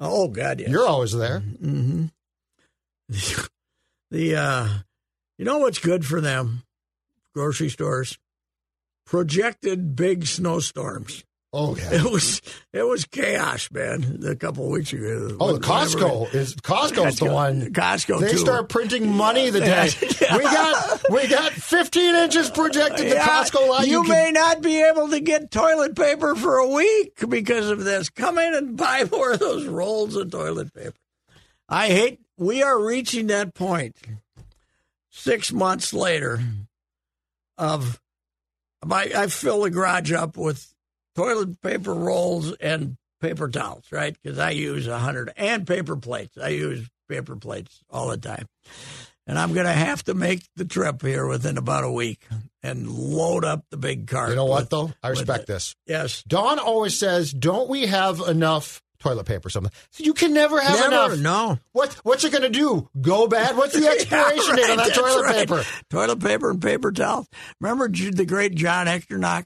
oh 0.00 0.28
god, 0.28 0.60
yes. 0.60 0.70
You're 0.70 0.86
always 0.86 1.12
there. 1.12 1.40
hmm 1.40 2.06
the 4.10 4.36
uh, 4.36 4.68
you 5.38 5.44
know 5.44 5.58
what's 5.58 5.78
good 5.78 6.04
for 6.06 6.20
them? 6.20 6.62
Grocery 7.34 7.68
stores 7.68 8.18
projected 9.04 9.94
big 9.94 10.26
snowstorms. 10.26 11.24
Oh, 11.56 11.76
yeah. 11.76 11.94
It 11.94 12.10
was 12.10 12.42
it 12.72 12.82
was 12.82 13.04
chaos, 13.04 13.70
man. 13.70 14.20
A 14.26 14.34
couple 14.34 14.64
of 14.64 14.72
weeks 14.72 14.92
ago. 14.92 15.36
Oh, 15.38 15.52
the 15.52 15.60
Costco 15.60 16.34
is 16.34 16.56
Costco's 16.56 17.20
the 17.20 17.26
one. 17.26 17.72
Costco 17.72 18.18
They 18.20 18.32
too. 18.32 18.38
start 18.38 18.68
printing 18.68 19.12
money 19.12 19.50
the 19.50 19.60
day 19.60 19.88
Yeah. 20.20 20.36
we 20.36 20.42
got 20.42 21.10
we 21.10 21.28
got 21.28 21.52
15 21.52 22.14
inches 22.16 22.50
projected. 22.50 23.06
The 23.06 23.14
Yeah, 23.14 23.26
Costco 23.28 23.68
line. 23.68 23.86
You, 23.86 24.02
can- 24.02 24.10
may 24.10 24.30
not 24.32 24.62
be 24.62 24.82
able 24.82 25.08
to 25.10 25.20
get 25.20 25.52
toilet 25.52 25.94
paper 25.94 26.34
for 26.34 26.56
a 26.56 26.66
week 26.68 27.22
because 27.28 27.70
of 27.70 27.84
this. 27.84 28.10
Come 28.10 28.36
in 28.38 28.52
and 28.54 28.76
buy 28.76 29.04
more 29.12 29.32
of 29.34 29.38
those 29.38 29.64
rolls 29.66 30.16
of 30.16 30.32
toilet 30.32 30.74
paper. 30.74 30.96
I 31.68 31.86
hate. 31.86 32.18
We 32.36 32.64
are 32.64 32.84
reaching 32.84 33.28
that 33.28 33.54
point. 33.54 33.96
Six 35.10 35.52
months 35.52 35.94
later, 35.94 36.40
of 37.56 38.00
my, 38.84 39.08
I 39.16 39.28
fill 39.28 39.62
the 39.62 39.70
garage 39.70 40.10
up 40.12 40.36
with 40.36 40.73
toilet 41.14 41.60
paper 41.62 41.94
rolls 41.94 42.52
and 42.54 42.96
paper 43.20 43.48
towels, 43.48 43.84
right? 43.90 44.16
Because 44.22 44.38
I 44.38 44.50
use 44.50 44.86
a 44.86 44.98
hundred 44.98 45.32
and 45.36 45.66
paper 45.66 45.96
plates. 45.96 46.36
I 46.36 46.48
use 46.48 46.88
paper 47.08 47.36
plates 47.36 47.80
all 47.90 48.08
the 48.08 48.16
time. 48.18 48.46
And 49.26 49.38
I'm 49.38 49.54
going 49.54 49.64
to 49.66 49.72
have 49.72 50.04
to 50.04 50.14
make 50.14 50.42
the 50.56 50.66
trip 50.66 51.00
here 51.00 51.26
within 51.26 51.56
about 51.56 51.84
a 51.84 51.90
week 51.90 52.26
and 52.62 52.86
load 52.90 53.42
up 53.44 53.64
the 53.70 53.78
big 53.78 54.06
cart. 54.06 54.28
You 54.30 54.36
know 54.36 54.44
what 54.44 54.64
with- 54.64 54.70
though? 54.70 54.92
I 55.02 55.08
respect 55.08 55.46
this. 55.46 55.74
Yes. 55.86 56.22
Dawn 56.24 56.58
always 56.58 56.98
says, 56.98 57.32
"Don't 57.32 57.70
we 57.70 57.86
have 57.86 58.20
enough 58.20 58.82
toilet 58.98 59.24
paper?" 59.24 59.46
or 59.46 59.50
Something. 59.50 59.72
You 59.96 60.12
can 60.12 60.34
never 60.34 60.60
have 60.60 60.78
Never, 60.90 61.14
enough. 61.14 61.18
no. 61.20 61.58
What 61.72 61.94
What's 62.02 62.24
it 62.24 62.32
going 62.32 62.42
to 62.42 62.50
do? 62.50 62.90
Go 63.00 63.26
bad? 63.26 63.56
What's 63.56 63.72
the 63.72 63.86
expiration 63.88 64.56
Yeah, 64.58 64.66
date 64.66 64.70
on 64.72 64.76
that 64.76 64.94
toilet 64.94 65.22
right. 65.22 65.34
paper? 65.36 65.64
Toilet 65.88 66.20
paper 66.20 66.50
and 66.50 66.60
paper 66.60 66.92
towels. 66.92 67.26
Remember 67.62 67.88
the 67.88 68.26
great 68.26 68.54
John 68.54 68.86
Echternach? 68.88 69.44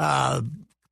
Uh, 0.00 0.40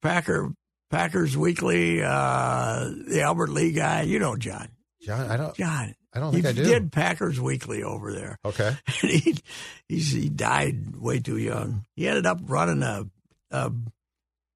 Packer, 0.02 0.52
Packers 0.90 1.34
Weekly, 1.36 2.02
uh, 2.02 2.90
the 3.06 3.22
Albert 3.22 3.48
Lea 3.48 3.72
guy. 3.72 4.02
You 4.02 4.18
know 4.18 4.36
John. 4.36 4.68
John, 5.00 5.30
I 5.30 5.36
don't. 5.38 5.54
John. 5.54 5.94
I 6.12 6.20
don't 6.20 6.34
he 6.34 6.42
think 6.42 6.58
I 6.58 6.62
do. 6.62 6.64
did 6.68 6.92
Packers 6.92 7.40
Weekly 7.40 7.82
over 7.82 8.12
there. 8.12 8.38
Okay. 8.44 8.76
And 9.02 9.10
he, 9.10 9.36
he's, 9.88 10.12
he 10.12 10.28
died 10.28 10.96
way 10.96 11.20
too 11.20 11.38
young. 11.38 11.84
He 11.96 12.06
ended 12.08 12.26
up 12.26 12.40
running 12.42 12.82
a, 12.82 13.06
a 13.50 13.72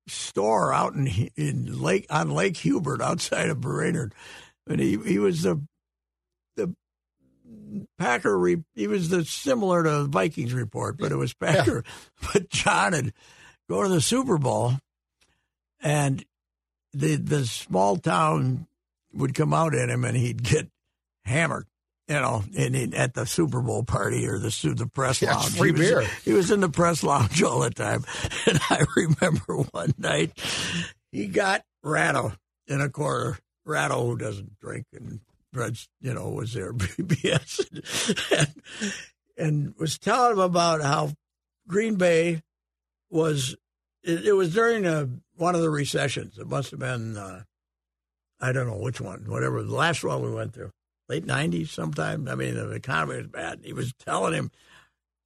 store 0.09 0.73
out 0.75 0.95
in 0.95 1.07
in 1.37 1.81
Lake 1.81 2.07
on 2.11 2.31
Lake 2.31 2.57
Hubert 2.59 3.01
outside 3.01 3.49
of 3.49 3.61
Brainerd, 3.61 4.15
and 4.69 4.81
he 4.81 4.99
he 4.99 5.19
was 5.19 5.43
the 5.43 5.63
the 6.57 6.75
Packer. 7.99 8.39
Re, 8.39 8.63
he 8.75 8.87
was 8.87 9.09
the 9.09 9.25
similar 9.25 9.85
to 9.85 10.05
Vikings 10.05 10.53
report, 10.53 10.99
but 10.99 11.13
it 11.13 11.17
was 11.17 11.33
Packer. 11.33 11.85
But 12.33 12.49
John 12.51 12.93
had 12.93 13.13
go 13.73 13.83
to 13.83 13.89
the 13.89 14.01
Super 14.01 14.37
Bowl, 14.39 14.75
and 15.81 16.25
the 16.93 17.17
the 17.17 17.47
small 17.47 17.97
town 17.97 18.67
would 19.15 19.35
come 19.35 19.55
out 19.55 19.75
at 19.75 19.89
him, 19.89 20.05
and 20.05 20.17
he'd 20.17 20.43
get 20.43 20.69
hammered. 21.25 21.67
You 22.09 22.17
know, 22.17 22.45
in, 22.53 22.93
at 22.95 23.15
the 23.15 23.25
Super 23.25 23.61
Bowl 23.63 23.85
party 23.85 24.27
or 24.27 24.39
the 24.39 24.75
the 24.77 24.87
press 24.87 25.23
Yeah, 25.23 25.35
lounge. 25.37 25.57
free 25.57 25.69
he 25.69 25.73
was, 25.73 25.81
beer. 25.81 26.03
He 26.25 26.33
was 26.33 26.51
in 26.51 26.61
the 26.61 26.69
press 26.69 27.03
lounge 27.03 27.43
all 27.43 27.61
the 27.61 27.71
time, 27.71 28.05
and 28.47 28.59
I 28.69 28.85
remember 28.97 29.57
one 29.71 29.95
night 29.97 30.33
he 31.11 31.27
got 31.29 31.63
Ratto 31.83 32.33
in 32.67 32.81
a 32.81 32.91
corner. 32.91 33.39
Ratto, 33.65 34.05
who 34.05 34.17
doesn't 34.19 34.59
drink 34.59 34.87
and 34.93 35.21
Reds, 35.55 35.89
you 36.01 36.13
know, 36.13 36.29
was 36.31 36.53
there 36.53 36.73
BBS 36.75 37.61
and, 38.37 38.53
and 39.39 39.75
was 39.79 39.99
telling 39.99 40.33
him 40.33 40.39
about 40.41 40.83
how 40.83 41.13
Green 41.69 41.95
Bay 41.95 42.43
was. 43.09 43.55
It, 44.05 44.27
it 44.27 44.33
was 44.33 44.55
during 44.55 44.87
a, 44.87 45.09
one 45.37 45.55
of 45.55 45.61
the 45.61 45.71
recessions. 45.71 46.39
It 46.39 46.49
must 46.49 46.71
have 46.71 46.81
been, 46.81 47.17
uh, 47.17 47.43
I 48.41 48.53
don't 48.53 48.67
know 48.67 48.79
which 48.79 49.01
one, 49.01 49.25
whatever 49.29 49.63
the 49.63 49.75
last 49.75 50.03
one 50.03 50.23
we 50.23 50.33
went 50.33 50.53
through, 50.55 50.71
late 51.09 51.27
'90s 51.27 51.69
sometime. 51.69 52.29
I 52.29 52.35
mean, 52.35 52.55
the 52.55 52.71
economy 52.71 53.19
was 53.19 53.29
bad. 53.29 53.61
He 53.63 53.73
was 53.73 53.93
telling 53.95 54.35
him 54.35 54.51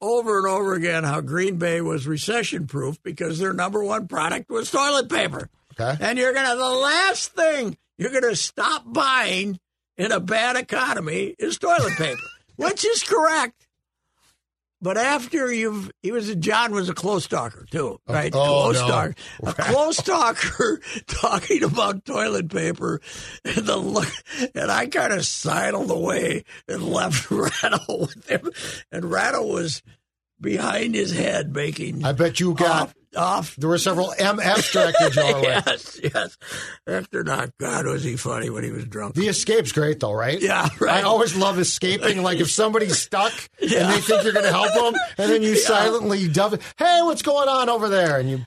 over 0.01 0.39
and 0.39 0.47
over 0.47 0.75
again 0.75 1.05
how 1.05 1.21
Green 1.21 1.57
Bay 1.57 1.81
was 1.81 2.07
recession 2.07 2.67
proof 2.67 3.03
because 3.03 3.39
their 3.39 3.53
number 3.53 3.83
one 3.83 4.07
product 4.09 4.51
was 4.51 4.71
toilet 4.71 5.09
paper. 5.09 5.49
Okay. 5.79 5.97
And 6.05 6.19
you're 6.19 6.35
gonna 6.35 6.57
the 6.57 6.65
last 6.65 7.33
thing 7.33 7.77
you're 7.99 8.13
gonna 8.13 8.37
stop 8.37 8.85
buying 8.87 9.59
in 9.97 10.13
a 10.13 10.21
bad 10.21 10.57
economy 10.57 11.35
is 11.39 11.59
toilet 11.59 11.95
paper, 11.97 12.21
which 12.57 12.85
is 12.85 13.03
correct. 13.03 13.66
But 14.87 14.99
after 14.99 15.53
you've, 15.53 15.91
he 16.01 16.13
was 16.13 16.29
a, 16.29 16.37
John 16.37 16.71
was 16.71 16.89
a 16.89 16.95
close 16.95 17.27
talker 17.27 17.67
too, 17.69 17.99
oh, 18.07 18.15
right? 18.15 18.33
oh, 18.33 18.71
close 18.71 18.81
no. 18.81 18.87
talker, 18.87 19.15
a 19.43 19.53
close 19.53 19.97
talker 19.97 20.81
talking 21.09 21.65
about 21.65 22.05
toilet 22.05 22.49
paper, 22.49 23.01
and 23.45 23.67
the 23.67 23.77
look, 23.77 24.07
and 24.55 24.71
I 24.71 24.87
kind 24.87 25.13
of 25.13 25.27
sidled 25.27 25.91
away 25.91 26.45
and 26.69 26.85
left 26.89 27.29
Ratto 27.33 27.99
with 27.99 28.31
him, 28.31 28.49
and 28.93 29.11
Ratto 29.11 29.45
was 29.45 29.83
behind 30.41 30.95
his 30.95 31.11
head 31.11 31.53
making. 31.53 32.05
I 32.05 32.13
bet 32.13 32.39
you 32.39 32.55
got. 32.55 32.83
off, 32.83 32.95
off 33.17 33.57
There 33.57 33.69
were 33.69 33.79
several 33.79 34.13
MFs 34.19 34.73
directed 34.73 35.15
your 35.17 35.25
way. 35.43 35.43
yes, 35.43 36.01
yes. 36.03 36.39
Echternach 36.89 37.53
God 37.59 37.87
was 37.87 38.05
he 38.05 38.17
funny 38.17 38.51
when 38.51 38.65
he 38.65 38.71
was 38.71 38.85
drunk. 38.87 39.15
The 39.15 39.29
escape's 39.29 39.73
great 39.73 40.01
though, 40.01 40.13
right? 40.13 40.41
Yeah, 40.41 40.69
right. 40.81 40.99
I 40.99 41.03
always 41.03 41.35
love 41.37 41.59
escaping. 41.59 42.23
Like 42.23 42.39
if 42.41 42.51
somebody's 42.51 42.99
stuck 42.99 43.33
and 43.61 43.71
they 43.71 44.01
think 44.01 44.25
you're 44.25 44.33
going 44.33 44.45
to 44.45 44.53
help 44.53 44.73
them, 44.75 45.01
and 45.19 45.31
then 45.31 45.43
you 45.43 45.57
silently 45.57 46.29
dove. 46.29 46.55
it, 46.55 46.63
Hey, 46.79 47.01
what's 47.03 47.23
going 47.23 47.49
on 47.49 47.69
over 47.69 47.89
there? 47.89 48.19
And 48.19 48.31
you. 48.31 48.47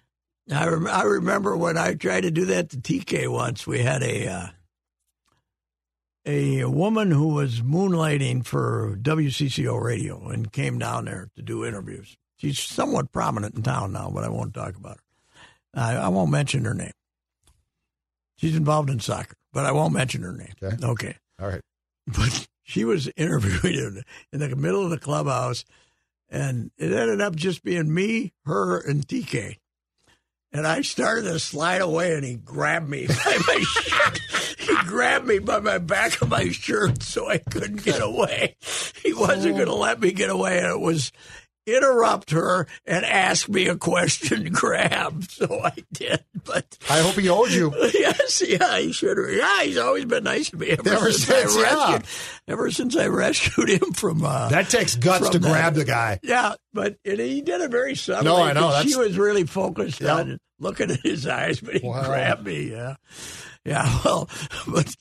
I, 0.51 0.67
rem- 0.67 0.88
I 0.88 1.03
remember 1.03 1.55
when 1.55 1.77
I 1.77 1.93
tried 1.93 2.21
to 2.21 2.32
do 2.32 2.45
that 2.45 2.69
to 2.71 2.77
TK 2.77 3.27
once. 3.32 3.67
We 3.67 3.79
had 3.79 4.01
a 4.01 4.27
uh, 4.27 4.47
a 6.25 6.65
woman 6.65 7.12
who 7.12 7.29
was 7.29 7.62
moonlighting 7.62 8.45
for 8.45 8.97
WCCO 9.01 9.82
radio 9.82 10.27
and 10.29 10.51
came 10.51 10.77
down 10.77 11.05
there 11.05 11.29
to 11.36 11.41
do 11.41 11.65
interviews. 11.65 12.17
She's 12.39 12.58
somewhat 12.58 13.12
prominent 13.12 13.56
in 13.56 13.63
town 13.63 13.91
now, 13.91 14.10
but 14.13 14.23
I 14.23 14.30
won't 14.30 14.54
talk 14.54 14.75
about 14.75 14.97
her. 14.97 15.04
I, 15.73 15.95
I 15.95 16.08
won't 16.08 16.32
mention 16.32 16.65
her 16.65 16.73
name. 16.73 16.93
She's 18.38 18.56
involved 18.56 18.89
in 18.89 19.01
soccer, 19.01 19.36
but 19.51 19.66
I 19.66 19.74
won't 19.74 19.93
mention 19.93 20.24
her 20.24 20.32
name. 20.32 20.53
Okay. 20.63 20.86
okay. 20.86 21.16
All 21.41 21.47
right. 21.47 21.61
but 22.07 22.47
she 22.63 22.86
was 22.86 23.09
interviewing 23.18 23.76
in, 23.76 24.03
in 24.41 24.49
the 24.49 24.55
middle 24.55 24.84
of 24.84 24.89
the 24.89 24.97
clubhouse, 24.97 25.66
and 26.30 26.72
it 26.78 26.93
ended 26.93 27.20
up 27.20 27.36
just 27.36 27.63
being 27.63 27.93
me, 27.93 28.34
her, 28.45 28.80
and 28.80 29.05
TK. 29.05 29.57
And 30.51 30.66
I 30.66 30.82
started 30.82 31.24
to 31.24 31.39
slide 31.39 31.82
away, 31.82 32.16
and 32.16 32.24
he 32.24 32.36
grabbed 32.36 32.89
me 32.89 33.07
by 33.07 33.38
my 33.47 33.59
shirt. 33.59 34.20
He 34.57 34.76
grabbed 34.88 35.28
me 35.28 35.39
by 35.39 35.59
my 35.59 35.78
back 35.78 36.22
of 36.22 36.30
my 36.30 36.49
shirt, 36.49 37.03
so 37.03 37.30
I 37.30 37.39
couldn't 37.39 37.84
get 37.84 38.01
away. 38.01 38.55
He 39.03 39.13
wasn't 39.13 39.55
oh. 39.55 39.57
going 39.57 39.68
to 39.68 39.76
let 39.76 39.99
me 39.99 40.11
get 40.13 40.30
away, 40.30 40.57
and 40.57 40.68
it 40.68 40.80
was. 40.80 41.11
Interrupt 41.66 42.32
her 42.32 42.68
and 42.86 43.05
ask 43.05 43.47
me 43.49 43.68
a 43.68 43.76
question 43.76 44.49
grab. 44.51 45.24
So 45.26 45.62
I 45.64 45.74
did. 45.93 46.24
But 46.43 46.78
I 46.89 46.99
hope 47.01 47.16
he 47.16 47.30
owed 47.30 47.51
you. 47.51 47.72
yes, 47.93 48.41
yeah, 48.47 48.80
he 48.80 48.91
should. 48.91 49.18
Yeah, 49.36 49.64
he's 49.64 49.78
always 49.78 50.05
been 50.05 50.24
nice 50.24 50.49
to 50.49 50.57
me 50.57 50.70
ever, 50.70 50.89
Ever 50.89 51.12
since, 51.12 51.26
since, 51.26 51.55
I 51.57 51.62
yeah. 51.62 51.91
rescued. 51.93 52.05
Ever 52.47 52.72
since 52.72 52.97
I 52.97 53.07
rescued 53.07 53.70
him 53.70 53.91
from 53.93 54.24
uh, 54.26 54.49
That 54.49 54.70
takes 54.70 54.95
guts 54.95 55.30
to 55.30 55.39
that- 55.39 55.47
grab 55.47 55.76
the 55.76 55.86
guy. 55.86 56.20
Yeah, 56.24 56.53
but 56.74 56.97
it, 57.03 57.20
he 57.20 57.41
did 57.41 57.62
it 57.62 57.70
very 57.72 57.95
subtly. 57.95 58.26
No, 58.26 58.38
I 58.41 58.53
know, 58.53 58.82
She 58.84 58.95
was 58.95 59.18
really 59.18 59.43
focused 59.45 60.01
Yeah. 60.01 60.16
on 60.16 60.39
looking 60.60 60.89
at 60.91 61.01
his 61.01 61.28
eyes, 61.28 61.60
but 61.60 61.76
he 61.76 61.88
Wow. 61.88 62.05
grabbed 62.05 62.45
me. 62.45 62.72
Yeah, 62.72 62.95
yeah. 63.66 63.99
Well, 64.05 64.30
but 64.68 64.93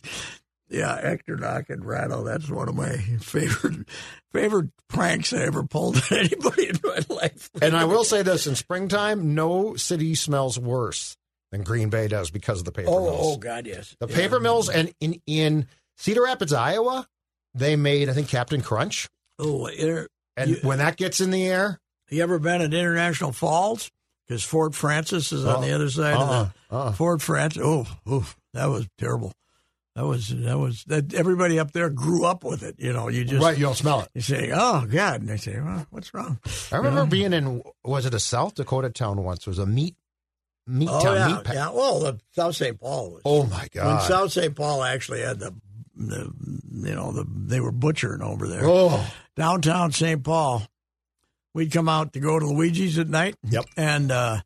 yeah, 0.68 1.00
Echternach 1.02 1.70
and 1.70 1.84
Ratto. 1.84 2.24
That's 2.24 2.48
one 2.48 2.68
of 2.68 2.74
my 2.74 2.96
favorite 3.20 3.88
favorite 4.32 4.70
pranks 4.88 5.32
I 5.32 5.42
ever 5.44 5.62
pulled 5.62 5.96
on 5.96 6.02
anybody 6.18 6.68
in 6.68 6.80
my 6.82 7.00
life. 7.08 7.50
And 7.62 7.76
I 7.76 7.84
will 7.84 8.04
say 8.04 8.22
this: 8.22 8.46
in 8.46 8.54
springtime, 8.54 9.34
no 9.34 9.76
city 9.76 10.14
smells 10.14 10.58
worse 10.58 11.16
than 11.50 11.62
Green 11.62 11.88
Bay 11.90 12.08
does 12.08 12.30
because 12.30 12.58
of 12.58 12.64
the 12.66 12.72
paper 12.72 12.90
Oh, 12.90 13.04
mills. 13.04 13.20
oh 13.20 13.36
God, 13.38 13.66
yes. 13.66 13.96
The 14.00 14.08
Yeah. 14.08 14.16
paper 14.16 14.40
mills, 14.40 14.68
and 14.68 14.92
in 15.00 15.20
in 15.26 15.66
Cedar 15.96 16.22
Rapids, 16.24 16.52
Iowa, 16.52 17.06
they 17.54 17.76
made 17.76 18.08
I 18.08 18.12
think 18.12 18.28
Captain 18.28 18.60
Crunch, 18.62 19.08
Oh, 19.38 19.66
inter- 19.66 20.08
and 20.36 20.50
You- 20.50 20.56
when 20.62 20.78
that 20.78 20.96
gets 20.96 21.20
in 21.20 21.30
the 21.30 21.46
air, 21.46 21.80
you 22.10 22.22
ever 22.22 22.38
been 22.38 22.60
at 22.60 22.72
International 22.74 23.32
Falls? 23.32 23.90
Because 24.26 24.42
Fort 24.44 24.74
Frances 24.74 25.32
is 25.32 25.44
on 25.46 25.54
Uh-uh. 25.56 25.60
the 25.62 25.72
other 25.72 25.88
side 25.88 26.14
of 26.14 26.20
Uh-uh. 26.28 26.44
the 26.70 26.76
Uh-uh. 26.76 26.92
Fort 26.92 27.22
Frances. 27.22 27.62
Oh, 27.64 27.86
oh, 28.06 28.30
that 28.52 28.66
was 28.66 28.86
terrible. 28.98 29.32
That 29.98 30.06
was 30.06 30.28
that 30.28 30.56
was 30.56 30.84
that. 30.84 31.12
Everybody 31.12 31.58
up 31.58 31.72
there 31.72 31.90
grew 31.90 32.24
up 32.24 32.44
with 32.44 32.62
it. 32.62 32.76
You 32.78 32.92
know, 32.92 33.08
you 33.08 33.24
just 33.24 33.44
right, 33.44 33.58
you 33.58 33.64
don't 33.64 33.74
smell 33.74 34.02
it. 34.02 34.08
You 34.14 34.20
say, 34.20 34.52
"Oh 34.54 34.86
God," 34.88 35.22
and 35.22 35.28
they 35.28 35.38
say, 35.38 35.58
"Well, 35.58 35.88
what's 35.90 36.14
wrong?" 36.14 36.38
I 36.70 36.76
remember 36.76 37.04
being 37.06 37.32
in 37.32 37.64
was 37.82 38.06
it 38.06 38.14
a 38.14 38.20
South 38.20 38.54
Dakota 38.54 38.90
town 38.90 39.24
once? 39.24 39.40
It 39.40 39.48
was 39.48 39.58
a 39.58 39.66
meat 39.66 39.96
meat 40.68 40.88
Oh 40.88 41.02
town, 41.02 41.16
yeah, 41.16 41.26
meat 41.38 41.46
yeah. 41.52 41.70
Well, 41.70 41.98
the 41.98 42.20
South 42.30 42.54
St. 42.54 42.78
Paul 42.78 43.10
was. 43.10 43.22
Oh 43.24 43.42
my 43.46 43.66
God! 43.72 43.86
when! 43.98 44.08
South 44.08 44.30
St. 44.30 44.54
Paul 44.54 44.84
actually 44.84 45.22
had 45.22 45.40
the, 45.40 45.52
the, 45.96 46.32
you 46.74 46.94
know, 46.94 47.10
the 47.10 47.26
they 47.28 47.58
were 47.58 47.72
butchering 47.72 48.22
over 48.22 48.46
there. 48.46 48.62
oh, 48.62 49.04
Downtown 49.34 49.90
St. 49.90 50.22
Paul, 50.22 50.62
we'd 51.54 51.72
come 51.72 51.88
out 51.88 52.12
to 52.12 52.20
go 52.20 52.38
to 52.38 52.46
Luigi's 52.46 53.00
at 53.00 53.08
night. 53.08 53.34
Yep. 53.42 53.64
And 53.76 54.12
uh, 54.12 54.42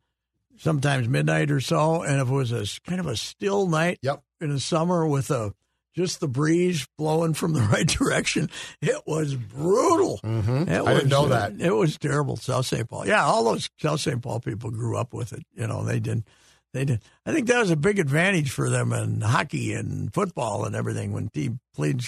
sometimes 0.57 1.09
midnight 1.09 1.51
or 1.51 1.61
so, 1.61 2.03
and 2.03 2.23
if 2.23 2.29
it 2.29 2.33
was 2.33 2.53
a 2.53 2.65
kind 2.89 3.01
of 3.01 3.07
a 3.07 3.17
still 3.17 3.67
night, 3.67 3.99
Yep. 4.01 4.23
In 4.43 4.51
the 4.51 4.61
summer 4.61 5.07
with 5.07 5.31
a 5.31 5.55
just 5.95 6.21
the 6.21 6.29
breeze 6.29 6.87
blowing 6.97 7.35
from 7.35 7.53
the 7.53 7.61
right 7.73 7.87
direction, 7.87 8.49
it 8.81 9.03
was 9.07 9.35
brutal. 9.35 10.21
Mhm. 10.25 10.69
It 10.69 10.73
I 10.79 10.81
was, 10.83 10.95
didn't 10.95 11.11
know 11.11 11.25
uh, 11.27 11.29
that. 11.29 11.61
It 11.61 11.73
was 11.75 11.99
terrible. 11.99 12.37
South 12.37 12.67
St. 12.67 12.89
Paul. 12.89 13.07
Yeah, 13.07 13.25
all 13.25 13.45
those 13.45 13.69
South 13.79 14.01
St. 14.01 14.21
Paul 14.23 14.41
people 14.41 14.71
grew 14.71 14.97
up 14.97 15.13
with 15.13 15.33
it. 15.33 15.45
You 15.55 15.67
know, 15.67 15.85
they 15.85 16.01
didn't. 16.01 16.27
They 16.73 16.87
did. 16.87 17.03
I 17.27 17.35
think 17.35 17.49
that 17.49 17.59
was 17.61 17.71
a 17.71 17.77
big 17.77 17.99
advantage 17.99 18.51
for 18.51 18.71
them 18.71 18.95
in 18.95 19.21
hockey 19.21 19.75
and 19.75 20.11
football 20.15 20.65
and 20.65 20.75
everything. 20.75 21.13
When 21.13 21.29
team 21.29 21.61
played, 21.75 22.03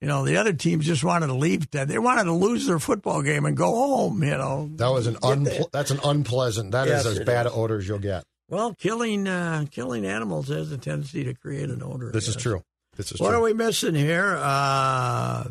you 0.00 0.08
know, 0.08 0.24
the 0.24 0.36
other 0.36 0.52
teams 0.52 0.84
just 0.84 1.04
wanted 1.04 1.28
to 1.28 1.34
leave. 1.34 1.70
They 1.70 1.98
wanted 2.00 2.24
to 2.24 2.32
lose 2.32 2.66
their 2.66 2.80
football 2.80 3.22
game 3.22 3.44
and 3.46 3.56
go 3.56 3.72
home. 3.72 4.24
You 4.24 4.36
know, 4.36 4.68
That 4.74 4.88
was 4.88 5.06
an 5.06 5.12
Get 5.14 5.22
unple- 5.22 5.70
that's 5.70 5.92
an 5.92 6.00
unpleasant. 6.02 6.72
That 6.72 6.88
is 6.88 7.04
Yes, 7.04 7.06
as 7.06 7.20
bad 7.20 7.46
is. 7.46 7.52
odor 7.54 7.78
as 7.78 7.86
you'll 7.86 8.00
get. 8.00 8.24
Well, 8.48 8.74
killing 8.74 9.26
uh, 9.28 9.66
killing 9.70 10.04
animals 10.04 10.48
has 10.48 10.70
a 10.72 10.78
tendency 10.78 11.24
to 11.24 11.34
create 11.34 11.70
an 11.70 11.82
odor. 11.82 12.10
This 12.12 12.28
is 12.28 12.36
true. 12.36 12.62
This 12.96 13.10
is 13.12 13.20
What 13.20 13.30
true. 13.30 13.38
are 13.38 13.42
we 13.42 13.52
missing 13.52 13.94
here? 13.94 14.36
Uh, 14.38 15.48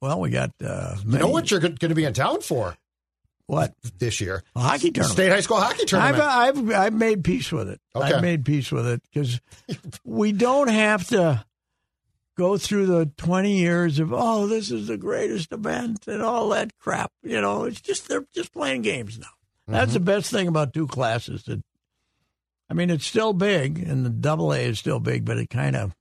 well, 0.00 0.20
we 0.20 0.30
got 0.30 0.50
uh, 0.64 0.96
you 1.06 1.18
know 1.18 1.28
what 1.28 1.50
you're 1.50 1.60
going 1.60 1.76
to 1.76 1.94
be 1.94 2.04
in 2.04 2.12
town 2.12 2.40
for 2.40 2.76
What 3.46 3.72
this 3.98 4.20
year? 4.20 4.42
a 4.56 4.60
hockey 4.60 4.90
tournament? 4.90 5.12
State 5.16 5.30
high 5.30 5.40
school 5.40 5.58
hockey 5.60 5.84
tournament. 5.84 6.22
I've, 6.22 6.58
I've 6.70 6.74
I've 6.74 6.92
made 6.94 7.22
peace 7.22 7.52
with 7.52 7.68
it. 7.68 7.80
Okay. 7.94 8.12
I've 8.14 8.22
made 8.22 8.44
peace 8.44 8.72
with 8.72 8.86
it 8.86 9.02
because 9.12 9.40
we 10.04 10.32
don't 10.32 10.68
have 10.68 11.06
to 11.08 11.44
go 12.36 12.56
through 12.58 12.86
the 12.86 13.06
twenty 13.16 13.58
years 13.58 14.00
of 14.00 14.12
oh 14.12 14.46
this 14.48 14.70
is 14.72 14.88
the 14.88 14.96
greatest 14.96 15.52
event 15.52 16.08
and 16.08 16.22
all 16.22 16.48
that 16.48 16.76
crap. 16.78 17.12
You 17.22 17.40
know, 17.40 17.64
it's 17.64 17.80
just 17.80 18.08
they're 18.08 18.24
just 18.34 18.52
playing 18.52 18.82
games 18.82 19.18
now. 19.18 19.26
That's 19.68 19.92
the 19.92 20.00
Mm-hmm. 20.00 20.06
best 20.06 20.30
thing 20.32 20.48
about 20.48 20.72
two 20.72 20.88
classes. 20.88 21.44
That 21.44 21.62
I 22.72 22.74
mean, 22.74 22.88
it's 22.88 23.04
still 23.04 23.34
big, 23.34 23.78
and 23.80 24.02
the 24.02 24.08
double 24.08 24.50
A 24.54 24.56
is 24.60 24.78
still 24.78 24.98
big, 24.98 25.26
but 25.26 25.36
it 25.36 25.50
kind 25.50 25.76
of 25.76 25.94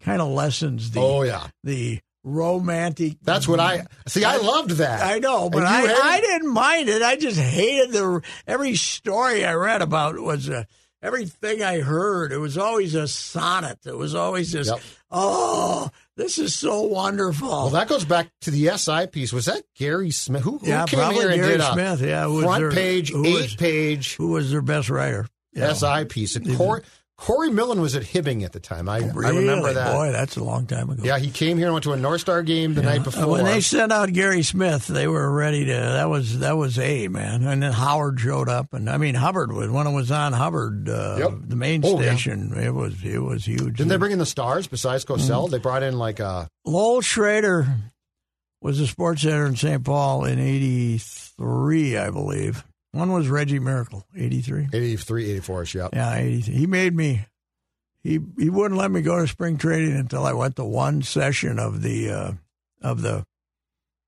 kind 0.00 0.22
of 0.22 0.28
lessens 0.28 0.90
the 0.90 1.00
oh 1.00 1.20
yeah, 1.22 1.48
the 1.64 2.00
romantic. 2.24 3.18
that's 3.20 3.46
what 3.46 3.60
I 3.60 3.84
see. 4.08 4.24
I 4.24 4.38
loved 4.38 4.70
that. 4.70 5.02
I 5.02 5.18
know, 5.18 5.50
but 5.50 5.64
I, 5.64 5.82
hated- 5.82 5.96
I 6.02 6.20
didn't 6.22 6.50
mind 6.50 6.88
it. 6.88 7.02
I 7.02 7.16
just 7.16 7.38
hated 7.38 7.92
the 7.92 8.22
every 8.46 8.74
story 8.74 9.44
I 9.44 9.52
read 9.52 9.82
about 9.82 10.18
was 10.18 10.48
uh, 10.48 10.64
everything 11.02 11.62
I 11.62 11.80
heard. 11.80 12.32
It 12.32 12.38
was 12.38 12.56
always 12.56 12.94
a 12.94 13.06
sonnet. 13.06 13.80
It 13.84 13.94
was 13.94 14.14
always 14.14 14.50
just, 14.50 14.70
Yep. 14.70 14.80
oh, 15.10 15.90
this 16.16 16.38
is 16.38 16.54
so 16.54 16.84
wonderful. 16.84 17.48
Well, 17.50 17.68
that 17.70 17.88
goes 17.88 18.06
back 18.06 18.30
to 18.40 18.50
the 18.50 18.70
SI 18.78 19.08
piece. 19.08 19.30
Was 19.30 19.44
that 19.44 19.62
Gary 19.76 20.10
Smith? 20.10 20.40
Who, 20.42 20.56
who 20.56 20.68
yeah, 20.68 20.86
came 20.86 21.00
probably 21.00 21.18
here 21.18 21.28
and 21.28 21.40
Gary 21.42 21.52
did 21.52 21.60
a 21.60 21.72
Smith. 21.74 22.00
Yeah, 22.00 22.24
who 22.24 22.40
front 22.40 22.60
their- 22.60 22.70
page, 22.70 23.10
who 23.12 23.26
eight 23.26 23.34
was, 23.34 23.56
page 23.56 24.14
who 24.16 24.28
was 24.28 24.50
their 24.50 24.62
best 24.62 24.88
writer? 24.88 25.26
Yeah. 25.54 25.72
SI 25.72 26.04
piece? 26.06 26.36
And 26.36 26.56
Corey, 26.56 26.82
Corey 27.16 27.50
Millen 27.50 27.80
was 27.80 27.94
at 27.94 28.02
Hibbing 28.02 28.42
at 28.44 28.50
the 28.52 28.58
time. 28.58 28.88
I, 28.88 28.96
I 28.96 29.00
remember 29.28 29.72
that. 29.72 29.92
Boy, 29.92 30.10
that's 30.10 30.36
a 30.36 30.42
long 30.42 30.66
time 30.66 30.90
ago. 30.90 31.02
Yeah, 31.04 31.16
he 31.18 31.30
came 31.30 31.56
here 31.58 31.66
and 31.68 31.74
went 31.74 31.84
to 31.84 31.92
a 31.92 31.96
North 31.96 32.22
Star 32.22 32.42
game 32.42 32.74
the 32.74 32.82
night 32.82 33.02
Uh, 33.02 33.04
before. 33.04 33.26
When 33.28 33.44
they 33.44 33.60
sent 33.60 33.92
out 33.92 34.12
Gary 34.12 34.42
Smith, 34.42 34.88
they 34.88 35.06
were 35.06 35.30
ready 35.32 35.64
to. 35.66 35.72
That 35.72 36.10
was 36.10 36.40
that 36.40 36.56
was 36.56 36.76
a 36.78 37.06
man, 37.06 37.44
and 37.44 37.62
then 37.62 37.70
Howard 37.72 38.18
showed 38.18 38.48
up, 38.48 38.72
and 38.72 38.90
I 38.90 38.96
mean 38.96 39.14
Hubbard 39.14 39.52
was 39.52 39.70
when 39.70 39.86
it 39.86 39.92
was 39.92 40.10
on 40.10 40.32
Hubbard, 40.32 40.88
uh, 40.88 41.16
Yep. 41.20 41.30
the 41.46 41.56
main 41.56 41.82
Oh, 41.84 42.00
yeah. 42.00 42.10
station. 42.16 42.52
It 42.60 42.74
was 42.74 42.94
it 43.04 43.22
was 43.22 43.44
huge. 43.46 43.76
Didn't 43.76 43.88
they 43.88 43.96
bring 43.96 44.10
in 44.12 44.18
the 44.18 44.26
stars 44.26 44.66
besides 44.66 45.04
Mm. 45.04 45.16
Cosell? 45.16 45.50
They 45.50 45.58
brought 45.58 45.84
in 45.84 45.96
like 45.96 46.18
a 46.18 46.48
Lowell 46.64 47.00
Schrader 47.00 47.68
was 48.60 48.78
the 48.78 48.88
sports 48.88 49.24
editor 49.24 49.46
in 49.46 49.54
St. 49.56 49.84
Paul 49.84 50.24
in 50.24 50.40
'83, 50.40 51.96
I 51.96 52.10
believe. 52.10 52.64
One 52.94 53.12
was 53.12 53.28
Reggie 53.28 53.58
Miracle, 53.58 54.06
'83. 54.16 54.68
83, 54.72 55.30
84 55.32 55.62
ish. 55.62 55.74
Yep. 55.74 55.90
Yeah, 55.94 56.14
83. 56.14 56.54
he 56.54 56.66
made 56.66 56.94
me. 56.94 57.26
He 58.02 58.20
he 58.38 58.50
wouldn't 58.50 58.78
let 58.78 58.90
me 58.90 59.00
go 59.02 59.18
to 59.20 59.26
spring 59.26 59.56
training 59.58 59.94
until 59.96 60.24
I 60.26 60.32
went 60.32 60.56
to 60.56 60.64
one 60.64 61.02
session 61.02 61.58
of 61.58 61.82
the 61.82 62.10
uh, 62.10 62.32
of 62.82 63.02
the 63.02 63.24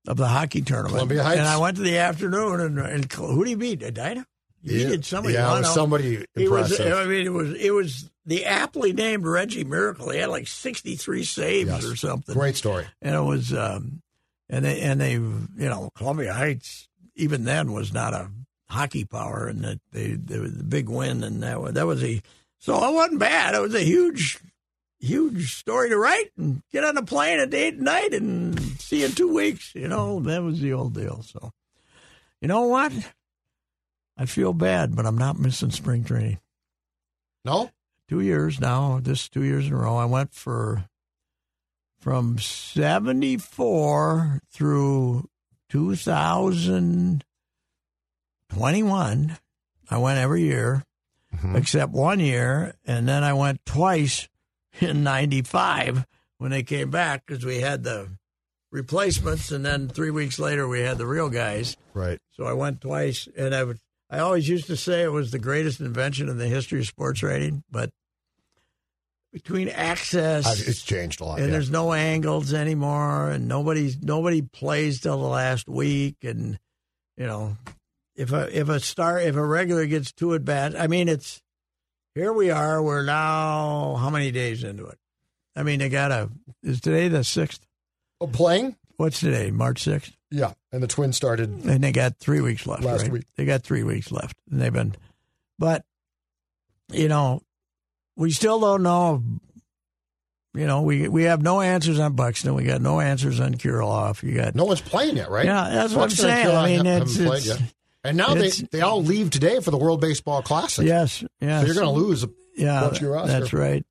of 0.07 0.17
the 0.17 0.27
hockey 0.27 0.61
tournament. 0.61 0.93
Columbia 0.95 1.23
Heights? 1.23 1.39
And 1.39 1.47
I 1.47 1.57
went 1.57 1.77
to 1.77 1.83
the 1.83 1.97
afternoon, 1.97 2.59
and, 2.61 2.79
and 2.79 3.11
who 3.11 3.43
did 3.43 3.49
he 3.49 3.55
beat? 3.55 3.83
Edina? 3.83 4.25
He 4.63 4.83
Yeah. 4.83 4.89
did 4.89 5.05
somebody. 5.05 5.33
Yeah, 5.35 5.51
I 5.51 5.55
it 5.57 5.59
was 5.61 5.73
somebody 5.73 6.25
He 6.35 6.47
was. 6.47 6.71
impressive. 6.71 6.93
I 6.93 7.05
mean, 7.05 7.25
it 7.25 7.33
was. 7.33 7.53
It 7.55 7.71
was 7.71 8.09
the 8.25 8.45
aptly 8.45 8.93
named 8.93 9.25
Reggie 9.25 9.63
Miracle. 9.63 10.09
He 10.11 10.19
had 10.19 10.29
like 10.29 10.47
sixty 10.47 10.95
three 10.95 11.23
saves 11.23 11.69
Yes. 11.69 11.83
or 11.85 11.95
something 11.95 12.33
Great 12.35 12.55
story. 12.55 12.85
and 13.01 13.15
it 13.15 13.21
was 13.21 13.51
um 13.53 14.01
and 14.49 14.63
they 14.63 14.79
and 14.81 15.01
they 15.01 15.13
you 15.13 15.47
know 15.57 15.89
Columbia 15.95 16.33
Heights 16.33 16.87
even 17.15 17.45
then 17.45 17.71
was 17.73 17.91
not 17.93 18.13
a 18.13 18.29
hockey 18.69 19.05
power 19.05 19.47
and 19.47 19.63
that 19.63 19.79
they 19.91 20.11
there 20.13 20.41
was 20.41 20.53
the 20.57 20.63
big 20.63 20.89
win 20.89 21.23
and 21.23 21.41
that 21.43 21.61
was, 21.61 21.73
that 21.73 21.85
was 21.85 22.03
a 22.03 22.21
so 22.59 22.75
it 22.87 22.93
wasn't 22.93 23.19
bad 23.19 23.55
it 23.55 23.61
was 23.61 23.73
a 23.75 23.81
huge 23.83 24.39
huge 24.99 25.55
story 25.55 25.89
to 25.89 25.97
write 25.97 26.31
and 26.37 26.61
get 26.71 26.83
on 26.83 26.97
a 26.97 27.03
plane 27.03 27.39
at 27.39 27.53
eight 27.53 27.75
at 27.75 27.79
night 27.79 28.13
and 28.13 28.59
see 28.79 28.99
you 28.99 29.05
in 29.05 29.11
two 29.13 29.33
weeks 29.33 29.73
you 29.75 29.87
know 29.87 30.19
that 30.19 30.43
was 30.43 30.59
the 30.59 30.73
old 30.73 30.93
deal 30.93 31.21
so 31.23 31.51
you 32.41 32.47
know 32.47 32.63
what 32.63 32.91
I 34.17 34.25
feel 34.25 34.53
bad 34.53 34.95
but 34.95 35.05
I'm 35.05 35.17
not 35.17 35.39
missing 35.39 35.71
spring 35.71 36.03
training 36.03 36.39
No? 37.45 37.71
two 38.09 38.21
years 38.21 38.59
now. 38.59 38.99
This 39.01 39.27
two 39.29 39.43
years 39.43 39.67
in 39.67 39.73
a 39.73 39.77
row. 39.77 39.97
I 39.97 40.05
went 40.05 40.33
for 40.33 40.85
from 41.99 42.39
seventy 42.39 43.37
four 43.37 44.39
through 44.51 45.29
two 45.69 45.95
thousand 48.57 48.73
twenty 48.73 48.83
one. 48.83 49.37
I 49.89 49.97
went 49.97 50.19
every 50.19 50.43
year 50.43 50.83
mm-hmm. 51.33 51.55
except 51.55 51.91
one 51.91 52.19
year, 52.19 52.75
and 52.85 53.07
then 53.07 53.23
I 53.23 53.33
went 53.33 53.65
twice 53.65 54.27
in 54.79 55.03
ninety 55.03 55.41
five 55.41 56.05
when 56.37 56.51
they 56.51 56.63
came 56.63 56.89
back 56.89 57.25
because 57.25 57.45
we 57.45 57.59
had 57.59 57.83
the 57.83 58.09
replacements, 58.71 59.51
and 59.51 59.65
then 59.65 59.87
three 59.87 60.11
weeks 60.11 60.39
later 60.39 60.67
we 60.67 60.81
had 60.81 60.97
the 60.97 61.07
real 61.07 61.29
guys. 61.29 61.77
Right. 61.93 62.19
So 62.31 62.45
I 62.45 62.53
went 62.53 62.81
twice, 62.81 63.27
and 63.37 63.53
I 63.53 63.63
would. 63.63 63.79
I 64.09 64.19
always 64.19 64.47
used 64.47 64.67
to 64.67 64.77
say 64.77 65.03
it 65.03 65.11
was 65.11 65.31
the 65.31 65.39
greatest 65.39 65.81
invention 65.81 66.29
in 66.29 66.37
the 66.37 66.47
history 66.47 66.79
of 66.79 66.87
sports 66.87 67.21
writing, 67.21 67.63
but 67.69 67.89
between 69.33 69.67
access 69.67 70.45
I, 70.45 70.51
it's 70.53 70.81
changed 70.81 71.19
a 71.19 71.25
lot. 71.25 71.39
and 71.39 71.47
yeah. 71.47 71.51
there's 71.51 71.69
no 71.69 71.91
angles 71.91 72.53
anymore, 72.53 73.31
and 73.31 73.47
nobody's 73.47 74.01
nobody 74.01 74.41
plays 74.41 75.01
till 75.01 75.19
the 75.19 75.27
last 75.27 75.67
week, 75.67 76.17
and 76.23 76.57
you 77.17 77.25
know, 77.25 77.57
if 78.17 78.33
a 78.33 78.59
if 78.59 78.67
a 78.67 78.79
star 78.79 79.19
if 79.19 79.35
a 79.35 79.45
regular 79.45 79.85
gets 79.85 80.11
two 80.11 80.33
at 80.33 80.43
bat, 80.43 80.77
I 80.77 80.87
mean 80.87 81.07
it's 81.07 81.41
here 82.15 82.33
we 82.33 82.49
are. 82.49 82.81
We're 82.83 83.03
now 83.03 83.95
how 83.95 84.09
many 84.09 84.31
days 84.31 84.63
into 84.63 84.85
it? 84.87 84.97
I 85.55 85.63
mean 85.63 85.79
they 85.79 85.89
got 85.89 86.11
a 86.11 86.29
is 86.63 86.81
today 86.81 87.07
the 87.07 87.23
sixth? 87.23 87.65
Oh, 88.19 88.27
playing? 88.27 88.75
what's 88.97 89.19
today? 89.19 89.51
March 89.51 89.83
sixth, 89.83 90.11
Yeah, 90.31 90.53
and 90.71 90.81
the 90.81 90.87
Twins 90.87 91.15
started. 91.15 91.49
and 91.65 91.83
they 91.83 91.91
got 91.91 92.17
three 92.17 92.41
weeks 92.41 92.65
left. 92.65 92.83
Last 92.83 93.03
right? 93.03 93.11
week. 93.11 93.25
they 93.37 93.45
got 93.45 93.61
three 93.61 93.83
weeks 93.83 94.11
left, 94.11 94.35
and 94.51 94.59
they've 94.59 94.73
been. 94.73 94.95
But 95.59 95.85
you 96.91 97.07
know, 97.07 97.41
we 98.15 98.31
still 98.31 98.59
don't 98.59 98.81
know. 98.83 99.23
You 100.55 100.65
know, 100.65 100.81
we 100.81 101.07
we 101.07 101.23
have 101.23 101.43
no 101.43 101.61
answers 101.61 101.99
on 101.99 102.13
Buxton. 102.13 102.55
We 102.55 102.63
got 102.63 102.81
no 102.81 102.99
answers 102.99 103.39
on 103.39 103.53
Kirilloff. 103.53 104.23
You 104.23 104.33
got 104.33 104.55
No 104.55 104.65
one's 104.65 104.81
playing 104.81 105.17
yet, 105.17 105.29
right? 105.29 105.45
Yeah, 105.45 105.69
that's 105.69 105.93
what 105.93 106.05
I'm 106.05 106.09
saying. 106.09 106.47
I 106.47 106.65
mean, 106.65 106.85
it's- 106.87 107.15
played 107.17 107.27
it's- 107.43 107.45
yet. 107.47 107.73
And 108.03 108.15
now 108.17 108.33
they, 108.33 108.47
it's- 108.47 108.63
they 108.71 108.81
all 108.81 109.03
leave 109.03 109.29
today 109.29 109.59
for 109.59 109.71
the 109.71 109.77
World 109.77 110.01
Baseball 110.01 110.41
Classic. 110.41 110.85
yes, 110.85 111.23
yes. 111.41 111.61
So 111.61 111.65
you're 111.65 111.75
going 111.75 111.93
to 111.93 111.99
lose. 112.01 112.23
a 112.23 112.29
yeah, 112.55 112.81
bunch 112.81 112.97
of 112.97 113.01
your 113.01 113.11
roster. 113.13 113.39
that's 113.39 113.53
right. 113.53 113.85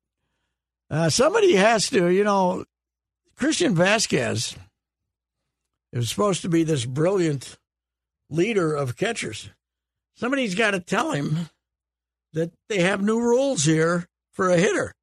Uh, 0.89 1.09
somebody 1.09 1.55
has 1.55 1.89
to, 1.89 2.07
you 2.07 2.23
know, 2.23 2.65
Christian 3.35 3.75
Vasquez 3.75 4.55
is 5.93 6.09
supposed 6.09 6.41
to 6.41 6.49
be 6.49 6.63
this 6.63 6.85
brilliant 6.85 7.57
leader 8.29 8.73
of 8.73 8.97
catchers. 8.97 9.49
Somebody's 10.15 10.55
got 10.55 10.71
to 10.71 10.79
tell 10.79 11.11
him 11.11 11.49
that 12.33 12.51
they 12.69 12.79
have 12.79 13.01
new 13.01 13.19
rules 13.19 13.63
here 13.63 14.07
for 14.33 14.49
a 14.49 14.57
hitter. 14.57 14.93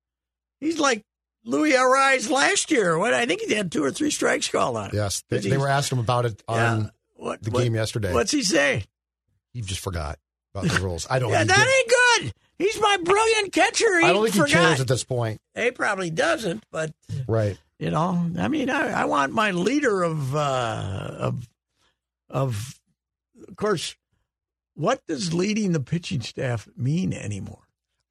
He's 0.60 0.78
like 0.78 1.02
Luis 1.44 1.74
Arraez 1.74 2.30
last 2.30 2.70
year. 2.70 2.98
What 2.98 3.14
I 3.14 3.26
think 3.26 3.42
he 3.42 3.54
had 3.54 3.70
two 3.70 3.84
or 3.84 3.90
three 3.90 4.10
strikes 4.10 4.48
called 4.48 4.76
on 4.76 4.86
him. 4.90 4.96
Yes, 4.96 5.22
they, 5.30 5.38
they 5.38 5.56
were 5.58 5.68
asking 5.68 5.98
him 5.98 6.04
about 6.04 6.26
it 6.26 6.42
Yeah. 6.48 6.72
on 6.72 6.90
What, 7.14 7.42
the 7.42 7.50
what- 7.50 7.62
game 7.62 7.74
yesterday. 7.74 8.12
What's 8.12 8.32
he 8.32 8.42
say? 8.42 8.84
He 9.54 9.62
just 9.62 9.80
forgot 9.80 10.18
about 10.54 10.68
the 10.68 10.80
rules. 10.80 11.06
I 11.08 11.18
don't. 11.18 11.30
Yeah, 11.30 11.44
that 11.44 11.58
ain't 12.20 12.24
good. 12.28 12.34
He's 12.58 12.78
my 12.80 12.98
brilliant 13.02 13.52
catcher. 13.52 14.00
He 14.00 14.04
I 14.06 14.12
don't 14.12 14.30
think 14.30 14.46
he 14.46 14.52
cares 14.52 14.80
at 14.80 14.88
this 14.88 15.02
point. 15.04 15.40
He 15.54 15.70
probably 15.70 16.10
doesn't, 16.10 16.64
but 16.70 16.92
Right. 17.26 17.56
you 17.78 17.90
know, 17.90 18.30
I 18.38 18.48
mean, 18.48 18.68
I, 18.68 19.02
I 19.02 19.04
want 19.06 19.32
my 19.32 19.52
leader 19.52 20.02
of 20.02 20.36
uh, 20.36 21.08
of 21.18 21.48
of 22.28 22.78
of 23.48 23.56
course. 23.56 23.96
What 24.76 25.06
does 25.06 25.32
leading 25.32 25.70
the 25.70 25.78
pitching 25.78 26.20
staff 26.20 26.68
mean 26.76 27.12
anymore? 27.12 27.63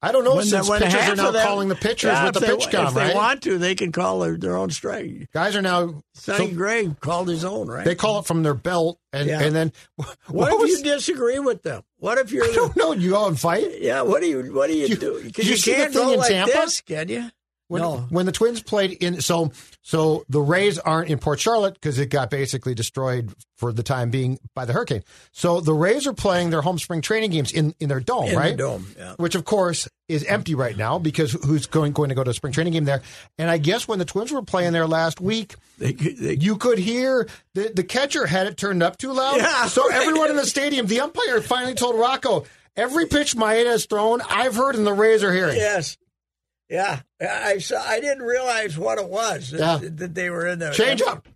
I 0.06 0.12
don't 0.12 0.22
know 0.24 0.34
When 0.36 0.44
the- 0.44 0.50
since 0.50 0.68
when 0.68 0.82
pitchers 0.82 1.08
are 1.08 1.16
now 1.16 1.30
them- 1.30 1.46
calling 1.46 1.68
the 1.68 1.74
pitchers 1.74 2.12
Yeah, 2.12 2.24
with 2.26 2.34
the 2.34 2.40
they- 2.40 2.46
pitch 2.48 2.68
count, 2.70 2.90
If 2.90 2.96
right? 2.96 3.06
If 3.06 3.12
they 3.12 3.16
want 3.16 3.42
to, 3.44 3.58
they 3.58 3.74
can 3.74 3.90
call 3.90 4.20
their, 4.20 4.36
their 4.36 4.56
own 4.56 4.70
strike. 4.70 5.28
Guys 5.32 5.56
are 5.56 5.62
now 5.62 6.02
Sonny 6.14 6.50
so 6.50 6.54
Gray 6.54 6.90
called 7.00 7.28
his 7.28 7.44
own, 7.44 7.68
right? 7.68 7.84
they 7.84 7.94
call 7.94 8.18
it 8.18 8.26
from 8.26 8.42
their 8.42 8.54
belt, 8.54 8.98
and 9.12 9.28
Yeah. 9.28 9.40
and 9.42 9.54
then 9.56 9.72
what, 9.96 10.16
what 10.28 10.52
if 10.52 10.60
was? 10.60 10.70
you 10.70 10.82
disagree 10.84 11.38
with 11.38 11.62
them? 11.62 11.82
What 11.98 12.18
if 12.18 12.32
you're 12.32 12.44
I 12.44 12.52
don't 12.52 12.76
know. 12.76 12.92
You 12.92 13.10
go 13.10 13.26
and 13.26 13.40
fight. 13.40 13.80
yeah? 13.80 14.02
What 14.02 14.20
do 14.20 14.26
you 14.28 14.52
what 14.54 14.66
do 14.68 14.76
you, 14.76 14.88
You- 14.88 14.96
do? 14.96 15.20
Because 15.24 15.46
you 15.48 15.54
you, 15.54 15.78
can't 15.78 15.94
go 15.94 16.12
in 16.12 16.18
like 16.18 16.28
Tampa? 16.30 16.52
this, 16.52 16.80
can 16.82 17.08
you? 17.08 17.30
When, 17.68 17.80
no. 17.80 17.96
when 18.10 18.26
the 18.26 18.32
Twins 18.32 18.62
played 18.62 18.92
in, 18.92 19.22
so 19.22 19.50
so 19.80 20.24
the 20.28 20.40
Rays 20.40 20.78
aren't 20.78 21.08
in 21.08 21.18
Port 21.18 21.40
Charlotte 21.40 21.74
because 21.74 21.98
it 21.98 22.10
got 22.10 22.28
basically 22.28 22.74
destroyed 22.74 23.32
for 23.56 23.72
the 23.72 23.82
time 23.82 24.10
being 24.10 24.38
by 24.54 24.66
the 24.66 24.74
hurricane. 24.74 25.02
So 25.32 25.60
the 25.60 25.72
Rays 25.72 26.06
are 26.06 26.12
playing 26.12 26.50
their 26.50 26.60
home 26.60 26.78
spring 26.78 27.00
training 27.00 27.30
games 27.30 27.52
in, 27.52 27.74
in 27.80 27.88
their 27.88 28.00
dome, 28.00 28.24
In 28.24 28.30
the 28.32 28.36
right? 28.36 28.56
dome, 28.56 28.86
yeah. 28.98 29.14
Which 29.16 29.34
of 29.34 29.46
course 29.46 29.88
is 30.08 30.24
empty 30.24 30.54
right 30.54 30.76
now 30.76 30.98
because 30.98 31.32
who's 31.32 31.64
going 31.66 31.92
going 31.92 32.10
to 32.10 32.14
go 32.14 32.22
to 32.22 32.30
a 32.30 32.34
spring 32.34 32.52
training 32.52 32.74
game 32.74 32.84
there? 32.84 33.00
And 33.38 33.48
I 33.50 33.56
guess 33.56 33.88
when 33.88 33.98
the 33.98 34.04
Twins 34.04 34.30
were 34.30 34.42
playing 34.42 34.72
there 34.74 34.86
last 34.86 35.18
week, 35.20 35.54
They, 35.78 35.92
they, 35.92 36.34
you 36.36 36.56
could 36.58 36.78
hear 36.78 37.26
the 37.54 37.72
the 37.74 37.84
catcher 37.84 38.26
had 38.26 38.46
it 38.46 38.58
turned 38.58 38.82
up 38.82 38.98
too 38.98 39.12
loud. 39.12 39.36
Yeah, 39.38 39.66
so 39.68 39.88
right. 39.88 40.02
everyone 40.02 40.28
in 40.28 40.36
the 40.36 40.46
stadium, 40.46 40.86
the 40.86 41.00
umpire 41.00 41.40
finally 41.40 41.74
told 41.74 41.98
Rocco. 41.98 42.44
Every 42.76 43.06
pitch 43.06 43.36
Maeda 43.36 43.66
has 43.66 43.86
thrown, 43.86 44.20
I've 44.28 44.56
heard, 44.56 44.74
and 44.74 44.84
the 44.84 44.92
Rays 44.92 45.22
are 45.22 45.32
hearing. 45.32 45.56
Yes. 45.56 45.96
Yeah. 46.74 47.02
I 47.20 47.58
saw 47.58 47.80
I 47.80 48.00
didn't 48.00 48.24
realize 48.24 48.76
what 48.76 48.98
it 48.98 49.08
was 49.08 49.52
that, 49.52 49.82
Yeah. 49.82 49.88
that 49.92 50.14
they 50.14 50.28
were 50.28 50.48
in 50.48 50.58
there. 50.58 50.72
Change 50.72 51.02
up, 51.02 51.28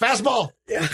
fastball. 0.00 0.50
Yeah. 0.68 0.88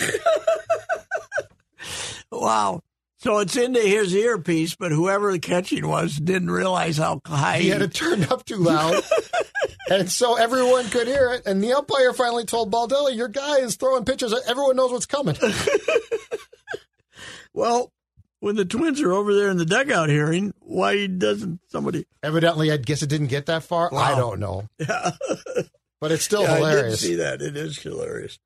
wow. 2.31 2.83
So 3.19 3.39
it's 3.39 3.57
into 3.57 3.81
his 3.81 4.15
earpiece, 4.15 4.77
but 4.77 4.93
whoever 4.93 5.33
the 5.33 5.39
catching 5.39 5.89
was 5.89 6.15
didn't 6.17 6.51
realize 6.51 6.99
how 6.99 7.23
high 7.27 7.59
he 7.61 7.71
had 7.71 7.81
it 7.81 7.95
turned 7.95 8.31
up 8.31 8.45
too 8.45 8.57
loud. 8.59 9.03
and 9.91 10.11
so 10.11 10.37
everyone 10.37 10.85
could 10.91 11.07
hear 11.07 11.33
it. 11.33 11.47
And 11.47 11.63
the 11.63 11.73
umpire 11.73 12.13
finally 12.13 12.45
told 12.45 12.71
Baldelli, 12.71 13.17
Your 13.17 13.29
guy 13.29 13.61
is 13.61 13.77
throwing 13.77 14.05
pitches. 14.05 14.35
Everyone 14.47 14.77
knows 14.77 14.93
what's 14.93 15.07
coming. 15.07 15.37
Well, 17.55 17.91
when 18.41 18.57
the 18.57 18.65
twins 18.65 19.01
are 19.03 19.13
over 19.13 19.35
there 19.35 19.49
in 19.51 19.57
the 19.57 19.65
dugout 19.65 20.09
hearing, 20.09 20.53
why 20.61 21.07
doesn't 21.07 21.61
somebody 21.69 22.07
Evidently, 22.23 22.71
I 22.73 22.77
guess 22.77 23.03
it 23.03 23.09
didn't 23.09 23.29
get 23.29 23.47
that 23.47 23.63
far. 23.63 23.93
I 23.95 24.15
don't 24.17 24.41
know. 24.41 24.67
Yeah. 24.79 25.11
But 26.01 26.13
it's 26.13 26.25
still 26.25 26.43
Yeah, 26.43 26.53
I 26.53 26.55
did 26.57 26.67
hilarious. 26.69 27.01
see 27.01 27.15
that. 27.17 27.41
It 27.41 27.57
is 27.57 27.79
hilarious. 27.79 28.39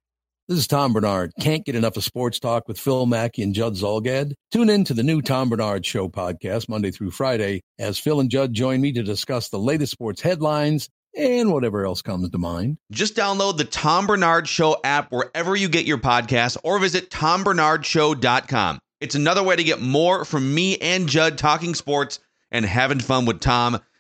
This 0.49 0.59
is 0.59 0.67
Tom 0.69 0.93
Barnard. 0.93 1.33
Can't 1.41 1.65
get 1.65 1.75
enough 1.77 1.97
of 1.97 2.05
sports 2.05 2.39
talk 2.41 2.67
with 2.69 2.79
Phil 2.79 3.07
Mackey 3.07 3.43
and 3.43 3.55
Judd 3.55 3.75
Zulgad? 3.75 4.33
Tune 4.53 4.69
in 4.71 4.85
to 4.85 4.95
the 4.95 5.03
new 5.03 5.21
Tom 5.23 5.49
Barnard 5.49 5.85
Show 5.87 6.09
podcast 6.09 6.69
Monday 6.69 6.91
through 6.93 7.11
Friday 7.13 7.63
as 7.79 7.99
Phil 7.99 8.21
and 8.21 8.31
Judd 8.31 8.53
join 8.53 8.81
me 8.81 8.93
to 8.93 9.03
discuss 9.03 9.49
the 9.49 9.59
latest 9.59 9.93
sports 9.93 10.21
headlines 10.21 10.89
and 11.17 11.53
whatever 11.53 11.85
else 11.85 12.03
comes 12.03 12.31
to 12.31 12.39
mind. 12.39 12.79
Just 12.93 13.17
download 13.17 13.57
the 13.59 13.65
Tom 13.65 14.07
Barnard 14.07 14.47
Show 14.49 14.77
app 14.85 15.11
wherever 15.11 15.55
you 15.57 15.69
get 15.69 15.87
your 15.87 15.99
podcasts 15.99 16.57
or 16.63 16.79
visit 16.79 17.11
tombarnardshow.com. 17.11 18.79
It's 19.01 19.15
another 19.15 19.43
way 19.43 19.57
to 19.57 19.65
get 19.65 19.81
more 19.81 20.25
from 20.25 20.55
me 20.55 20.77
and 20.77 21.09
Judd 21.09 21.39
talking 21.39 21.75
sports 21.75 22.21
and 22.51 22.67
having 22.67 23.01
fun 23.01 23.25
with 23.25 23.41
Tom, 23.41 23.81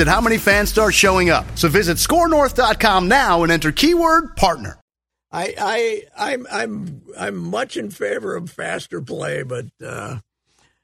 at 0.00 0.06
how 0.08 0.20
many 0.20 0.38
fans 0.38 0.70
start 0.70 0.94
showing 0.94 1.30
up. 1.30 1.44
So 1.56 1.68
visit 1.68 1.96
scorenorth.com 1.98 3.08
now 3.08 3.42
and 3.42 3.52
enter 3.52 3.72
keyword 3.72 4.36
partner. 4.36 4.78
I, 5.32 5.54
I, 6.16 6.32
I'm, 6.32 6.46
I'm, 6.50 7.02
I'm 7.18 7.36
much 7.36 7.76
in 7.76 7.90
favor 7.90 8.36
of 8.36 8.50
faster 8.50 9.00
play, 9.02 9.42
but 9.42 9.66
uh, 9.84 10.18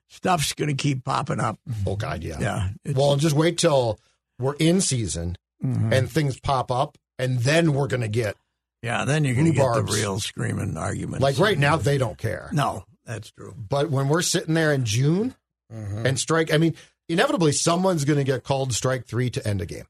stuff's 0.08 0.52
going 0.54 0.68
to 0.68 0.74
keep 0.74 1.04
popping 1.04 1.38
up. 1.40 1.58
Oh, 1.86 1.96
God, 1.96 2.22
yeah. 2.24 2.38
Yeah, 2.40 2.68
Well, 2.94 3.16
just 3.16 3.36
wait 3.36 3.58
till 3.58 4.00
we're 4.38 4.54
in 4.56 4.80
season 4.80 5.36
Mhm. 5.62 5.92
and 5.92 6.11
things 6.11 6.40
pop 6.40 6.70
up, 6.70 6.96
and 7.18 7.38
then 7.40 7.74
we're 7.74 7.86
going 7.86 8.00
to 8.00 8.08
get, 8.08 8.34
yeah. 8.82 9.04
Then 9.04 9.24
you're 9.24 9.34
going 9.34 9.44
to 9.46 9.52
get 9.52 9.74
the 9.74 9.82
real 9.82 10.18
screaming 10.18 10.74
arguments. 10.78 11.22
like 11.22 11.38
right 11.38 11.58
now, 11.58 11.76
they 11.76 11.98
don't 11.98 12.16
care. 12.16 12.48
No, 12.50 12.84
that's 13.04 13.30
true. 13.30 13.54
But 13.68 13.90
when 13.90 14.08
we're 14.08 14.22
sitting 14.22 14.54
there 14.54 14.72
in 14.72 14.84
June 14.86 15.34
Mm-hmm. 15.70 16.04
and 16.06 16.18
strike, 16.18 16.52
I 16.52 16.56
mean, 16.56 16.74
inevitably 17.11 17.52
someone's 17.52 18.04
going 18.04 18.18
to 18.18 18.24
get 18.24 18.44
called 18.44 18.72
strike 18.72 19.06
three 19.06 19.30
to 19.30 19.46
end 19.46 19.61
a 19.61 19.66
game. 19.66 19.84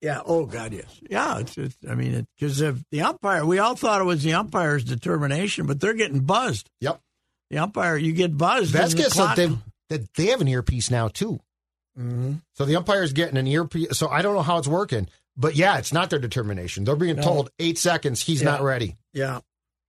Yeah. 0.00 0.20
Oh 0.24 0.46
God, 0.46 0.72
yes. 0.72 1.00
Yeah. 1.08 1.38
It's. 1.40 1.56
it's 1.58 1.76
I 1.88 1.94
mean, 1.94 2.26
because 2.38 2.60
if 2.60 2.82
the 2.90 3.02
umpire, 3.02 3.44
we 3.44 3.58
all 3.58 3.76
thought 3.76 4.00
it 4.00 4.04
was 4.04 4.22
the 4.22 4.34
umpire's 4.34 4.84
determination, 4.84 5.66
but 5.66 5.80
they're 5.80 5.94
getting 5.94 6.20
buzzed. 6.20 6.68
Yep. 6.80 7.00
The 7.50 7.58
umpire, 7.58 7.96
you 7.96 8.12
get 8.12 8.36
buzzed. 8.36 8.72
Vasquez 8.72 9.12
said 9.12 9.34
they, 9.34 9.48
that 9.88 10.14
they 10.14 10.26
have 10.26 10.40
an 10.40 10.48
earpiece 10.48 10.90
now, 10.90 11.08
too. 11.08 11.40
Mhm. 11.98 12.40
So 12.54 12.64
the 12.64 12.76
umpire's 12.76 13.12
getting 13.12 13.36
an 13.36 13.46
earpiece. 13.46 13.98
So 13.98 14.08
I 14.08 14.22
don't 14.22 14.34
know 14.34 14.42
how 14.42 14.58
it's 14.58 14.68
working. 14.68 15.08
But 15.36 15.56
yeah, 15.56 15.78
it's 15.78 15.92
not 15.92 16.10
their 16.10 16.18
determination. 16.18 16.84
They're 16.84 16.96
being 16.96 17.16
No. 17.16 17.22
told 17.22 17.50
eight 17.58 17.78
seconds, 17.78 18.22
he's 18.22 18.40
Yeah. 18.42 18.50
not 18.50 18.62
ready. 18.62 18.96
Yeah. 19.12 19.40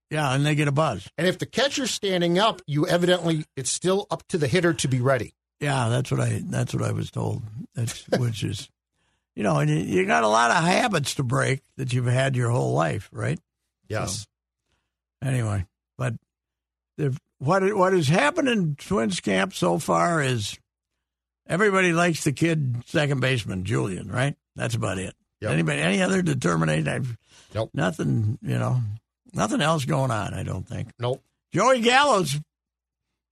Yeah, 0.09 0.33
and 0.33 0.45
they 0.45 0.55
get 0.55 0.67
a 0.67 0.71
buzz. 0.73 1.07
And 1.17 1.25
if 1.27 1.39
the 1.39 1.45
catcher's 1.45 1.91
standing 1.91 2.37
up, 2.37 2.61
you 2.67 2.85
evidently, 2.85 3.45
it's 3.55 3.71
still 3.71 4.07
up 4.11 4.27
to 4.29 4.37
the 4.37 4.47
hitter 4.47 4.73
to 4.73 4.87
be 4.89 4.99
ready. 4.99 5.33
Yeah, 5.61 5.89
that's 5.89 6.09
what 6.11 6.19
I. 6.19 6.41
That's 6.43 6.73
what 6.73 6.83
I 6.83 6.91
was 6.91 7.11
told. 7.11 7.43
That's 7.75 8.07
which 8.17 8.43
is, 8.43 8.67
you 9.35 9.43
know, 9.43 9.59
and 9.59 9.69
you, 9.69 9.77
you 9.77 10.05
got 10.05 10.23
a 10.23 10.27
lot 10.27 10.49
of 10.51 10.57
habits 10.57 11.15
to 11.15 11.23
break 11.23 11.61
that 11.77 11.93
you've 11.93 12.07
had 12.07 12.35
your 12.35 12.49
whole 12.49 12.73
life, 12.73 13.09
right? 13.13 13.39
Yes. 13.87 14.25
Anyway, 15.23 15.65
but 15.97 16.15
the, 16.97 17.15
what 17.37 17.61
what 17.75 17.93
has 17.93 18.07
happened 18.07 18.49
in 18.49 18.75
Twins 18.75 19.19
camp 19.19 19.53
so 19.53 19.77
far 19.77 20.21
is 20.21 20.57
everybody 21.47 21.93
likes 21.93 22.23
the 22.23 22.33
kid 22.33 22.83
second 22.87 23.19
baseman 23.19 23.63
Julien, 23.63 24.11
right? 24.11 24.35
That's 24.55 24.75
about 24.75 24.97
it. 24.97 25.13
Yep. 25.41 25.51
Anybody 25.51 25.79
any 25.79 26.01
other 26.01 26.21
determination? 26.21 26.87
I've, 26.87 27.17
Nope. 27.53 27.71
Nothing. 27.73 28.37
You 28.41 28.57
know, 28.57 28.81
nothing 29.33 29.61
else 29.61 29.85
going 29.85 30.11
on. 30.11 30.33
I 30.33 30.43
don't 30.43 30.67
think. 30.67 30.89
Nope. 30.99 31.21
Joey 31.53 31.81
Gallo's 31.81 32.39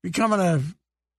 becoming 0.03 0.39
a 0.39 0.61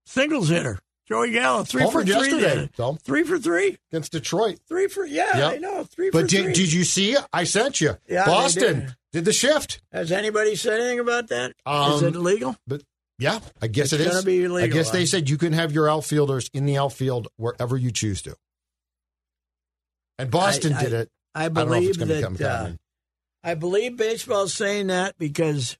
singles 0.04 0.48
hitter. 0.48 0.78
Joey 1.10 1.32
Gallo, 1.32 1.64
three 1.64 1.82
Homered 1.82 1.92
for 1.92 2.02
three. 2.04 2.12
yesterday, 2.12 2.70
then. 2.76 2.96
Three 2.98 3.24
for 3.24 3.38
three. 3.38 3.78
against 3.90 4.12
Detroit. 4.12 4.60
Three 4.68 4.86
for 4.86 5.04
yeah, 5.04 5.36
Yep. 5.36 5.52
I 5.52 5.56
know. 5.58 5.84
Three 5.84 6.10
But 6.10 6.22
for 6.22 6.26
did, 6.28 6.44
three. 6.44 6.52
did 6.52 6.72
you 6.72 6.84
see? 6.84 7.16
I 7.32 7.44
sent 7.44 7.80
you. 7.80 7.96
Yeah, 8.08 8.26
Boston 8.26 8.80
did. 8.80 8.96
did. 9.12 9.24
the 9.24 9.32
shift. 9.32 9.82
Has 9.92 10.12
anybody 10.12 10.54
said 10.54 10.78
anything 10.80 11.00
about 11.00 11.28
that? 11.28 11.50
Is 11.50 11.54
Um, 11.66 12.04
it 12.04 12.14
legal? 12.16 12.56
But 12.66 12.82
yeah, 13.18 13.40
I 13.60 13.66
guess 13.66 13.92
It's 13.92 14.02
it 14.02 14.06
is. 14.06 14.24
be 14.24 14.46
I 14.46 14.68
guess 14.68 14.90
they 14.90 15.04
said 15.04 15.28
you 15.28 15.36
can 15.36 15.52
have 15.52 15.72
your 15.72 15.90
outfielders 15.90 16.48
in 16.54 16.64
the 16.64 16.78
outfield 16.78 17.26
wherever 17.36 17.76
you 17.76 17.90
choose 17.90 18.22
to. 18.22 18.36
And 20.18 20.30
Boston 20.30 20.74
I- 20.74 20.82
did 20.84 20.92
it. 20.92 21.10
I 21.34 21.42
know 21.42 21.46
if 21.46 21.54
believe 21.54 21.90
it's 21.90 21.98
that. 21.98 22.06
uh. 22.40 22.70
I 23.42 23.54
believe 23.54 23.96
baseball's 23.96 24.52
saying 24.52 24.88
that 24.88 25.16
because 25.18 25.78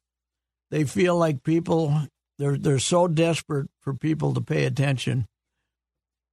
they 0.70 0.84
feel 0.84 1.16
like 1.16 1.42
people 1.42 1.94
they're 2.40 2.56
they're 2.58 2.78
so 2.80 3.06
desperate 3.06 3.68
for 3.80 3.94
people 3.94 4.34
to 4.34 4.40
pay 4.40 4.64
attention, 4.64 5.26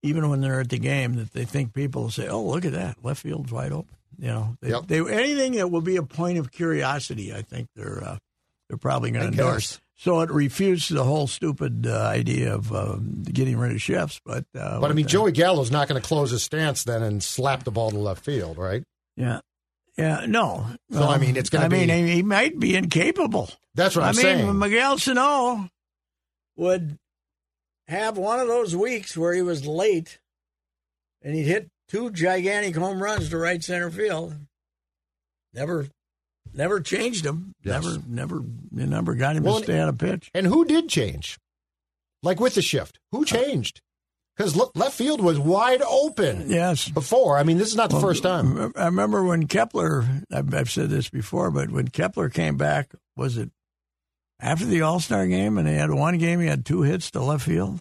even 0.03 0.29
when 0.29 0.41
they're 0.41 0.61
at 0.61 0.69
the 0.69 0.79
game, 0.79 1.15
that 1.15 1.33
they 1.33 1.45
think 1.45 1.73
people 1.73 2.03
will 2.03 2.09
say, 2.11 2.27
"Oh, 2.27 2.43
look 2.43 2.65
at 2.65 2.71
that, 2.73 2.97
left 3.03 3.21
field's 3.23 3.51
wide 3.51 3.71
open." 3.71 3.95
You 4.19 4.27
know, 4.27 4.57
they, 4.61 4.69
Yep. 4.69 4.87
they 4.87 4.99
anything 5.13 5.51
that 5.53 5.69
will 5.69 5.81
be 5.81 5.97
a 5.97 6.03
point 6.03 6.37
of 6.39 6.51
curiosity. 6.51 7.33
I 7.33 7.41
think 7.41 7.67
they're 7.75 8.03
uh, 8.03 8.17
they're 8.69 8.77
probably 8.77 9.11
going 9.11 9.25
to 9.25 9.31
endorse. 9.31 9.79
So 9.99 10.21
it 10.21 10.29
refutes 10.29 10.89
the 10.89 11.03
whole 11.03 11.25
stupid 11.25 11.87
uh, 11.87 12.03
idea 12.05 12.53
of 12.53 12.71
um, 12.71 13.23
getting 13.23 13.57
rid 13.57 13.71
of 13.71 13.81
shifts. 13.81 14.21
But 14.23 14.45
uh, 14.57 14.79
But 14.79 14.91
I 14.91 14.93
mean, 14.93 15.05
the- 15.05 15.11
Joey 15.11 15.31
Gallo's 15.31 15.71
not 15.71 15.87
going 15.87 15.99
to 16.01 16.07
close 16.07 16.29
his 16.31 16.43
stance 16.43 16.83
then 16.83 17.01
and 17.03 17.21
slap 17.23 17.63
the 17.63 17.71
ball 17.71 17.89
to 17.91 17.97
left 17.97 18.23
field, 18.23 18.57
right? 18.57 18.83
yeah, 19.15 19.39
yeah, 19.97 20.25
no. 20.27 20.67
So, 20.91 21.03
I 21.03 21.17
mean, 21.17 21.35
it's 21.35 21.49
gonna 21.49 21.65
I 21.65 21.69
mean, 21.69 21.87
be- 21.87 22.11
he 22.13 22.21
might 22.21 22.59
be 22.59 22.75
incapable. 22.75 23.49
That's 23.73 23.95
what 23.95 24.05
I 24.05 24.09
I'm 24.09 24.15
mean, 24.15 24.21
saying. 24.23 24.59
Miguel 24.59 24.99
Sano 24.99 25.67
would 26.57 26.97
have 27.87 28.17
one 28.17 28.39
of 28.39 28.47
those 28.47 28.75
weeks 28.75 29.15
where 29.15 29.33
he 29.33 29.41
was 29.41 29.65
late 29.65 30.19
and 31.21 31.33
he'd 31.35 31.43
hit 31.43 31.69
two 31.87 32.09
gigantic 32.11 32.75
home 32.75 33.01
runs 33.01 33.29
to 33.29 33.37
right 33.37 33.63
center 33.63 33.89
field. 33.89 34.35
Never, 35.53 35.87
never 36.53 36.81
changed 36.81 37.25
him. 37.25 37.53
Yes. 37.63 37.83
Never, 37.85 38.03
never, 38.07 38.43
never 38.71 39.15
got 39.15 39.35
him 39.35 39.43
Well, 39.43 39.59
to 39.59 39.63
stay 39.63 39.79
on 39.79 39.87
a 39.89 39.93
pitch. 39.93 40.29
And 40.33 40.45
who 40.47 40.65
did 40.65 40.89
change? 40.89 41.37
Like 42.23 42.39
with 42.39 42.55
the 42.55 42.61
shift, 42.61 42.99
who 43.11 43.21
uh, 43.21 43.25
changed? 43.25 43.81
Because 44.35 44.55
left 44.55 44.93
field 44.95 45.21
was 45.21 45.39
wide 45.39 45.81
open 45.81 46.49
Yes. 46.49 46.89
before. 46.89 47.37
I 47.39 47.43
mean, 47.43 47.57
this 47.57 47.69
is 47.69 47.75
not 47.75 47.89
the 47.89 47.95
Well, 47.95 48.03
first 48.05 48.21
time. 48.21 48.71
I 48.75 48.85
remember 48.85 49.23
when 49.23 49.47
Kepler, 49.47 50.05
I've, 50.31 50.53
I've 50.53 50.69
said 50.69 50.89
this 50.89 51.09
before, 51.09 51.49
but 51.49 51.71
when 51.71 51.87
Kepler 51.87 52.29
came 52.29 52.55
back, 52.55 52.91
was 53.15 53.37
it 53.37 53.49
after 54.39 54.65
the 54.65 54.81
All 54.81 54.99
Star 54.99 55.27
game 55.27 55.57
and 55.57 55.67
he 55.67 55.75
had 55.75 55.91
one 55.91 56.17
game, 56.17 56.39
he 56.39 56.47
had 56.47 56.65
two 56.65 56.81
hits 56.83 57.11
to 57.11 57.21
left 57.23 57.45
field? 57.45 57.79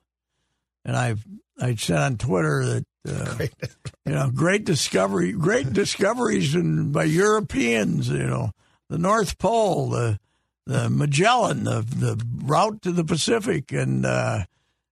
And 0.85 0.97
I 0.97 1.17
I 1.61 1.75
said 1.75 1.99
on 1.99 2.17
Twitter 2.19 2.65
that, 2.65 2.85
uh, 3.09 3.47
you 4.07 4.13
know, 4.13 4.31
great 4.35 4.65
discovery, 4.65 5.33
great 5.33 5.73
discoveries 5.73 6.55
in, 6.55 6.93
by 6.93 7.05
Europeans, 7.05 8.09
you 8.09 8.19
know, 8.27 8.51
the 8.89 8.99
North 8.99 9.39
Pole, 9.39 9.89
the, 9.91 10.19
the 10.67 10.91
Magellan, 10.91 11.65
the, 11.65 11.81
the 11.81 12.23
route 12.45 12.83
to 12.83 12.93
the 12.93 13.05
Pacific, 13.05 13.73
and, 13.73 14.05
uh, 14.05 14.45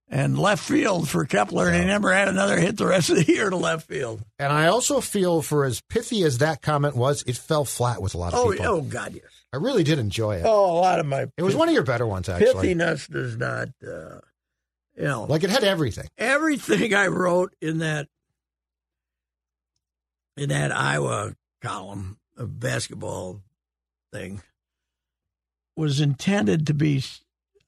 and 0.09 0.37
left 0.39 0.63
field 0.63 1.07
for 1.07 1.25
Kepler, 1.25 1.67
and 1.67 1.77
he 1.77 1.85
never 1.85 2.13
had 2.13 2.27
another 2.27 2.59
hit 2.59 2.77
the 2.77 2.87
rest 2.87 3.09
of 3.09 3.17
the 3.17 3.27
year 3.31 3.49
to 3.49 3.55
left 3.55 3.87
field. 3.87 4.21
And 4.39 4.51
I 4.51 4.67
also 4.67 5.01
feel 5.01 5.41
for 5.41 5.63
as 5.65 5.81
pithy 5.81 6.23
as 6.23 6.39
that 6.39 6.61
comment 6.61 6.95
was, 6.95 7.23
it 7.27 7.37
fell 7.37 7.63
flat 7.65 8.01
with 8.01 8.15
a 8.15 8.17
lot 8.17 8.33
of 8.33 8.39
Oh, 8.39 8.51
people. 8.51 8.65
oh 8.65 8.81
God, 8.81 9.13
yes. 9.13 9.23
I 9.55 9.57
really 9.57 9.83
did 9.85 9.99
enjoy 9.99 10.35
it. 10.35 10.43
Oh, 10.45 10.65
a 10.77 10.79
lot 10.81 10.99
of 10.99 11.05
my 11.05 11.27
It 11.37 11.43
was 11.43 11.55
one 11.55 11.69
of 11.69 11.73
your 11.73 11.83
better 11.83 12.05
ones, 12.05 12.27
actually. 12.27 12.75
pithiness 12.75 13.09
does 13.09 13.37
not, 13.37 13.69
uh, 13.87 14.19
you 14.97 15.03
know, 15.05 15.23
Like 15.23 15.45
it 15.45 15.49
had 15.49 15.63
everything. 15.63 16.09
everything 16.17 16.93
I 16.93 17.07
wrote 17.07 17.55
in 17.61 17.77
that 17.77 18.09
in 20.35 20.49
that 20.49 20.75
Iowa 20.75 21.35
column 21.61 22.17
of 22.35 22.59
basketball 22.59 23.41
thing 24.11 24.41
was 25.77 26.01
intended 26.01 26.67
to 26.67 26.73
be. 26.73 27.01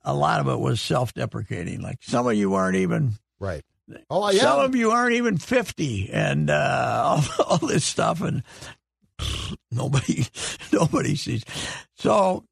A 0.04 0.14
lot 0.14 0.42
of 0.42 0.48
it 0.50 0.60
was 0.60 0.82
self-deprecating. 0.82 1.80
Like 1.82 2.00
some 2.02 2.28
of 2.28 2.34
you 2.36 2.54
aren't 2.56 2.76
even. 2.76 3.14
Right. 3.40 3.64
Oh, 4.10 4.30
yeah. 4.30 4.42
Some 4.42 4.60
of 4.60 4.76
you 4.76 4.92
aren't 4.92 5.16
even 5.16 5.38
fifty, 5.38 6.10
and 6.12 6.50
uh, 6.50 7.02
all, 7.40 7.46
all 7.46 7.58
this 7.68 7.86
stuff, 7.86 8.20
and 8.22 8.44
nobody, 9.72 10.26
nobody 10.74 11.16
sees. 11.16 11.44
So, 11.98 12.44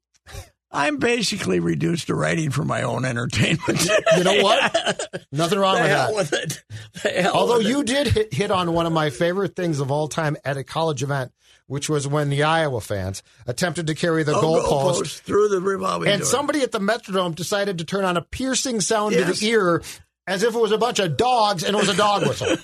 I'm 0.72 0.98
basically 0.98 1.60
reduced 1.60 2.08
to 2.08 2.14
writing 2.14 2.50
for 2.50 2.64
my 2.64 2.82
own 2.82 3.04
entertainment. 3.06 3.88
You 4.16 4.24
know 4.24 4.34
what? 4.42 5.08
Nothing 5.32 5.58
wrong 5.58 5.80
with 5.80 5.90
that. 5.90 6.14
with 6.14 6.32
it. 7.04 7.26
Although 7.26 7.58
with 7.58 7.66
it. 7.66 7.70
you 7.70 7.84
did 7.84 8.06
hit, 8.08 8.34
hit 8.34 8.50
on 8.50 8.72
one 8.72 8.84
of 8.84 8.92
my 8.92 9.08
favorite 9.10 9.54
things 9.56 9.80
of 9.80 9.90
all 9.90 10.08
time 10.08 10.36
at 10.44 10.56
a 10.58 10.64
college 10.64 11.02
event, 11.02 11.32
which 11.66 11.88
was 11.88 12.06
when 12.06 12.28
the 12.28 12.42
Iowa 12.42 12.80
fans 12.82 13.22
attempted 13.46 13.86
to 13.86 13.94
carry 13.94 14.22
the 14.24 14.34
Oh, 14.34 14.42
goalpost, 14.42 15.00
goalpost 15.02 15.18
through 15.20 15.48
the 15.48 15.60
revolving 15.60 16.10
and 16.10 16.20
door. 16.20 16.26
somebody 16.28 16.60
at 16.62 16.72
the 16.72 16.80
Metrodome 16.80 17.34
decided 17.36 17.78
to 17.78 17.84
turn 17.84 18.04
on 18.04 18.16
a 18.18 18.22
piercing 18.22 18.80
sound 18.80 19.14
to 19.14 19.24
the 19.24 19.46
ear 19.46 19.82
as 20.26 20.42
if 20.42 20.54
it 20.54 20.58
was 20.60 20.72
a 20.72 20.78
bunch 20.78 20.98
of 20.98 21.16
dogs 21.16 21.62
and 21.62 21.74
it 21.74 21.78
was 21.78 21.88
a 21.88 21.96
dog 21.96 22.26
whistle. 22.26 22.54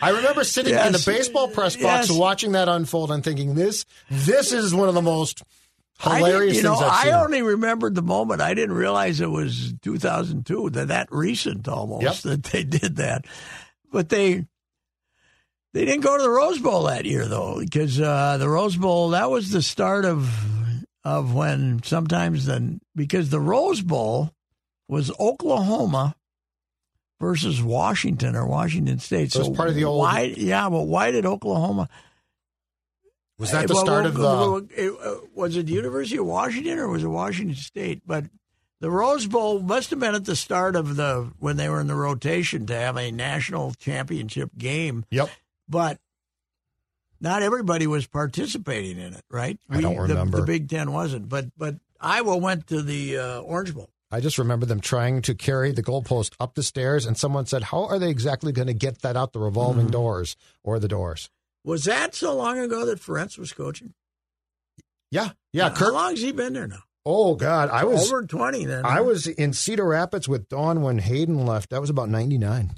I 0.00 0.10
remember 0.10 0.44
sitting 0.44 0.74
in 0.74 0.92
the 0.92 1.02
baseball 1.06 1.48
press 1.48 1.76
box 1.76 2.08
Yes. 2.08 2.18
watching 2.18 2.52
that 2.52 2.68
unfold 2.68 3.10
and 3.10 3.22
thinking, 3.22 3.54
"This, 3.54 3.84
this 4.10 4.52
is 4.52 4.74
one 4.74 4.88
of 4.88 4.94
the 4.94 5.02
most 5.02 5.42
I 6.04 6.18
hilarious 6.18 6.56
you 6.56 6.62
know, 6.64 6.74
things 6.74 6.90
I've 6.90 7.02
seen. 7.04 7.14
I 7.14 7.22
only 7.22 7.42
remembered 7.42 7.94
the 7.94 8.02
moment. 8.02 8.40
I 8.40 8.54
didn't 8.54 8.74
realize 8.74 9.20
it 9.20 9.30
was 9.30 9.72
2002. 9.82 10.70
That 10.70 10.88
that 10.88 11.08
recent 11.12 11.68
almost 11.68 12.02
Yep. 12.02 12.16
that 12.42 12.42
they 12.52 12.64
did 12.64 12.96
that, 12.96 13.26
but 13.92 14.08
they 14.08 14.44
they 15.72 15.84
didn't 15.84 16.02
go 16.02 16.16
to 16.16 16.22
the 16.22 16.30
Rose 16.30 16.58
Bowl 16.58 16.84
that 16.84 17.04
year 17.04 17.26
though, 17.26 17.58
because 17.60 18.00
uh, 18.00 18.36
the 18.38 18.48
Rose 18.48 18.76
Bowl 18.76 19.10
that 19.10 19.30
was 19.30 19.50
the 19.50 19.62
start 19.62 20.04
of 20.04 20.28
of 21.04 21.34
when 21.34 21.82
sometimes 21.84 22.46
then 22.46 22.80
because 22.96 23.30
the 23.30 23.40
Rose 23.40 23.80
Bowl 23.80 24.32
was 24.88 25.12
Oklahoma 25.20 26.16
versus 27.20 27.62
Washington 27.62 28.36
or 28.36 28.46
Washington 28.46 28.98
State. 28.98 29.32
So 29.32 29.40
it 29.40 29.48
was 29.48 29.56
part 29.56 29.68
of 29.68 29.74
the 29.74 29.84
old- 29.84 30.00
why? 30.00 30.34
Yeah, 30.36 30.68
but 30.68 30.82
why 30.82 31.10
did 31.10 31.26
Oklahoma? 31.26 31.88
was 33.38 33.50
that 33.50 33.66
the 33.66 33.74
well, 33.74 33.84
start 33.84 34.04
well, 34.14 34.56
of 34.56 34.68
the? 34.68 34.96
well, 35.00 35.14
uh, 35.14 35.26
was 35.34 35.56
it 35.56 35.66
the 35.66 35.72
University 35.72 36.18
of 36.18 36.26
Washington 36.26 36.78
or 36.78 36.88
was 36.88 37.02
it 37.02 37.08
Washington 37.08 37.56
State? 37.56 38.02
But 38.06 38.26
the 38.80 38.90
Rose 38.90 39.26
Bowl 39.26 39.60
must 39.60 39.90
have 39.90 39.98
been 39.98 40.14
at 40.14 40.24
the 40.24 40.36
start 40.36 40.76
of 40.76 40.96
the 40.96 41.32
when 41.38 41.56
they 41.56 41.68
were 41.68 41.80
in 41.80 41.86
the 41.86 41.94
rotation 41.94 42.66
to 42.66 42.74
have 42.74 42.96
a 42.96 43.10
national 43.10 43.74
championship 43.74 44.50
game. 44.56 45.04
Yep. 45.10 45.30
But 45.68 45.98
not 47.20 47.42
everybody 47.42 47.86
was 47.86 48.06
participating 48.06 48.98
in 48.98 49.14
it, 49.14 49.24
right? 49.30 49.58
I 49.70 49.80
don't 49.80 49.96
the- 49.96 50.02
remember. 50.02 50.40
The, 50.40 50.46
Big 50.46 50.68
Ten 50.68 50.92
wasn't, 50.92 51.28
but 51.28 51.46
but 51.56 51.76
Iowa 52.00 52.36
went 52.36 52.66
to 52.68 52.82
the 52.82 53.18
uh, 53.18 53.40
Orange 53.40 53.74
Bowl. 53.74 53.90
I 54.14 54.20
just 54.20 54.38
remember 54.38 54.64
them 54.66 54.80
trying 54.80 55.22
to 55.22 55.34
carry 55.34 55.72
the 55.72 55.82
goalpost 55.82 56.32
up 56.38 56.54
the 56.54 56.62
stairs, 56.62 57.04
and 57.06 57.16
someone 57.18 57.46
said, 57.46 57.64
"How 57.64 57.84
are 57.86 57.98
they 57.98 58.10
exactly 58.10 58.52
going 58.52 58.68
to 58.68 58.74
get 58.74 59.02
that 59.02 59.16
out 59.16 59.32
the 59.32 59.40
revolving 59.40 59.86
Mm-hmm. 59.86 59.92
doors 59.92 60.36
or 60.62 60.78
the 60.78 60.88
doors?" 60.88 61.30
Was 61.64 61.84
that 61.84 62.14
so 62.14 62.34
long 62.34 62.58
ago 62.58 62.84
that 62.86 63.00
Ferentz 63.00 63.38
was 63.38 63.52
coaching? 63.52 63.94
Yeah, 65.10 65.30
yeah. 65.52 65.70
How 65.70 65.74
Kirk. 65.74 65.92
long's 65.94 66.20
he 66.20 66.32
been 66.32 66.52
there 66.52 66.66
now? 66.68 66.82
Oh 67.06 67.34
God, 67.34 67.68
I 67.70 67.84
was 67.84 68.10
over 68.10 68.24
twenty 68.26 68.64
then. 68.64 68.84
I 68.84 69.00
was 69.00 69.26
in 69.26 69.52
Cedar 69.52 69.84
Rapids 69.86 70.28
with 70.28 70.48
Dawn 70.48 70.82
when 70.82 70.98
Hayden 70.98 71.44
left. 71.44 71.70
That 71.70 71.80
was 71.80 71.90
about 71.90 72.08
ninety 72.08 72.38
nine. 72.38 72.72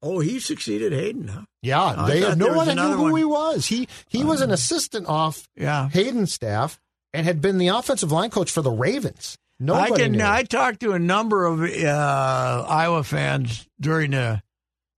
Oh, 0.00 0.20
he 0.20 0.38
succeeded 0.40 0.92
Hayden, 0.92 1.28
huh? 1.28 1.42
Yeah, 1.60 1.82
I 1.82 2.08
they 2.08 2.34
no 2.36 2.52
one 2.52 2.68
knew 2.74 2.82
who 2.82 3.02
one. 3.10 3.16
he 3.16 3.24
was. 3.24 3.66
He 3.66 3.88
he 4.08 4.22
was 4.24 4.40
an 4.40 4.50
assistant 4.50 5.06
off 5.08 5.48
Yeah. 5.56 5.88
Hayden's 5.90 6.32
staff 6.32 6.78
and 7.12 7.26
had 7.26 7.40
been 7.40 7.58
the 7.58 7.68
offensive 7.68 8.12
line 8.12 8.30
coach 8.30 8.50
for 8.50 8.62
the 8.62 8.70
Ravens. 8.70 9.36
Nobody 9.60 9.92
I 9.92 9.96
can. 9.96 10.12
knew. 10.12 10.24
I 10.24 10.42
talked 10.44 10.80
to 10.80 10.92
a 10.92 10.98
number 10.98 11.44
of 11.46 11.62
uh, 11.62 12.66
Iowa 12.68 13.02
fans 13.02 13.66
during 13.80 14.12
the, 14.12 14.42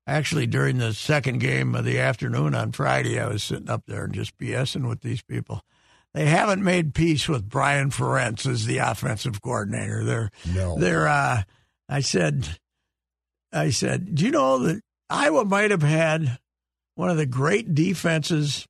actually 0.06 0.46
during 0.46 0.78
the 0.78 0.92
second 0.92 1.40
game 1.40 1.74
of 1.74 1.84
the 1.84 1.98
afternoon 1.98 2.54
on 2.54 2.72
Friday. 2.72 3.18
I 3.18 3.26
was 3.26 3.42
sitting 3.42 3.70
up 3.70 3.84
there 3.86 4.04
and 4.04 4.12
just 4.14 4.36
BSing 4.38 4.86
with 4.88 5.00
these 5.00 5.22
people. 5.22 5.62
They 6.12 6.26
haven't 6.26 6.62
made 6.64 6.92
peace 6.94 7.28
with 7.28 7.48
Brian 7.48 7.90
Ferentz 7.90 8.46
as 8.46 8.66
the 8.66 8.78
offensive 8.78 9.40
coordinator. 9.40 10.04
They're 10.04 10.30
No. 10.52 10.76
They're. 10.78 11.06
Uh, 11.08 11.42
I 11.88 12.00
said. 12.00 12.58
I 13.52 13.70
said. 13.70 14.14
Do 14.14 14.24
you 14.24 14.30
know 14.30 14.58
that 14.58 14.82
Iowa 15.08 15.44
might 15.44 15.70
have 15.70 15.82
had 15.82 16.38
one 16.96 17.10
of 17.10 17.16
the 17.16 17.26
great 17.26 17.74
defenses 17.74 18.66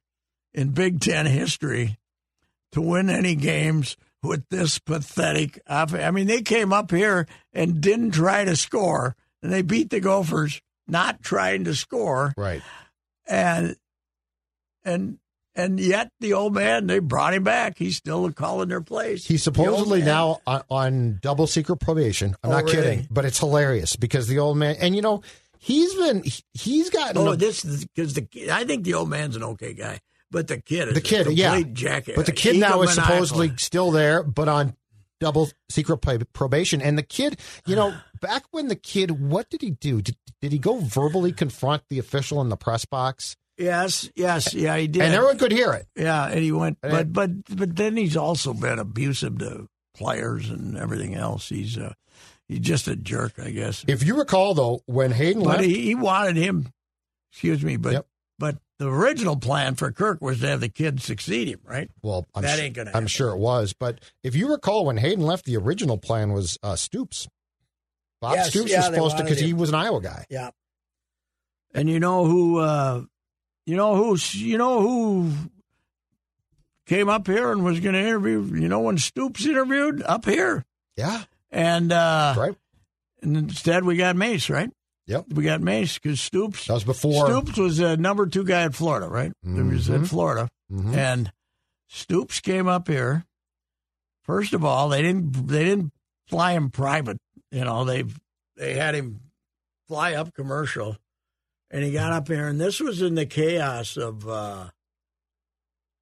in 0.54 0.70
Big 0.70 1.00
Ten 1.00 1.26
history 1.26 1.98
to 2.72 2.80
win 2.80 3.10
any 3.10 3.34
games 3.34 3.96
with 4.22 4.44
this 4.50 4.78
pathetic 4.78 5.60
off- 5.68 5.94
I 5.94 6.10
mean, 6.10 6.26
they 6.26 6.42
came 6.42 6.72
up 6.72 6.90
here 6.90 7.26
and 7.52 7.80
didn't 7.80 8.12
try 8.12 8.44
to 8.44 8.56
score, 8.56 9.16
and 9.42 9.52
they 9.52 9.62
beat 9.62 9.90
the 9.90 10.00
Gophers 10.00 10.60
not 10.86 11.22
trying 11.22 11.64
to 11.64 11.74
score, 11.74 12.34
right. 12.36 12.62
and 13.26 13.76
and 14.84 15.18
And 15.56 15.80
yet 15.80 16.10
the 16.20 16.32
old 16.32 16.54
man, 16.54 16.86
they 16.86 17.00
brought 17.00 17.34
him 17.34 17.42
back. 17.44 17.76
He's 17.76 17.96
still 17.96 18.30
calling 18.32 18.68
their 18.68 18.80
plays. 18.80 19.26
He's 19.26 19.42
supposedly 19.42 20.00
now 20.00 20.40
on, 20.46 20.62
on 20.70 21.18
double 21.22 21.46
secret 21.48 21.78
probation. 21.80 22.36
I'm 22.42 22.50
Oh, 22.50 22.52
not 22.60 22.66
kidding, 22.66 23.06
but 23.10 23.24
it's 23.24 23.38
hilarious 23.40 23.96
because 23.96 24.28
the 24.28 24.38
old 24.38 24.56
man, 24.56 24.76
and 24.80 24.94
you 24.96 25.02
know, 25.02 25.22
he's 25.58 25.92
been 25.94 26.22
he's 26.54 26.88
gotten 26.90 27.18
Oh, 27.18 27.32
a- 27.32 27.36
this 27.36 27.62
because 27.64 28.14
the 28.14 28.26
I 28.50 28.64
think 28.64 28.84
the 28.84 28.94
old 28.94 29.10
man's 29.10 29.34
an 29.36 29.42
okay 29.42 29.74
guy, 29.74 29.98
but 30.30 30.48
the 30.48 30.60
kid 30.60 30.88
is 30.88 30.94
the 30.94 31.00
kid, 31.00 31.26
a 31.26 31.34
yeah, 31.34 31.60
jackass. 31.60 32.16
but 32.16 32.26
the 32.26 32.32
kid 32.32 32.58
now 32.58 32.82
is 32.82 32.94
supposedly 32.94 33.52
still 33.56 33.90
there, 33.90 34.22
but 34.22 34.48
on 34.48 34.74
double 35.20 35.50
secret 35.68 35.98
probation. 36.32 36.80
And 36.80 36.98
the 36.98 37.02
kid, 37.02 37.38
you 37.66 37.76
know, 37.76 37.94
back 38.20 38.44
when 38.50 38.68
the 38.68 38.76
kid, 38.76 39.10
what 39.10 39.50
did 39.50 39.62
he 39.62 39.70
do? 39.70 40.02
Did, 40.02 40.16
did 40.40 40.52
he 40.52 40.58
go 40.58 40.78
verbally 40.78 41.32
confront 41.32 41.82
the 41.88 41.98
official 41.98 42.40
in 42.40 42.48
the 42.48 42.56
press 42.56 42.84
box? 42.84 43.36
Yes, 43.58 44.10
yes, 44.16 44.54
yeah, 44.54 44.76
he 44.78 44.88
did. 44.88 45.02
And 45.02 45.14
everyone 45.14 45.36
could 45.36 45.52
hear 45.52 45.72
it. 45.74 45.86
Yeah, 45.94 46.26
and 46.28 46.40
he 46.40 46.50
went, 46.50 46.78
but 46.80 47.12
but 47.12 47.30
but 47.54 47.76
then 47.76 47.94
he's 47.94 48.16
also 48.16 48.54
been 48.54 48.78
abusive 48.78 49.38
to 49.40 49.68
players 49.94 50.48
and 50.48 50.78
everything 50.78 51.14
else. 51.14 51.50
He's 51.50 51.76
uh, 51.76 51.92
he's 52.48 52.60
just 52.60 52.88
a 52.88 52.96
jerk, 52.96 53.34
I 53.38 53.50
guess. 53.50 53.84
If 53.86 54.02
you 54.02 54.16
recall, 54.16 54.54
though, 54.54 54.82
when 54.86 55.10
Hayden 55.10 55.42
But 55.42 55.58
left, 55.58 55.64
he, 55.64 55.82
he 55.82 55.94
wanted 55.94 56.36
him. 56.36 56.72
Excuse 57.32 57.62
me, 57.62 57.76
but 57.76 57.92
Yep. 57.92 58.06
The 58.80 58.88
original 58.88 59.36
plan 59.36 59.74
for 59.74 59.92
Kirk 59.92 60.22
was 60.22 60.40
to 60.40 60.48
have 60.48 60.60
the 60.60 60.70
kid 60.70 61.02
succeed 61.02 61.48
him, 61.48 61.60
right? 61.64 61.90
well, 62.02 62.26
I'm 62.34 62.42
that 62.42 62.58
ain't 62.58 62.74
gonna 62.74 62.90
I'm 62.94 63.06
sure 63.06 63.30
it 63.32 63.38
was. 63.38 63.74
But 63.74 64.00
if 64.24 64.34
you 64.34 64.50
recall, 64.50 64.86
when 64.86 64.96
Hayden 64.96 65.22
left, 65.24 65.44
the 65.44 65.58
original 65.58 65.98
plan 65.98 66.32
was 66.32 66.58
uh, 66.62 66.76
Stoops. 66.76 67.28
Bob 68.22 68.36
Yes, 68.36 68.48
Stoops 68.48 68.70
yeah, 68.70 68.78
was 68.78 68.86
supposed 68.86 69.16
to 69.18 69.22
because 69.22 69.38
he 69.38 69.52
was 69.52 69.68
an 69.68 69.74
Iowa 69.74 70.00
guy. 70.00 70.24
Yeah. 70.30 70.50
And 71.74 71.90
you 71.90 72.00
know 72.00 72.24
who? 72.24 72.58
Uh, 72.58 73.02
you 73.66 73.76
know 73.76 73.96
who? 73.96 74.16
You 74.32 74.56
know 74.56 74.80
who 74.80 75.30
came 76.86 77.10
up 77.10 77.26
here 77.26 77.52
and 77.52 77.62
was 77.62 77.80
going 77.80 77.92
to 77.94 78.00
interview? 78.00 78.42
You 78.58 78.68
know 78.68 78.80
when 78.80 78.96
Stoops 78.96 79.44
interviewed 79.46 80.02
up 80.02 80.24
here, 80.24 80.64
Yeah, 80.96 81.22
and 81.50 81.92
uh, 81.92 82.34
right. 82.36 82.56
and 83.22 83.36
instead 83.36 83.84
we 83.84 83.96
got 83.96 84.16
Mace, 84.16 84.48
right? 84.50 84.70
Yep. 85.06 85.26
We 85.32 85.44
got 85.44 85.60
Mace 85.60 85.98
because 85.98 86.20
Stoops. 86.20 86.66
That 86.66 86.74
was 86.74 86.84
before. 86.84 87.26
Stoops 87.26 87.56
was 87.58 87.78
a 87.80 87.96
number 87.96 88.26
two 88.26 88.44
guy 88.44 88.62
at 88.62 88.74
Florida, 88.74 89.08
right? 89.08 89.32
He 89.42 89.50
was 89.60 89.88
Mhm. 89.88 90.02
at 90.02 90.06
Florida, 90.08 90.48
Mhm. 90.70 90.94
and 90.94 91.32
Stoops 91.88 92.40
came 92.40 92.68
up 92.68 92.86
here. 92.86 93.24
First 94.22 94.52
of 94.54 94.64
all, 94.64 94.88
they 94.90 95.02
didn't 95.02 95.48
they 95.48 95.64
didn't 95.64 95.92
fly 96.28 96.52
him 96.52 96.70
private. 96.70 97.18
You 97.50 97.64
know, 97.64 97.84
they 97.84 98.04
they 98.56 98.74
had 98.74 98.94
him 98.94 99.20
fly 99.88 100.14
up 100.14 100.32
commercial, 100.34 100.96
and 101.70 101.82
he 101.82 101.90
got 101.90 102.12
up 102.12 102.28
here, 102.28 102.46
and 102.46 102.60
this 102.60 102.78
was 102.78 103.02
in 103.02 103.16
the 103.16 103.26
chaos 103.26 103.96
of 103.96 104.28
uh, 104.28 104.70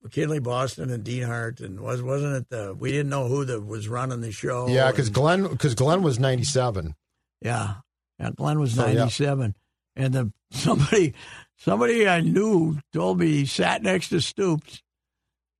McKinley 0.02 0.40
Boston 0.40 0.90
and 0.90 1.02
Dienhart, 1.04 1.60
and 1.60 1.80
was 1.80 2.02
wasn't 2.02 2.36
it 2.36 2.48
the 2.50 2.74
we 2.78 2.90
didn't 2.92 3.08
know 3.08 3.28
who 3.28 3.44
the 3.46 3.60
was 3.60 3.88
running 3.88 4.20
the 4.20 4.32
show. 4.32 4.68
Yeah, 4.68 4.90
because 4.90 5.08
Glenn 5.08 5.48
because 5.48 5.74
Glenn 5.74 6.02
was 6.02 6.18
97. 6.18 6.94
yeah, 7.40 7.76
yeah. 8.18 8.30
Glenn 8.34 8.60
was 8.60 8.74
So, 8.74 8.86
yeah. 8.86 8.94
ninety 8.94 9.12
seven, 9.12 9.54
and 9.96 10.14
the 10.14 10.32
somebody 10.50 11.14
somebody 11.56 12.08
I 12.08 12.20
knew 12.20 12.78
told 12.92 13.18
me 13.18 13.28
he 13.28 13.46
sat 13.46 13.82
next 13.82 14.08
to 14.10 14.20
Stoops 14.20 14.82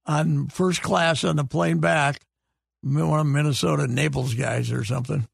on 0.07 0.49
first 0.49 0.83
class 0.83 1.25
on 1.25 1.37
the 1.37 1.45
plane 1.45 1.79
back, 1.79 2.21
one 2.83 3.21
of 3.21 3.27
the 3.27 3.33
Minnesota 3.33 3.87
Naples 3.87 4.35
guys 4.35 4.73
or 4.73 4.85
something, 4.85 5.27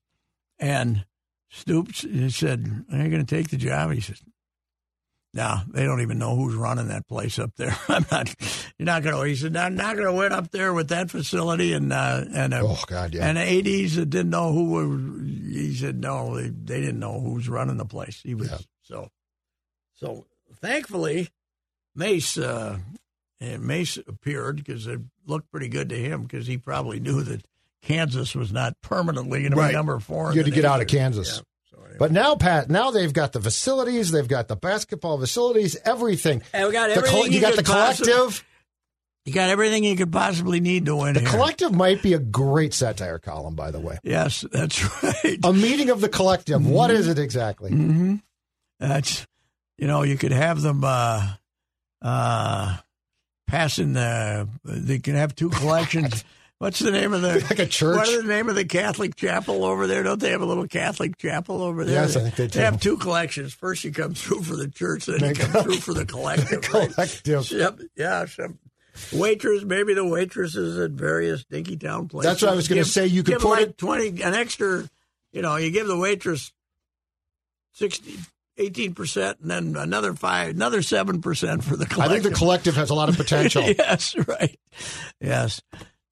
and 0.59 1.05
Stoops 1.51 2.03
he 2.03 2.31
said, 2.31 2.85
"Are 2.93 2.99
you 2.99 3.09
going 3.09 3.25
to 3.25 3.37
take 3.37 3.49
the 3.49 3.57
job?" 3.57 3.93
He 3.93 4.01
says. 4.01 4.21
No, 5.37 5.57
they 5.67 5.83
don't 5.83 6.01
even 6.01 6.19
know 6.19 6.37
who's 6.37 6.55
running 6.55 6.87
that 6.89 7.09
place 7.09 7.41
up 7.41 7.51
there. 7.57 7.77
I'm 7.89 8.07
not. 8.11 8.33
You're 8.79 8.87
not 8.87 9.03
going 9.03 9.17
to. 9.17 9.23
He 9.23 9.35
said, 9.35 9.57
"I'm 9.57 9.75
not 9.75 9.97
going 9.97 10.07
to 10.07 10.13
win 10.13 10.31
up 10.33 10.53
there 10.53 10.73
with 10.73 10.91
that 10.91 11.11
facility 11.11 11.73
and 11.73 11.93
uh, 11.93 12.25
and 12.33 12.55
uh, 12.55 12.61
Oh 12.63 12.79
God, 12.87 13.13
yeah. 13.13 13.27
and 13.27 13.37
the 13.37 13.43
ADs 13.83 13.97
that 13.97 14.11
didn't 14.11 14.31
know 14.31 14.53
who 14.53 14.71
were, 14.71 15.25
he 15.27 15.75
said 15.75 16.01
no, 16.01 16.37
they, 16.41 16.51
they 16.51 16.81
didn't 16.81 17.01
know 17.01 17.19
who 17.21 17.33
was 17.35 17.49
running 17.49 17.79
the 17.79 17.85
place. 17.85 18.21
He 18.23 18.37
was 18.37 18.49
Yeah. 18.49 18.59
so, 18.83 19.09
so 19.95 20.25
thankfully, 20.61 21.31
Mace, 21.97 22.39
uh, 22.39 22.79
and 23.41 23.63
Mace 23.65 23.97
appeared 23.97 24.57
because 24.57 24.87
it 24.87 25.01
looked 25.27 25.51
pretty 25.51 25.69
good 25.69 25.89
to 25.89 25.97
him 25.97 26.23
because 26.23 26.47
he 26.47 26.59
probably 26.59 27.01
knew 27.01 27.23
that 27.23 27.45
Kansas 27.83 28.37
was 28.37 28.53
not 28.53 28.81
permanently 28.83 29.41
going 29.41 29.51
to 29.51 29.57
Right. 29.59 29.69
be 29.71 29.75
number 29.75 29.99
four. 29.99 30.31
You 30.33 30.39
had 30.39 30.47
to 30.47 30.53
get 30.53 30.65
out 30.65 30.81
of. 30.81 30.87
Kansas. 30.87 31.43
Yeah. 31.95 31.99
So 31.99 32.05
anyway. 32.05 32.09
But 32.09 32.13
now, 32.13 32.35
Pat, 32.37 32.71
now 32.71 32.91
they've 32.91 33.13
got 33.13 33.33
the 33.33 33.41
facilities, 33.41 34.11
they've 34.11 34.27
got 34.29 34.49
the 34.49 34.57
basketball 34.57 35.19
facilities, 35.19 35.77
everything. 35.85 36.43
And 36.53 36.67
we 36.67 36.73
got 36.73 36.89
The 36.91 36.97
everything 36.97 37.33
you 37.33 37.41
got 37.41 37.53
the 37.57 37.63
could 37.63 37.67
possi- 37.73 38.05
collective. 38.05 38.45
you 39.25 39.33
got 39.33 39.49
everything 39.51 39.85
you 39.85 39.97
could 39.97 40.13
possibly 40.13 40.61
need 40.61 40.87
to 40.87 40.97
win. 40.97 41.15
The 41.15 41.21
here. 41.21 41.29
collective 41.31 41.73
might 41.73 42.03
be 42.03 42.13
a 42.15 42.19
great 42.19 42.75
satire 42.75 43.19
column, 43.19 43.55
by 43.55 43.71
the 43.71 43.81
way. 43.81 43.99
Yes, 44.03 44.45
that's 44.53 44.83
right. 45.03 45.39
A 45.45 45.53
meeting 45.53 45.91
of 45.91 46.01
the 46.01 46.09
collective. 46.09 46.67
What 46.67 46.91
is 46.91 47.09
it 47.09 47.19
exactly? 47.19 47.71
hmm 47.71 48.17
That's 48.81 49.27
you 49.79 49.87
know 49.87 50.03
you 50.03 50.17
could 50.19 50.33
have 50.33 50.61
them 50.63 50.83
uh, 50.85 51.35
uh, 52.03 52.77
passing 53.47 53.93
the. 53.95 54.49
They 54.65 54.99
can 54.99 55.15
have 55.15 55.35
two 55.35 55.51
collections. 55.51 56.25
What's 56.59 56.79
the 56.79 56.91
name 56.93 57.13
of 57.13 57.21
the 57.21 57.41
Like 57.51 57.59
a 57.59 57.67
church? 57.67 57.97
What 57.97 58.09
is 58.09 58.23
the 58.23 58.29
name 58.29 58.49
of 58.49 58.55
the 58.55 58.65
Catholic 58.65 59.17
chapel 59.17 59.65
over 59.65 59.87
there? 59.87 60.03
Don't 60.03 60.21
they 60.21 60.31
have 60.31 60.41
a 60.41 60.47
little 60.47 60.69
Catholic 60.69 61.19
chapel 61.19 61.61
over 61.63 61.85
there? 61.85 62.03
Yes, 62.03 62.17
I 62.17 62.21
think 62.21 62.37
they 62.37 62.47
do. 62.47 62.59
have 62.61 62.81
two 62.81 62.97
collections. 62.97 63.53
First, 63.53 63.85
you 63.85 63.93
come 63.93 64.15
through 64.15 64.43
for 64.45 64.57
the 64.57 64.69
church, 64.69 65.07
then 65.07 65.21
you 65.21 65.35
come 65.35 65.63
through 65.65 65.77
for 65.77 65.93
the 65.93 66.07
collective. 66.07 66.63
Collective. 66.63 67.51
Yep. 67.51 67.81
Yeah. 67.97 68.25
Some 68.27 68.59
waitress, 69.13 69.65
maybe 69.65 69.95
the 69.95 70.07
waitresses 70.07 70.79
at 70.79 70.93
various 70.93 71.45
Dinkytown 71.45 72.09
places. 72.09 72.31
That's 72.31 72.43
what 72.43 72.53
I 72.53 72.55
was 72.55 72.69
gonna 72.69 72.85
say. 72.85 73.07
You 73.07 73.23
could 73.25 73.33
give 73.35 73.41
put 73.43 73.51
like 73.51 73.61
it- 73.71 73.79
twenty 73.79 74.23
an 74.23 74.35
extra. 74.35 74.89
You 75.33 75.43
know, 75.43 75.57
you 75.57 75.73
give 75.73 75.89
the 75.89 75.99
waitress 75.99 76.53
60, 77.75 78.17
18 78.57 78.95
percent, 78.95 79.41
and 79.41 79.51
then 79.51 79.77
another 79.77 80.15
five, 80.15 80.55
another 80.55 80.81
seven 80.83 81.21
percent 81.21 81.65
for 81.65 81.77
the 81.77 81.87
collective. 81.87 82.19
I 82.19 82.21
think 82.23 82.33
the 82.33 82.39
collective 82.39 82.77
has 82.77 82.91
a 82.91 82.95
lot 82.95 83.09
of 83.09 83.17
potential. 83.19 83.63
yes, 83.65 84.15
right. 84.29 84.57
Yes. 85.21 85.61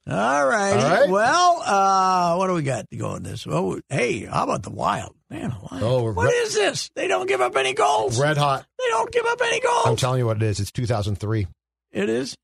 All 0.09 0.47
right. 0.47 0.73
All 0.73 1.01
right. 1.01 1.09
Well, 1.11 1.63
uh, 1.65 2.35
what 2.37 2.49
do 2.49 2.55
we 2.55 2.63
got 2.63 2.91
to 2.91 2.97
go 2.97 3.15
in 3.15 3.23
this? 3.23 3.47
Well, 3.47 3.79
hey, 3.89 4.25
how 4.25 4.45
about 4.45 4.63
the 4.65 4.71
Wild? 4.71 5.15
Man, 5.31 5.51
Wild. 5.71 5.83
Oh, 5.83 6.13
what 6.13 6.27
re- 6.27 6.33
is 6.33 6.55
this? 6.55 6.91
They 6.97 7.07
don't 7.09 7.29
give 7.29 7.41
up 7.41 7.57
any 7.57 7.73
goals. 7.73 8.21
Red 8.21 8.37
hot. 8.37 8.67
They 8.79 8.89
don't 8.89 9.13
give 9.13 9.25
up 9.25 9.41
any 9.43 9.61
goals. 9.61 9.87
I'm 9.87 9.97
telling 9.97 10.19
you 10.19 10.27
what 10.27 10.39
it 10.39 10.43
is. 10.43 10.59
It's 10.61 10.73
2003. 10.73 11.47
it 11.93 12.09
is. 12.09 12.37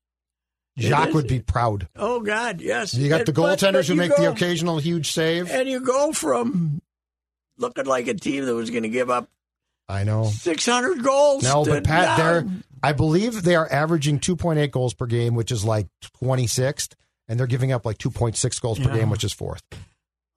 Jacques 0.77 1.13
would 1.13 1.27
be 1.27 1.41
proud. 1.41 1.89
Oh 1.97 2.21
God, 2.21 2.61
yes. 2.61 2.93
You 2.93 3.09
got 3.09 3.19
And- 3.21 3.27
the 3.27 3.33
goaltenders 3.33 3.73
but 3.73 3.85
who 3.87 3.95
make 3.95 4.15
the 4.15 4.31
occasional 4.31 4.77
huge 4.79 5.11
save. 5.11 5.51
and 5.51 5.67
you 5.67 5.81
go 5.81 6.13
from 6.13 6.81
looking 7.57 7.85
like 7.85 8.07
a 8.07 8.13
team 8.13 8.45
that 8.45 8.55
was 8.55 8.69
going 8.69 8.83
to 8.83 8.89
give 8.89 9.09
up 9.09 9.27
I 9.89 10.05
know. 10.05 10.23
600 10.25 11.03
goals. 11.03 11.43
No, 11.43 11.65
but 11.65 11.83
Pat, 11.83 12.17
they're 12.17 12.45
I 12.81 12.93
believe 12.93 13.41
they 13.43 13.55
are 13.57 13.69
averaging 13.69 14.19
2.8 14.19 14.71
goals 14.71 14.93
per 14.93 15.05
game, 15.07 15.33
which 15.35 15.51
is 15.51 15.65
like 15.65 15.87
26th, 16.23 16.93
and 17.29 17.39
they're 17.39 17.47
giving 17.47 17.71
up 17.71 17.85
like 17.85 17.97
2.6 17.97 18.59
goals 18.61 18.79
per 18.79 18.89
Yeah. 18.89 18.97
game, 18.97 19.09
which 19.09 19.23
is 19.23 19.31
fourth. 19.31 19.61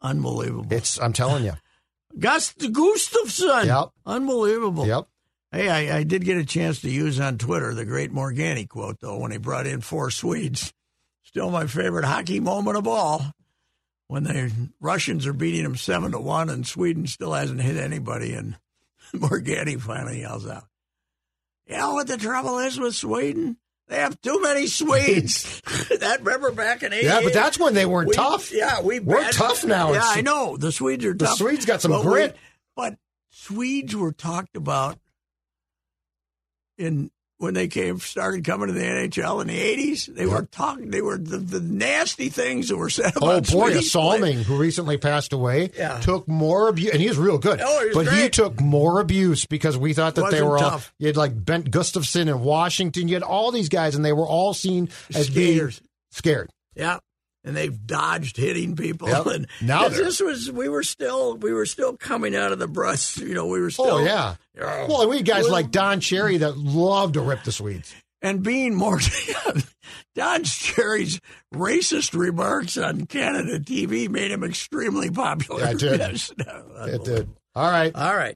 unbelievable. 0.00 0.66
It's 0.72 1.00
I'm 1.00 1.12
telling 1.12 1.44
you. 1.44 1.54
Gus 2.18 2.52
Gustavsson. 2.54 3.64
Yep. 3.66 3.88
Unbelievable. 4.06 4.86
Yep. 4.86 5.08
Hey, 5.50 5.68
I, 5.68 5.98
I 5.98 6.02
did 6.04 6.24
get 6.24 6.38
a 6.38 6.44
chance 6.44 6.80
to 6.82 6.90
use 6.90 7.18
on 7.20 7.38
Twitter 7.38 7.74
the 7.74 7.84
great 7.84 8.12
Morgani 8.12 8.66
quote, 8.68 9.00
though, 9.00 9.18
when 9.18 9.32
he 9.32 9.38
brought 9.38 9.66
in 9.66 9.80
four 9.80 10.10
Swedes. 10.10 10.72
Still 11.24 11.50
my 11.50 11.66
favorite 11.66 12.04
hockey 12.04 12.40
moment 12.40 12.76
of 12.76 12.86
all. 12.86 13.32
When 14.08 14.24
the 14.24 14.52
Russians 14.80 15.26
are 15.26 15.32
beating 15.32 15.62
them 15.62 15.76
seven 15.76 16.12
to 16.12 16.18
one, 16.18 16.50
and 16.50 16.66
Sweden 16.66 17.06
still 17.06 17.32
hasn't 17.32 17.62
hit 17.62 17.76
anybody, 17.78 18.34
and 18.34 18.56
Morgani 19.14 19.80
finally 19.80 20.20
yells 20.20 20.46
out, 20.46 20.64
"You 21.66 21.76
know 21.78 21.94
what 21.94 22.08
the 22.08 22.18
trouble 22.18 22.58
is 22.58 22.78
with 22.78 22.94
Sweden? 22.94 23.56
They 23.92 23.98
have 24.00 24.18
too 24.22 24.40
many 24.40 24.66
Swedes." 24.68 25.60
that 26.00 26.20
remember 26.22 26.50
back 26.50 26.82
in 26.82 26.94
'88? 26.94 27.04
Yeah, 27.06 27.20
but 27.22 27.34
that's 27.34 27.58
when 27.58 27.74
they 27.74 27.84
weren't 27.84 28.08
We- 28.08 28.14
tough. 28.14 28.50
Yeah, 28.50 28.80
we 28.80 29.00
We're 29.00 29.20
bad- 29.20 29.34
tough 29.34 29.64
now. 29.64 29.88
Yeah, 29.92 29.98
It's- 29.98 30.16
I 30.16 30.20
know 30.22 30.56
the 30.56 30.72
Swedes 30.72 31.04
are 31.04 31.12
The 31.12 31.26
tough. 31.26 31.36
Swedes 31.36 31.66
got 31.66 31.82
some 31.82 31.90
but 31.90 32.02
we- 32.04 32.10
grit. 32.10 32.36
but 32.74 32.96
Swedes 33.28 33.94
were 33.94 34.12
talked 34.12 34.56
about 34.56 34.98
in 36.78 37.10
when 37.42 37.54
they 37.54 37.66
came 37.66 37.98
started 37.98 38.44
coming 38.44 38.68
to 38.68 38.72
the 38.72 38.80
NHL 38.80 39.42
in 39.42 39.48
the 39.48 39.58
eighties. 39.58 40.06
They 40.06 40.26
were 40.26 40.42
talking. 40.42 40.90
They 40.90 41.02
were 41.02 41.18
the, 41.18 41.38
the 41.38 41.60
nasty 41.60 42.28
things 42.28 42.68
that 42.68 42.76
were 42.76 42.88
said 42.88 43.12
oh, 43.16 43.28
About 43.30 43.52
Oh 43.52 43.58
boy, 43.58 43.80
Salming, 43.80 44.44
who 44.44 44.56
recently 44.56 44.96
passed 44.96 45.32
away, 45.32 45.70
Yeah. 45.76 45.98
took 46.00 46.28
more 46.28 46.68
abuse, 46.68 46.92
and 46.92 47.00
he 47.00 47.08
was 47.08 47.18
real 47.18 47.38
good. 47.38 47.60
Oh, 47.62 47.80
he 47.80 47.86
was 47.88 48.06
but 48.06 48.14
he 48.14 48.28
took 48.28 48.60
more 48.60 49.00
abuse 49.00 49.44
because 49.44 49.76
we 49.76 49.92
thought 49.92 50.14
that 50.14 50.30
they 50.30 50.42
were 50.42 50.58
all. 50.58 50.80
You 50.98 51.08
had 51.08 51.16
like 51.16 51.34
Bengt 51.34 51.70
Gustafsson 51.70 52.28
in 52.28 52.40
Washington. 52.40 53.08
You 53.08 53.14
had 53.14 53.22
all 53.24 53.50
these 53.50 53.68
guys, 53.68 53.96
and 53.96 54.04
they 54.04 54.12
were 54.12 54.26
all 54.26 54.54
seen 54.54 54.88
as 55.14 55.26
Skaters. 55.26 55.80
being 55.80 55.88
scared. 56.12 56.50
Yeah. 56.76 56.98
And 57.44 57.56
they've 57.56 57.86
dodged 57.86 58.36
hitting 58.36 58.76
people. 58.76 59.08
Yep. 59.08 59.26
And 59.26 59.46
Now 59.60 59.88
this 59.88 60.20
was 60.20 60.50
we 60.50 60.68
were 60.68 60.84
still 60.84 61.36
we 61.36 61.52
were 61.52 61.66
still 61.66 61.96
coming 61.96 62.36
out 62.36 62.52
of 62.52 62.58
the 62.60 62.68
brush. 62.68 63.16
You 63.18 63.34
know, 63.34 63.46
we 63.46 63.58
were 63.60 63.66
oh, 63.66 63.70
still 63.70 63.86
oh 63.86 64.04
yeah. 64.04 64.36
Well, 64.56 65.00
and 65.00 65.10
we 65.10 65.16
had 65.16 65.26
guys 65.26 65.48
like 65.48 65.70
Don 65.70 65.98
Cherry 66.00 66.38
that 66.38 66.56
loved 66.56 67.14
to 67.14 67.20
rip 67.20 67.42
the 67.42 67.50
Swedes. 67.52 67.94
and 68.20 68.42
being 68.42 68.74
more. 68.74 69.00
Don 70.14 70.44
Cherry's 70.44 71.20
racist 71.54 72.14
remarks 72.16 72.76
on 72.76 73.06
Canada 73.06 73.58
TV 73.58 74.08
made 74.08 74.30
him 74.30 74.44
extremely 74.44 75.10
popular. 75.10 75.62
Yeah, 75.62 75.70
it 75.70 75.78
did. 75.78 76.00
Yes. 76.00 76.32
It 76.38 77.04
did. 77.04 77.28
All 77.54 77.70
right. 77.70 77.94
All 77.94 78.14
right. 78.14 78.30